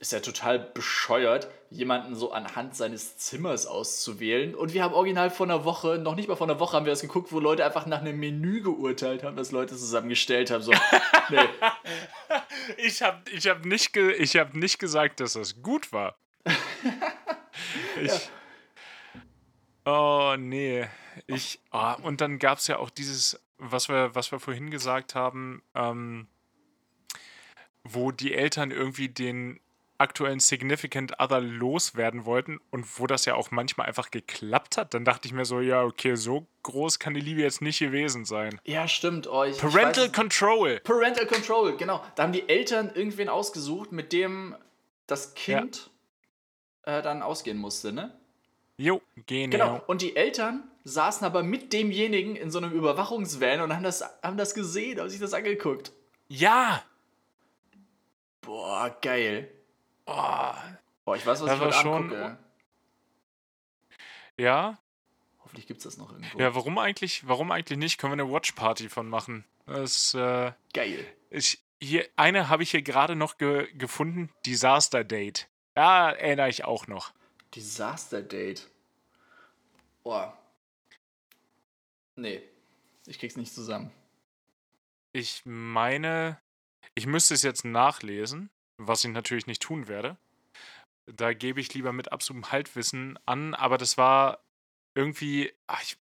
Ist 0.00 0.12
ja 0.12 0.20
total 0.20 0.58
bescheuert, 0.58 1.48
jemanden 1.68 2.14
so 2.14 2.32
anhand 2.32 2.74
seines 2.74 3.18
Zimmers 3.18 3.66
auszuwählen. 3.66 4.54
Und 4.54 4.72
wir 4.72 4.82
haben 4.82 4.94
original 4.94 5.30
vor 5.30 5.46
einer 5.46 5.64
Woche, 5.64 5.98
noch 5.98 6.16
nicht 6.16 6.26
mal 6.26 6.36
vor 6.36 6.48
einer 6.48 6.58
Woche, 6.58 6.76
haben 6.76 6.86
wir 6.86 6.92
das 6.92 7.02
geguckt, 7.02 7.30
wo 7.32 7.38
Leute 7.38 7.64
einfach 7.64 7.84
nach 7.84 8.00
einem 8.00 8.18
Menü 8.18 8.62
geurteilt 8.62 9.22
haben, 9.22 9.36
das 9.36 9.52
Leute 9.52 9.76
zusammengestellt 9.76 10.50
haben. 10.50 10.62
So, 10.62 10.72
nee, 11.28 11.38
Ich 12.78 13.02
habe 13.02 13.18
ich 13.30 13.46
hab 13.46 13.64
nicht, 13.64 13.92
ge 13.92 14.12
ich 14.14 14.36
hab 14.36 14.54
nicht 14.54 14.78
gesagt, 14.78 15.20
dass 15.20 15.34
das 15.34 15.62
gut 15.62 15.92
war. 15.92 16.16
ich, 18.02 18.30
Oh, 19.84 20.36
nee. 20.38 20.86
Ich, 21.26 21.60
ah, 21.70 21.94
und 21.94 22.20
dann 22.20 22.38
gab 22.38 22.58
es 22.58 22.66
ja 22.66 22.78
auch 22.78 22.90
dieses, 22.90 23.40
was 23.58 23.88
wir, 23.88 24.14
was 24.14 24.30
wir 24.30 24.38
vorhin 24.38 24.70
gesagt 24.70 25.14
haben, 25.14 25.62
ähm, 25.74 26.28
wo 27.82 28.12
die 28.12 28.34
Eltern 28.34 28.70
irgendwie 28.70 29.08
den 29.08 29.58
aktuellen 30.00 30.40
Significant 30.40 31.20
Other 31.20 31.40
loswerden 31.40 32.24
wollten 32.24 32.58
und 32.70 32.98
wo 32.98 33.06
das 33.06 33.24
ja 33.26 33.34
auch 33.34 33.50
manchmal 33.50 33.86
einfach 33.86 34.10
geklappt 34.10 34.76
hat, 34.76 34.94
dann 34.94 35.04
dachte 35.04 35.28
ich 35.28 35.32
mir 35.34 35.44
so, 35.44 35.60
ja, 35.60 35.82
okay, 35.84 36.14
so 36.16 36.46
groß 36.62 36.98
kann 36.98 37.14
die 37.14 37.20
Liebe 37.20 37.40
jetzt 37.42 37.60
nicht 37.62 37.78
gewesen 37.78 38.24
sein. 38.24 38.60
ja, 38.64 38.88
stimmt. 38.88 39.26
Oh, 39.28 39.44
ich, 39.44 39.56
ich 39.56 39.62
weiß 39.62 39.72
Parental 39.72 40.06
es- 40.06 40.12
Control. 40.12 40.80
Parental 40.80 41.26
Control, 41.26 41.76
genau. 41.76 42.04
Da 42.16 42.22
haben 42.24 42.32
die 42.32 42.48
Eltern 42.48 42.90
irgendwen 42.94 43.28
ausgesucht, 43.28 43.92
mit 43.92 44.12
dem 44.12 44.56
das 45.06 45.34
Kind 45.34 45.90
äh, 46.84 47.02
dann 47.02 47.22
ausgehen 47.22 47.58
musste, 47.58 47.92
ne? 47.92 48.12
Jo, 48.78 49.02
genial. 49.26 49.50
Genau. 49.50 49.82
Und 49.86 50.00
die 50.00 50.16
Eltern 50.16 50.64
saßen 50.84 51.26
aber 51.26 51.42
mit 51.42 51.72
demjenigen 51.74 52.34
in 52.36 52.50
so 52.50 52.58
einem 52.58 52.72
Überwachungsvan 52.72 53.60
und 53.60 53.74
haben 53.74 53.82
das, 53.82 54.02
haben 54.22 54.38
das 54.38 54.54
gesehen, 54.54 54.98
haben 54.98 55.10
sich 55.10 55.20
das 55.20 55.34
angeguckt. 55.34 55.92
Ja. 56.28 56.82
Boah, 58.40 58.96
geil. 59.02 59.50
Oh, 60.12 60.54
Boah, 61.04 61.16
ich 61.16 61.24
weiß, 61.26 61.40
was 61.40 61.46
Das 61.46 61.54
ich 61.56 61.60
heute 61.60 61.72
schon- 61.74 62.02
angucke. 62.04 62.38
ja. 64.36 64.78
Hoffentlich 65.42 65.66
gibt's 65.66 65.84
das 65.84 65.96
noch 65.96 66.10
irgendwo. 66.12 66.38
Ja, 66.38 66.54
warum 66.54 66.78
eigentlich, 66.78 67.26
warum 67.26 67.50
eigentlich 67.50 67.78
nicht? 67.78 67.98
Können 67.98 68.16
wir 68.16 68.22
eine 68.24 68.32
Watch-Party 68.32 68.88
von 68.88 69.08
machen? 69.08 69.44
Das, 69.66 70.14
äh, 70.14 70.52
Geil. 70.72 71.06
ich, 71.30 71.60
hier, 71.80 72.08
eine 72.16 72.48
habe 72.48 72.62
ich 72.62 72.70
hier 72.72 72.82
gerade 72.82 73.16
noch 73.16 73.38
ge 73.38 73.72
gefunden. 73.74 74.30
Disaster 74.46 75.02
Date. 75.04 75.48
Ja, 75.76 76.10
erinnere 76.10 76.48
ich 76.48 76.64
auch 76.64 76.86
noch. 76.86 77.12
Disaster 77.54 78.22
Date. 78.22 78.68
Boah. 80.02 80.36
Nee. 82.16 82.42
Ich 83.06 83.18
krieg's 83.18 83.36
nicht 83.36 83.54
zusammen. 83.54 83.90
Ich 85.12 85.42
meine, 85.44 86.38
ich 86.94 87.06
müsste 87.06 87.34
es 87.34 87.42
jetzt 87.42 87.64
nachlesen, 87.64 88.50
was 88.86 89.04
ich 89.04 89.10
natürlich 89.10 89.46
nicht 89.46 89.62
tun 89.62 89.88
werde. 89.88 90.16
Da 91.06 91.32
gebe 91.32 91.60
ich 91.60 91.74
lieber 91.74 91.92
mit 91.92 92.12
absolutem 92.12 92.50
Halbwissen 92.52 93.18
an, 93.26 93.54
aber 93.54 93.78
das 93.78 93.98
war 93.98 94.40
irgendwie. 94.94 95.52
Ach, 95.66 95.82
ich, 95.82 95.96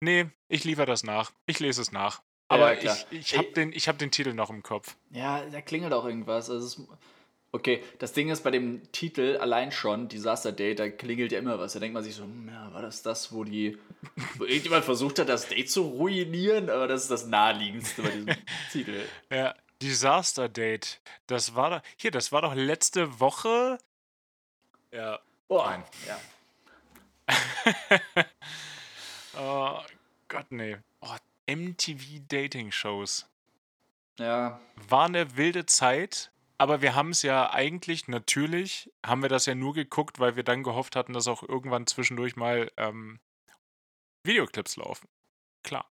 nee, 0.00 0.26
ich 0.48 0.64
liefere 0.64 0.86
das 0.86 1.02
nach. 1.02 1.32
Ich 1.46 1.60
lese 1.60 1.82
es 1.82 1.92
nach. 1.92 2.22
Aber 2.48 2.76
klar. 2.76 2.96
ich, 3.10 3.32
ich 3.32 3.38
habe 3.38 3.50
den, 3.52 3.72
ich 3.72 3.88
hab 3.88 3.98
den 3.98 4.10
Titel 4.10 4.34
noch 4.34 4.50
im 4.50 4.62
Kopf. 4.62 4.96
Ja, 5.10 5.44
da 5.46 5.60
klingelt 5.60 5.92
auch 5.92 6.04
irgendwas. 6.04 6.50
Also 6.50 6.66
es, 6.66 6.88
okay, 7.52 7.82
das 7.98 8.12
Ding 8.12 8.28
ist 8.28 8.44
bei 8.44 8.50
dem 8.50 8.82
Titel 8.92 9.38
allein 9.40 9.72
schon, 9.72 10.08
Disaster 10.08 10.52
Date, 10.52 10.78
da 10.78 10.88
klingelt 10.90 11.32
ja 11.32 11.38
immer 11.38 11.58
was. 11.58 11.72
Da 11.72 11.80
denkt 11.80 11.94
man 11.94 12.04
sich 12.04 12.14
so, 12.14 12.24
hm, 12.24 12.48
ja, 12.48 12.72
war 12.72 12.82
das 12.82 13.02
das, 13.02 13.32
wo 13.32 13.44
die, 13.44 13.78
wo 14.36 14.44
irgendjemand 14.44 14.84
versucht 14.84 15.18
hat, 15.18 15.28
das 15.28 15.48
Date 15.48 15.70
zu 15.70 15.82
ruinieren? 15.82 16.68
Aber 16.68 16.86
das 16.86 17.02
ist 17.02 17.10
das 17.10 17.26
naheliegendste 17.26 18.02
bei 18.02 18.10
diesem 18.10 18.34
Titel. 18.72 19.00
Ja, 19.30 19.54
Disaster 19.82 20.48
Date. 20.48 21.00
Das 21.26 21.54
war 21.54 21.70
doch. 21.70 21.82
Hier, 21.96 22.10
das 22.10 22.32
war 22.32 22.42
doch 22.42 22.54
letzte 22.54 23.20
Woche. 23.20 23.78
Ja. 24.90 25.18
Oh, 25.48 25.58
Nein. 25.58 25.84
ja. 26.06 26.18
oh 29.38 29.80
Gott, 30.28 30.46
nee. 30.50 30.76
Oh, 31.00 31.16
MTV 31.46 32.20
Dating 32.28 32.70
Shows. 32.72 33.28
Ja, 34.18 34.60
War 34.76 35.06
eine 35.06 35.36
wilde 35.36 35.66
Zeit, 35.66 36.30
aber 36.56 36.82
wir 36.82 36.94
haben 36.94 37.10
es 37.10 37.22
ja 37.22 37.50
eigentlich, 37.52 38.06
natürlich, 38.06 38.92
haben 39.04 39.22
wir 39.22 39.28
das 39.28 39.46
ja 39.46 39.56
nur 39.56 39.74
geguckt, 39.74 40.20
weil 40.20 40.36
wir 40.36 40.44
dann 40.44 40.62
gehofft 40.62 40.94
hatten, 40.94 41.12
dass 41.12 41.26
auch 41.26 41.42
irgendwann 41.42 41.88
zwischendurch 41.88 42.36
mal 42.36 42.70
ähm, 42.76 43.18
Videoclips 44.22 44.76
laufen. 44.76 45.08
Klar. 45.64 45.90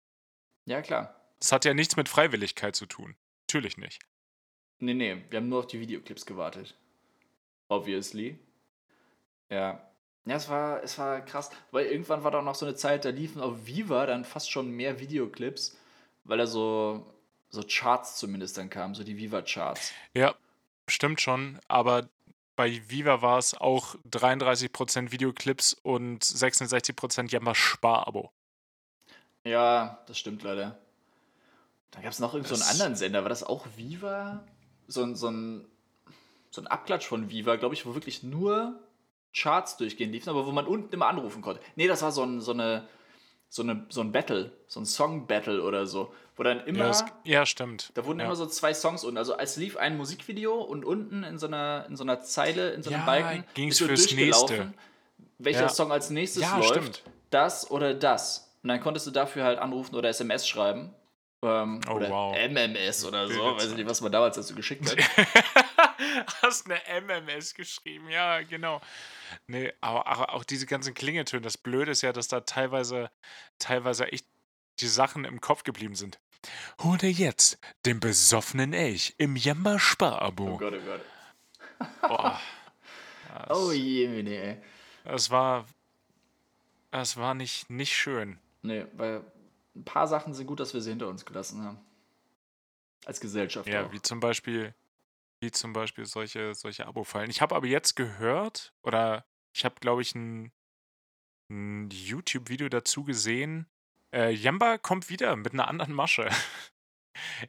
ja, 0.65 0.81
klar. 0.81 1.19
Das 1.39 1.51
hat 1.51 1.65
ja 1.65 1.73
nichts 1.73 1.97
mit 1.97 2.07
Freiwilligkeit 2.07 2.75
zu 2.75 2.85
tun. 2.85 3.17
Natürlich 3.47 3.77
nicht. 3.77 3.99
Nee, 4.79 4.93
nee, 4.93 5.23
wir 5.29 5.37
haben 5.37 5.49
nur 5.49 5.59
auf 5.59 5.67
die 5.67 5.79
Videoclips 5.79 6.25
gewartet. 6.25 6.75
Obviously. 7.69 8.37
Ja. 9.49 9.81
Ja, 10.25 10.35
es 10.35 10.49
war, 10.49 10.83
es 10.83 10.97
war 10.97 11.21
krass. 11.21 11.51
Weil 11.71 11.85
irgendwann 11.85 12.23
war 12.23 12.31
da 12.31 12.41
noch 12.41 12.55
so 12.55 12.65
eine 12.65 12.75
Zeit, 12.75 13.05
da 13.05 13.09
liefen 13.09 13.41
auf 13.41 13.65
Viva 13.65 14.05
dann 14.05 14.25
fast 14.25 14.51
schon 14.51 14.71
mehr 14.71 14.99
Videoclips, 14.99 15.77
weil 16.23 16.37
da 16.37 16.47
so, 16.47 17.05
so 17.49 17.61
Charts 17.67 18.17
zumindest 18.17 18.57
dann 18.57 18.69
kamen, 18.69 18.95
so 18.95 19.03
die 19.03 19.17
Viva-Charts. 19.17 19.93
Ja, 20.13 20.35
stimmt 20.87 21.21
schon, 21.21 21.59
aber 21.67 22.09
bei 22.55 22.81
Viva 22.89 23.21
war 23.21 23.37
es 23.37 23.53
auch 23.53 23.95
33% 24.09 25.11
Videoclips 25.11 25.73
und 25.73 26.23
66% 26.23 27.31
Jammer 27.31 27.55
Sparabo. 27.55 28.31
Ja, 29.43 30.03
das 30.07 30.17
stimmt 30.17 30.43
leider. 30.43 30.79
Da 31.95 32.01
gab 32.01 32.11
es 32.11 32.19
noch 32.19 32.33
irgendeinen 32.33 32.57
so 32.57 32.63
einen 32.63 32.71
anderen 32.71 32.95
Sender, 32.95 33.21
war 33.23 33.29
das 33.29 33.43
auch 33.43 33.65
Viva? 33.77 34.43
So 34.87 35.03
ein, 35.03 35.15
so 35.15 35.29
ein, 35.29 35.65
so 36.51 36.61
ein 36.61 36.67
Abklatsch 36.67 37.05
von 37.05 37.29
Viva, 37.29 37.55
glaube 37.55 37.75
ich, 37.75 37.85
wo 37.85 37.93
wirklich 37.93 38.23
nur 38.23 38.79
Charts 39.35 39.77
durchgehend 39.77 40.13
liefen, 40.13 40.29
aber 40.29 40.45
wo 40.45 40.51
man 40.51 40.67
unten 40.67 40.93
immer 40.93 41.07
anrufen 41.07 41.41
konnte. 41.41 41.61
Nee, 41.75 41.87
das 41.87 42.01
war 42.01 42.11
so 42.11 42.23
ein, 42.23 42.41
so 42.41 42.51
eine, 42.51 42.87
so 43.49 43.61
eine, 43.63 43.85
so 43.89 44.01
ein 44.01 44.11
Battle, 44.11 44.51
so 44.67 44.79
ein 44.79 44.85
Song-Battle 44.85 45.63
oder 45.63 45.85
so, 45.85 46.13
wo 46.35 46.43
dann 46.43 46.59
immer, 46.65 46.79
Ja, 46.79 46.87
das, 46.87 47.05
ja, 47.23 47.45
stimmt. 47.45 47.91
da 47.93 48.05
wurden 48.05 48.19
ja. 48.19 48.25
immer 48.25 48.35
so 48.35 48.45
zwei 48.47 48.73
Songs 48.73 49.03
unten. 49.03 49.17
Also 49.17 49.37
es 49.37 49.55
lief 49.57 49.77
ein 49.77 49.95
Musikvideo 49.97 50.61
und 50.61 50.83
unten 50.85 51.23
in 51.23 51.37
so 51.37 51.47
einer, 51.47 51.85
in 51.87 51.95
so 51.95 52.03
einer 52.03 52.21
Zeile, 52.21 52.71
in 52.71 52.81
so 52.83 52.89
einem 52.89 52.99
Ja, 53.01 53.05
Balken, 53.05 53.43
ging's 53.53 53.79
ist 53.79 53.87
fürs 53.87 54.11
Nächste. 54.13 54.73
welcher 55.37 55.61
Ja. 55.61 55.69
Song 55.69 55.91
als 55.91 56.09
nächstes 56.09 56.41
Ja, 56.43 56.57
läuft, 56.57 56.69
stimmt. 56.69 57.03
das 57.29 57.69
oder 57.71 57.93
das. 57.93 58.51
Und 58.63 58.69
dann 58.69 58.81
konntest 58.81 59.05
du 59.07 59.11
dafür 59.11 59.43
halt 59.43 59.59
anrufen 59.59 59.95
oder 59.95 60.09
SMS 60.09 60.47
schreiben. 60.47 60.93
Ähm, 61.43 61.81
Oh, 61.87 61.93
oder 61.93 62.09
wow. 62.09 62.35
MMS 62.49 63.03
oder 63.05 63.27
so. 63.27 63.55
Weiß 63.55 63.71
ich 63.71 63.75
nicht, 63.75 63.87
was 63.89 64.01
man 64.01 64.11
damals 64.11 64.35
dazu 64.37 64.55
geschickt 64.55 64.89
hat. 64.89 64.97
Hast 66.41 66.69
eine 66.69 66.79
MMS 67.01 67.53
geschrieben, 67.53 68.09
ja, 68.09 68.41
genau. 68.41 68.81
Nee, 69.47 69.73
aber, 69.81 70.07
aber 70.07 70.33
auch 70.33 70.43
diese 70.43 70.65
ganzen 70.65 70.93
Klingeltöne, 70.93 71.41
das 71.41 71.57
Blöde 71.57 71.91
ist 71.91 72.01
ja, 72.01 72.13
dass 72.13 72.27
da 72.27 72.41
teilweise, 72.41 73.09
teilweise 73.59 74.11
echt 74.11 74.25
die 74.79 74.87
Sachen 74.87 75.25
im 75.25 75.41
Kopf 75.41 75.63
geblieben 75.63 75.95
sind. 75.95 76.19
Hol 76.81 76.97
dir 76.97 77.11
jetzt 77.11 77.57
den 77.85 77.99
besoffenen 77.99 78.73
Elch 78.73 79.13
im 79.17 79.35
Jamba 79.35 79.75
Oh 79.75 79.79
Sparabo. 79.79 80.57
Gott, 80.57 80.73
oh 80.73 80.85
Gott. 80.85 81.89
Boah. 82.01 82.39
Das, 83.47 83.57
Oh 83.57 83.71
je, 83.71 84.07
nee, 84.21 84.37
ey. 84.37 84.57
das 85.05 85.31
war, 85.31 85.65
das 86.91 87.17
war 87.17 87.33
nicht, 87.33 87.67
nicht 87.67 87.95
schön. 87.95 88.37
Nee, 88.61 88.85
weil 88.93 89.21
ein 89.75 89.85
paar 89.85 90.07
Sachen 90.07 90.33
sind 90.33 90.47
gut, 90.47 90.59
dass 90.59 90.73
wir 90.73 90.81
sie 90.81 90.91
hinter 90.91 91.07
uns 91.07 91.25
gelassen 91.25 91.63
haben. 91.63 91.79
Als 93.05 93.19
Gesellschaft 93.19 93.67
Ja, 93.67 93.85
auch. 93.85 93.91
wie 93.91 94.01
zum 94.01 94.19
Beispiel, 94.19 94.73
wie 95.41 95.51
zum 95.51 95.73
Beispiel 95.73 96.05
solche, 96.05 96.55
solche 96.55 96.85
Abo-Fallen. 96.85 97.29
Ich 97.29 97.41
habe 97.41 97.55
aber 97.55 97.67
jetzt 97.67 97.95
gehört, 97.95 98.73
oder 98.83 99.25
ich 99.53 99.65
habe, 99.65 99.75
glaube 99.79 100.01
ich, 100.01 100.15
ein, 100.15 100.51
ein 101.49 101.89
YouTube-Video 101.91 102.69
dazu 102.69 103.03
gesehen. 103.03 103.67
Äh, 104.15 104.31
Jamba 104.31 104.77
kommt 104.77 105.09
wieder 105.09 105.35
mit 105.35 105.53
einer 105.53 105.67
anderen 105.67 105.93
Masche. 105.93 106.29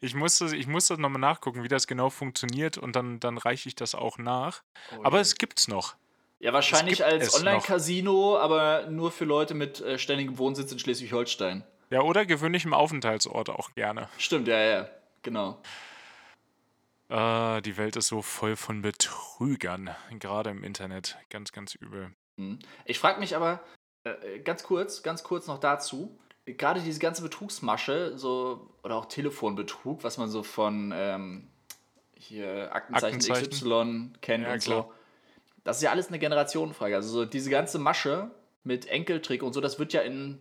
Ich 0.02 0.14
musste, 0.14 0.54
ich 0.54 0.66
musste 0.66 1.00
nochmal 1.00 1.20
nachgucken, 1.20 1.62
wie 1.64 1.68
das 1.68 1.86
genau 1.86 2.10
funktioniert 2.10 2.76
und 2.76 2.94
dann, 2.94 3.18
dann 3.18 3.38
reiche 3.38 3.66
ich 3.66 3.74
das 3.74 3.94
auch 3.94 4.18
nach. 4.18 4.62
Oh 4.92 5.00
Aber 5.04 5.16
je. 5.16 5.22
es 5.22 5.36
gibt's 5.36 5.68
noch. 5.68 5.96
Ja, 6.38 6.52
wahrscheinlich 6.52 7.02
als. 7.02 7.34
Online-Casino, 7.34 8.36
aber 8.36 8.90
nur 8.90 9.10
für 9.10 9.24
Leute 9.24 9.54
mit 9.54 9.80
äh, 9.80 9.98
ständigem 9.98 10.36
Wohnsitz 10.36 10.70
in 10.70 10.78
Schleswig-Holstein. 10.78 11.64
Ja, 11.90 12.02
oder 12.02 12.26
gewöhnlichem 12.26 12.74
Aufenthaltsort 12.74 13.50
auch 13.50 13.74
gerne. 13.74 14.08
Stimmt, 14.18 14.48
ja, 14.48 14.58
ja, 14.58 14.88
genau. 15.22 15.60
Äh, 17.08 17.62
die 17.62 17.76
Welt 17.76 17.96
ist 17.96 18.08
so 18.08 18.22
voll 18.22 18.56
von 18.56 18.82
Betrügern, 18.82 19.90
gerade 20.18 20.50
im 20.50 20.64
Internet. 20.64 21.18
Ganz, 21.30 21.52
ganz 21.52 21.74
übel. 21.74 22.10
Hm. 22.36 22.58
Ich 22.84 22.98
frage 22.98 23.20
mich 23.20 23.36
aber, 23.36 23.60
äh, 24.04 24.40
ganz 24.40 24.62
kurz, 24.62 25.02
ganz 25.02 25.22
kurz 25.22 25.46
noch 25.46 25.58
dazu, 25.60 26.18
gerade 26.46 26.80
diese 26.80 26.98
ganze 27.00 27.22
Betrugsmasche, 27.22 28.16
so, 28.16 28.70
oder 28.82 28.96
auch 28.96 29.06
Telefonbetrug, 29.06 30.04
was 30.04 30.18
man 30.18 30.28
so 30.28 30.42
von 30.42 30.92
ähm, 30.94 31.48
hier 32.14 32.74
Aktenzeichen, 32.74 33.16
Aktenzeichen. 33.16 33.50
XY 33.50 34.18
kennt 34.20 34.44
Ja, 34.44 34.52
und 34.52 34.62
klar. 34.62 34.82
so. 34.82 34.92
Das 35.62 35.76
ist 35.78 35.82
ja 35.82 35.90
alles 35.90 36.08
eine 36.08 36.18
Generationenfrage. 36.18 36.94
Also 36.96 37.08
so 37.08 37.24
diese 37.24 37.50
ganze 37.50 37.78
Masche 37.78 38.30
mit 38.64 38.86
Enkeltrick 38.86 39.42
und 39.42 39.52
so, 39.52 39.60
das 39.60 39.78
wird 39.78 39.92
ja 39.92 40.02
in 40.02 40.38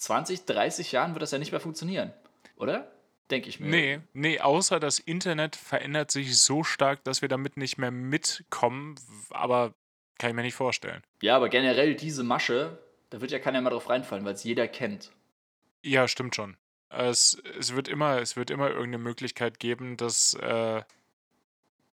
20, 0.00 0.46
30 0.46 0.92
Jahren 0.92 1.14
wird 1.14 1.22
das 1.22 1.30
ja 1.30 1.38
nicht 1.38 1.52
mehr 1.52 1.60
funktionieren. 1.60 2.12
Oder? 2.56 2.90
Denke 3.30 3.48
ich 3.48 3.60
mir. 3.60 3.68
Nee, 3.68 4.00
nee, 4.12 4.40
außer 4.40 4.80
das 4.80 4.98
Internet 4.98 5.56
verändert 5.56 6.10
sich 6.10 6.40
so 6.40 6.64
stark, 6.64 7.04
dass 7.04 7.22
wir 7.22 7.28
damit 7.28 7.56
nicht 7.56 7.78
mehr 7.78 7.90
mitkommen, 7.90 8.96
aber 9.30 9.74
kann 10.18 10.30
ich 10.30 10.36
mir 10.36 10.42
nicht 10.42 10.54
vorstellen. 10.54 11.02
Ja, 11.22 11.36
aber 11.36 11.48
generell 11.48 11.94
diese 11.94 12.24
Masche, 12.24 12.78
da 13.10 13.20
wird 13.20 13.30
ja 13.30 13.38
keiner 13.38 13.60
mehr 13.60 13.70
drauf 13.70 13.88
reinfallen, 13.88 14.24
weil 14.24 14.34
es 14.34 14.42
jeder 14.42 14.66
kennt. 14.68 15.12
Ja, 15.82 16.08
stimmt 16.08 16.34
schon. 16.34 16.56
Es, 16.88 17.40
es, 17.58 17.74
wird 17.74 17.86
immer, 17.86 18.20
es 18.20 18.36
wird 18.36 18.50
immer 18.50 18.68
irgendeine 18.68 18.98
Möglichkeit 18.98 19.60
geben, 19.60 19.96
dass 19.96 20.34
äh, 20.34 20.82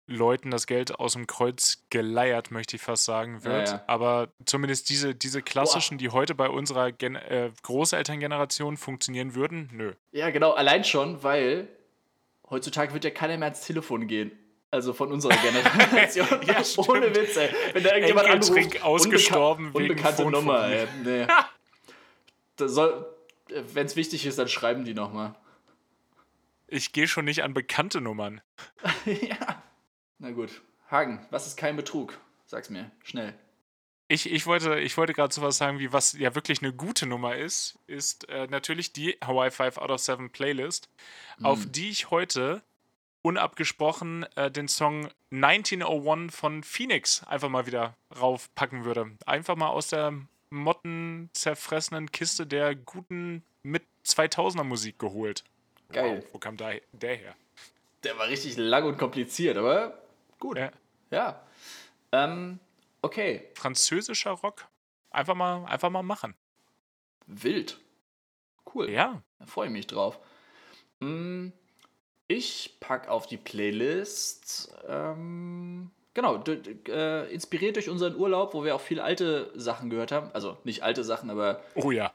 Leuten 0.07 0.51
das 0.51 0.67
Geld 0.67 0.99
aus 0.99 1.13
dem 1.13 1.27
Kreuz 1.27 1.83
geleiert, 1.89 2.49
möchte 2.49 2.77
ich 2.77 2.81
fast 2.81 3.03
sagen, 3.03 3.43
wird. 3.43 3.67
ja. 3.69 3.83
Aber 3.87 4.29
zumindest 4.45 4.89
diese, 4.89 5.13
diese 5.13 5.41
klassischen, 5.41 5.97
die 5.97 6.09
heute 6.09 6.33
bei 6.33 6.49
unserer 6.49 6.91
Gen 6.93 7.15
äh, 7.15 7.51
Großelterngeneration 7.63 8.77
funktionieren 8.77 9.35
würden, 9.35 9.69
nö. 9.73 9.93
Ja, 10.13 10.29
genau, 10.29 10.51
allein 10.53 10.85
schon, 10.85 11.21
weil 11.23 11.67
heutzutage 12.49 12.93
wird 12.93 13.03
ja 13.03 13.09
keiner 13.11 13.37
mehr 13.37 13.47
ans 13.47 13.65
Telefon 13.65 14.07
gehen. 14.07 14.31
Also 14.71 14.93
von 14.93 15.11
unserer 15.11 15.35
Generation. 15.35 16.27
Ja. 16.45 16.61
Ohne 16.89 17.15
Witz, 17.15 17.35
ey. 17.37 17.49
Wenn 17.73 17.83
da 17.83 17.89
irgendjemand 17.95 18.27
anruft, 18.27 18.83
ausgestorben 18.83 19.67
unbeka 19.67 19.79
wegen 19.79 19.91
unbekannte 19.91 20.23
Phonphobie. 20.23 20.45
Nummer, 20.45 20.67
ey. 20.67 20.87
Nee. 21.03 21.27
Wenn 23.73 23.85
es 23.85 23.95
wichtig 23.95 24.25
ist, 24.25 24.39
dann 24.39 24.47
schreiben 24.47 24.83
die 24.83 24.93
nochmal. 24.93 25.35
Ich 26.67 26.91
gehe 26.91 27.07
schon 27.07 27.25
nicht 27.25 27.43
an 27.43 27.53
bekannte 27.53 28.01
Nummern. 28.01 28.41
ja. 29.05 29.56
Na 30.19 30.31
gut. 30.31 30.61
Hagen, 30.89 31.25
was 31.31 31.47
ist 31.47 31.57
kein 31.57 31.75
Betrug? 31.75 32.17
Sag's 32.45 32.69
mir, 32.69 32.91
schnell. 33.03 33.33
Ich, 34.09 34.31
ich 34.31 34.45
wollte, 34.45 34.79
ich 34.79 34.95
wollte 34.95 35.11
gerade 35.13 35.33
sowas 35.33 35.57
sagen, 35.57 35.79
wie 35.79 35.91
was 35.91 36.13
ja 36.13 36.33
wirklich 36.33 36.61
eine 36.61 36.71
gute 36.71 37.05
Nummer 37.05 37.35
ist, 37.35 37.77
ist 37.87 38.29
äh, 38.29 38.47
natürlich 38.47 38.93
die 38.93 39.17
Hawaii 39.21 39.51
5 39.51 39.77
out 39.77 39.91
of 39.91 39.99
7 39.99 40.29
Playlist, 40.29 40.89
auf 41.43 41.63
Hm. 41.63 41.71
die 41.73 41.89
ich 41.89 42.09
heute 42.09 42.63
unabgesprochen 43.21 44.23
äh, 44.37 44.49
den 44.49 44.69
Song 44.69 45.09
1901 45.31 46.33
von 46.33 46.63
Phoenix 46.63 47.23
einfach 47.25 47.49
mal 47.49 47.65
wieder 47.65 47.97
raufpacken 48.17 48.85
würde. 48.85 49.11
Einfach 49.25 49.57
mal 49.57 49.67
aus 49.67 49.89
der 49.89 50.13
mottenzerfressenen 50.51 52.11
Kiste 52.13 52.47
der 52.47 52.75
guten 52.75 53.43
mit 53.63 53.83
2000er 54.05 54.63
Musik 54.63 54.99
geholt. 54.99 55.43
Geil. 55.91 56.23
Wow, 56.23 56.33
wo 56.33 56.37
kam 56.39 56.55
da 56.55 56.71
der 56.93 57.15
her? 57.15 57.35
Der 58.03 58.17
war 58.17 58.29
richtig 58.29 58.55
lang 58.55 58.85
und 58.85 58.97
kompliziert, 58.97 59.57
aber 59.57 59.97
gut. 60.39 60.57
Ja. 60.57 60.71
Ja. 61.11 61.41
Ähm, 62.11 62.59
okay. 63.01 63.47
Französischer 63.55 64.31
Rock? 64.31 64.67
Einfach 65.11 65.35
mal, 65.35 65.65
einfach 65.65 65.89
mal 65.89 66.03
machen. 66.03 66.35
Wild. 67.25 67.79
Cool. 68.73 68.89
Ja. 68.89 69.21
Da 69.39 69.45
freue 69.45 69.67
ich 69.67 69.73
mich 69.73 69.87
drauf. 69.87 70.19
Mm, 70.99 71.49
Ich 72.27 72.77
pack 72.81 73.07
auf 73.07 73.25
die 73.27 73.37
Playlist. 73.37 74.73
Ähm, 74.87 75.91
genau, 76.13 76.43
äh, 76.43 77.33
inspiriert 77.33 77.75
durch 77.77 77.89
unseren 77.89 78.15
Urlaub, 78.15 78.53
wo 78.53 78.63
wir 78.65 78.75
auch 78.75 78.81
viele 78.81 79.03
alte 79.03 79.51
Sachen 79.55 79.89
gehört 79.89 80.11
haben. 80.11 80.29
Also 80.33 80.57
nicht 80.65 80.83
alte 80.83 81.03
Sachen, 81.05 81.29
aber 81.29 81.61
Oh 81.75 81.91
ja. 81.91 82.11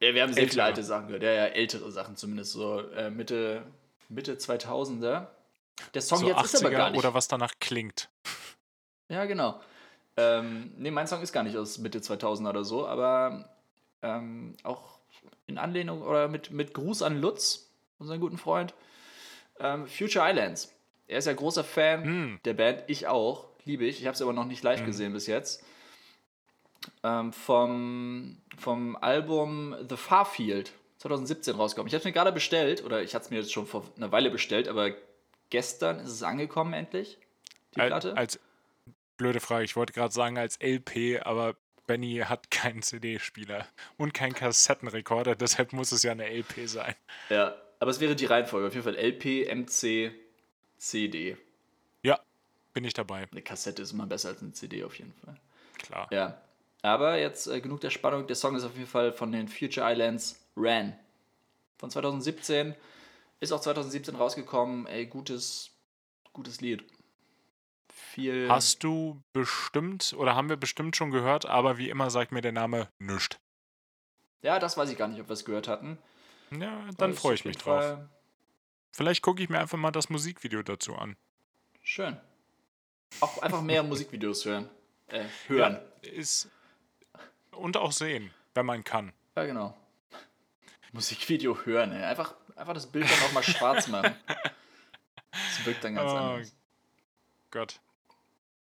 ja, 0.00 0.14
wir 0.14 0.22
haben 0.22 0.32
sehr 0.32 0.42
viele 0.48 0.62
Ältere. 0.62 0.64
alte 0.64 0.82
Sachen 0.84 1.06
gehört. 1.08 1.22
Ja, 1.24 1.32
ja, 1.32 1.44
ältere 1.46 1.90
Sachen 1.90 2.16
zumindest, 2.16 2.52
so 2.52 2.80
äh, 2.92 3.10
Mitte, 3.10 3.64
Mitte 4.08 4.34
2000er. 4.36 5.26
Der 5.94 6.02
Song 6.02 6.18
So 6.20 6.26
jetzt 6.28 6.44
ist 6.54 6.60
aber 6.60 6.70
gar 6.70 6.88
80er 6.88 6.90
nicht. 6.92 6.98
oder 6.98 7.14
was 7.14 7.28
danach 7.28 7.52
klingt. 7.60 8.08
Ja, 9.08 9.24
genau. 9.26 9.60
Ähm, 10.16 10.72
nee, 10.76 10.90
mein 10.90 11.06
Song 11.06 11.20
ist 11.22 11.32
gar 11.32 11.42
nicht 11.42 11.56
aus 11.56 11.78
Mitte 11.78 12.00
2000 12.00 12.48
oder 12.48 12.64
so, 12.64 12.86
aber 12.86 13.48
ähm, 14.02 14.54
auch 14.62 14.98
in 15.46 15.58
Anlehnung 15.58 16.02
oder 16.02 16.28
mit, 16.28 16.50
mit 16.50 16.72
Gruß 16.74 17.02
an 17.02 17.20
Lutz, 17.20 17.70
unseren 17.98 18.20
guten 18.20 18.38
Freund. 18.38 18.74
Ähm, 19.60 19.86
Future 19.86 20.28
Islands. 20.28 20.72
Er 21.06 21.18
ist 21.18 21.26
ja 21.26 21.34
großer 21.34 21.64
Fan 21.64 22.04
Hm. 22.04 22.40
der 22.44 22.54
Band. 22.54 22.84
Ich 22.88 23.06
auch. 23.06 23.46
Liebe 23.64 23.84
ich. 23.84 24.00
Ich 24.00 24.06
habe 24.06 24.14
es 24.14 24.22
aber 24.22 24.32
noch 24.32 24.44
nicht 24.44 24.62
live 24.62 24.80
Mhm. 24.82 24.86
gesehen 24.86 25.12
bis 25.12 25.26
jetzt. 25.26 25.62
Ähm, 27.02 27.32
vom, 27.32 28.38
vom 28.58 28.96
Album 28.96 29.74
The 29.88 29.96
Farfield 29.96 30.72
2017 30.98 31.54
rausgekommen. 31.56 31.88
Ich 31.88 31.94
habe 31.94 32.00
es 32.00 32.04
mir 32.04 32.12
gerade 32.12 32.32
bestellt, 32.32 32.84
oder 32.84 33.02
ich 33.02 33.14
hatte 33.14 33.24
es 33.26 33.30
mir 33.30 33.36
jetzt 33.38 33.52
schon 33.52 33.66
vor 33.66 33.84
einer 33.96 34.12
Weile 34.12 34.30
bestellt, 34.30 34.68
aber 34.68 34.90
gestern 35.50 35.98
ist 36.00 36.10
es 36.10 36.22
angekommen 36.22 36.72
endlich, 36.72 37.18
die 37.74 37.80
Al- 37.80 37.88
Platte. 37.88 38.16
Als 38.16 38.38
blöde 39.16 39.40
Frage, 39.40 39.64
ich 39.64 39.76
wollte 39.76 39.92
gerade 39.92 40.12
sagen 40.12 40.38
als 40.38 40.58
LP, 40.60 41.20
aber 41.24 41.56
Benny 41.86 42.16
hat 42.26 42.50
keinen 42.50 42.82
CD-Spieler 42.82 43.66
und 43.96 44.12
keinen 44.12 44.34
Kassettenrekorder, 44.34 45.36
deshalb 45.36 45.72
muss 45.72 45.92
es 45.92 46.02
ja 46.02 46.12
eine 46.12 46.26
LP 46.28 46.68
sein. 46.68 46.94
Ja, 47.30 47.54
aber 47.78 47.90
es 47.90 48.00
wäre 48.00 48.16
die 48.16 48.26
Reihenfolge. 48.26 48.66
Auf 48.68 48.74
jeden 48.74 48.84
Fall 48.84 48.96
LP, 48.96 49.46
MC, 49.54 50.12
CD. 50.78 51.36
Ja, 52.02 52.20
bin 52.74 52.84
ich 52.84 52.92
dabei, 52.94 53.26
Eine 53.30 53.42
Kassette 53.42 53.82
ist 53.82 53.92
immer 53.92 54.06
besser 54.06 54.30
als 54.30 54.42
eine 54.42 54.52
CD 54.52 54.82
auf 54.84 54.98
jeden 54.98 55.12
Fall. 55.24 55.36
klar. 55.78 56.08
Ja. 56.10 56.40
Aber 56.82 57.18
jetzt 57.18 57.46
äh, 57.48 57.60
genug 57.60 57.80
der 57.80 57.90
Spannung. 57.90 58.26
Der 58.28 58.36
Song 58.36 58.54
ist 58.54 58.62
auf 58.62 58.74
jeden 58.74 58.86
Fall 58.86 59.12
von 59.12 59.32
den 59.32 59.48
Future 59.48 59.90
Islands 59.90 60.38
Ran. 60.56 60.96
Von 61.78 61.90
2017. 61.90 62.74
Ist 63.40 63.52
auch 63.52 63.60
2017 63.60 64.16
rausgekommen. 64.16 64.86
Ey, 64.86 65.06
gutes, 65.06 65.70
gutes 66.32 66.60
Lied. 66.60 66.84
Viel. 67.88 68.48
Hast 68.48 68.82
du 68.84 69.22
bestimmt 69.32 70.14
oder 70.16 70.34
haben 70.34 70.48
wir 70.48 70.56
bestimmt 70.56 70.96
schon 70.96 71.10
gehört, 71.10 71.46
aber 71.46 71.78
wie 71.78 71.90
immer 71.90 72.10
sagt 72.10 72.32
mir 72.32 72.40
der 72.40 72.52
Name 72.52 72.88
nischt. 72.98 73.38
Ja, 74.42 74.58
das 74.58 74.76
weiß 74.76 74.90
ich 74.90 74.98
gar 74.98 75.08
nicht, 75.08 75.20
ob 75.20 75.28
wir 75.28 75.34
es 75.34 75.44
gehört 75.44 75.68
hatten. 75.68 75.98
Ja, 76.50 76.88
dann 76.98 77.14
freue 77.14 77.34
ich 77.34 77.44
mich 77.44 77.56
drauf. 77.56 77.82
Fall 77.82 78.08
Vielleicht 78.96 79.20
gucke 79.20 79.42
ich 79.42 79.50
mir 79.50 79.58
einfach 79.58 79.76
mal 79.76 79.90
das 79.90 80.08
Musikvideo 80.08 80.62
dazu 80.62 80.94
an. 80.94 81.16
Schön. 81.82 82.16
Auch 83.20 83.42
einfach 83.42 83.60
mehr 83.60 83.82
Musikvideos 83.82 84.46
hören. 84.46 84.70
Äh, 85.08 85.24
hören. 85.48 85.78
Ja, 86.02 86.10
ist 86.12 86.48
und 87.50 87.76
auch 87.76 87.92
sehen, 87.92 88.30
wenn 88.54 88.64
man 88.64 88.84
kann. 88.84 89.12
Ja, 89.36 89.44
genau. 89.44 89.76
Musikvideo 90.92 91.66
hören, 91.66 91.92
ey. 91.92 92.04
Einfach, 92.04 92.34
einfach 92.56 92.74
das 92.74 92.86
Bild 92.90 93.10
dann 93.10 93.28
auch 93.28 93.32
mal 93.32 93.42
schwarz 93.42 93.88
machen. 93.88 94.14
Das 95.30 95.66
wirkt 95.66 95.84
dann 95.84 95.94
ganz 95.94 96.10
Oh, 96.10 96.16
anders. 96.16 96.56
Gott. 97.50 97.80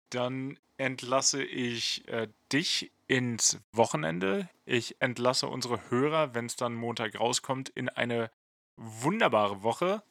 Dann 0.09 0.59
entlasse 0.77 1.43
ich 1.43 2.07
äh, 2.07 2.27
dich 2.51 2.91
ins 3.07 3.59
Wochenende. 3.71 4.49
Ich 4.65 5.01
entlasse 5.01 5.47
unsere 5.47 5.89
Hörer, 5.89 6.33
wenn 6.35 6.45
es 6.45 6.55
dann 6.55 6.73
Montag 6.75 7.19
rauskommt, 7.19 7.69
in 7.69 7.89
eine 7.89 8.31
wunderbare 8.75 9.63
Woche. 9.63 10.03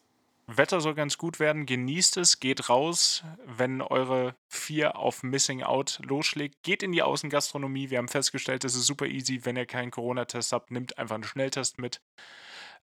Wetter 0.47 0.81
soll 0.81 0.95
ganz 0.95 1.19
gut 1.19 1.41
werden. 1.41 1.67
Genießt 1.67 2.17
es, 2.17 2.41
geht 2.41 2.69
raus. 2.71 3.23
Wenn 3.45 3.83
eure 3.83 4.35
vier 4.49 4.97
auf 4.97 5.23
Missing 5.23 5.63
Out 5.63 6.01
losschlägt, 6.03 6.63
geht 6.63 6.83
in 6.83 6.93
die 6.93 7.03
Außengastronomie. 7.03 7.91
Wir 7.91 7.99
haben 7.99 8.09
festgestellt, 8.09 8.65
das 8.65 8.75
ist 8.75 8.87
super 8.87 9.07
easy. 9.07 9.45
Wenn 9.45 9.57
ihr 9.57 9.67
keinen 9.67 9.91
Corona-Test 9.91 10.53
habt, 10.53 10.71
nimmt 10.71 10.97
einfach 10.97 11.17
einen 11.17 11.25
Schnelltest 11.25 11.79
mit. 11.79 12.01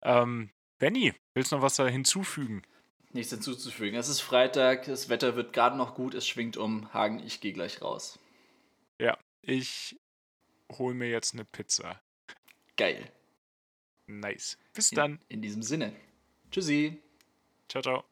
Ähm, 0.03 0.51
Benny, 0.85 1.15
willst 1.33 1.51
du 1.51 1.57
noch 1.57 1.63
was 1.63 1.77
da 1.77 1.89
hinzufügen? 1.89 2.61
Nichts 3.15 3.33
hinzuzufügen. 3.33 3.99
Es 3.99 4.11
ist 4.11 4.21
Freitag, 4.21 4.85
das 4.85 5.09
Wetter 5.09 5.35
wird 5.35 5.55
gerade 5.55 5.79
noch 5.79 5.95
gut, 5.95 6.13
es 6.13 6.29
schwingt 6.29 6.59
um. 6.59 6.93
Hagen, 6.93 7.21
ich 7.25 7.41
gehe 7.41 7.55
gleich 7.55 7.81
raus. 7.81 8.19
Ja, 9.01 9.17
ich 9.41 9.99
hole 10.73 10.95
mir 10.95 11.09
jetzt 11.09 11.33
eine 11.33 11.47
Pizza. 11.47 12.03
Geil. 12.77 13.11
Nice. 14.09 14.59
Bis 14.75 14.93
In, 14.93 14.97
dann. 14.97 15.21
in 15.31 15.41
diesem 15.41 15.63
Sinne. 15.63 15.97
Tschüssi. 16.51 17.01
Ciao, 17.71 17.81
ciao. 17.81 18.05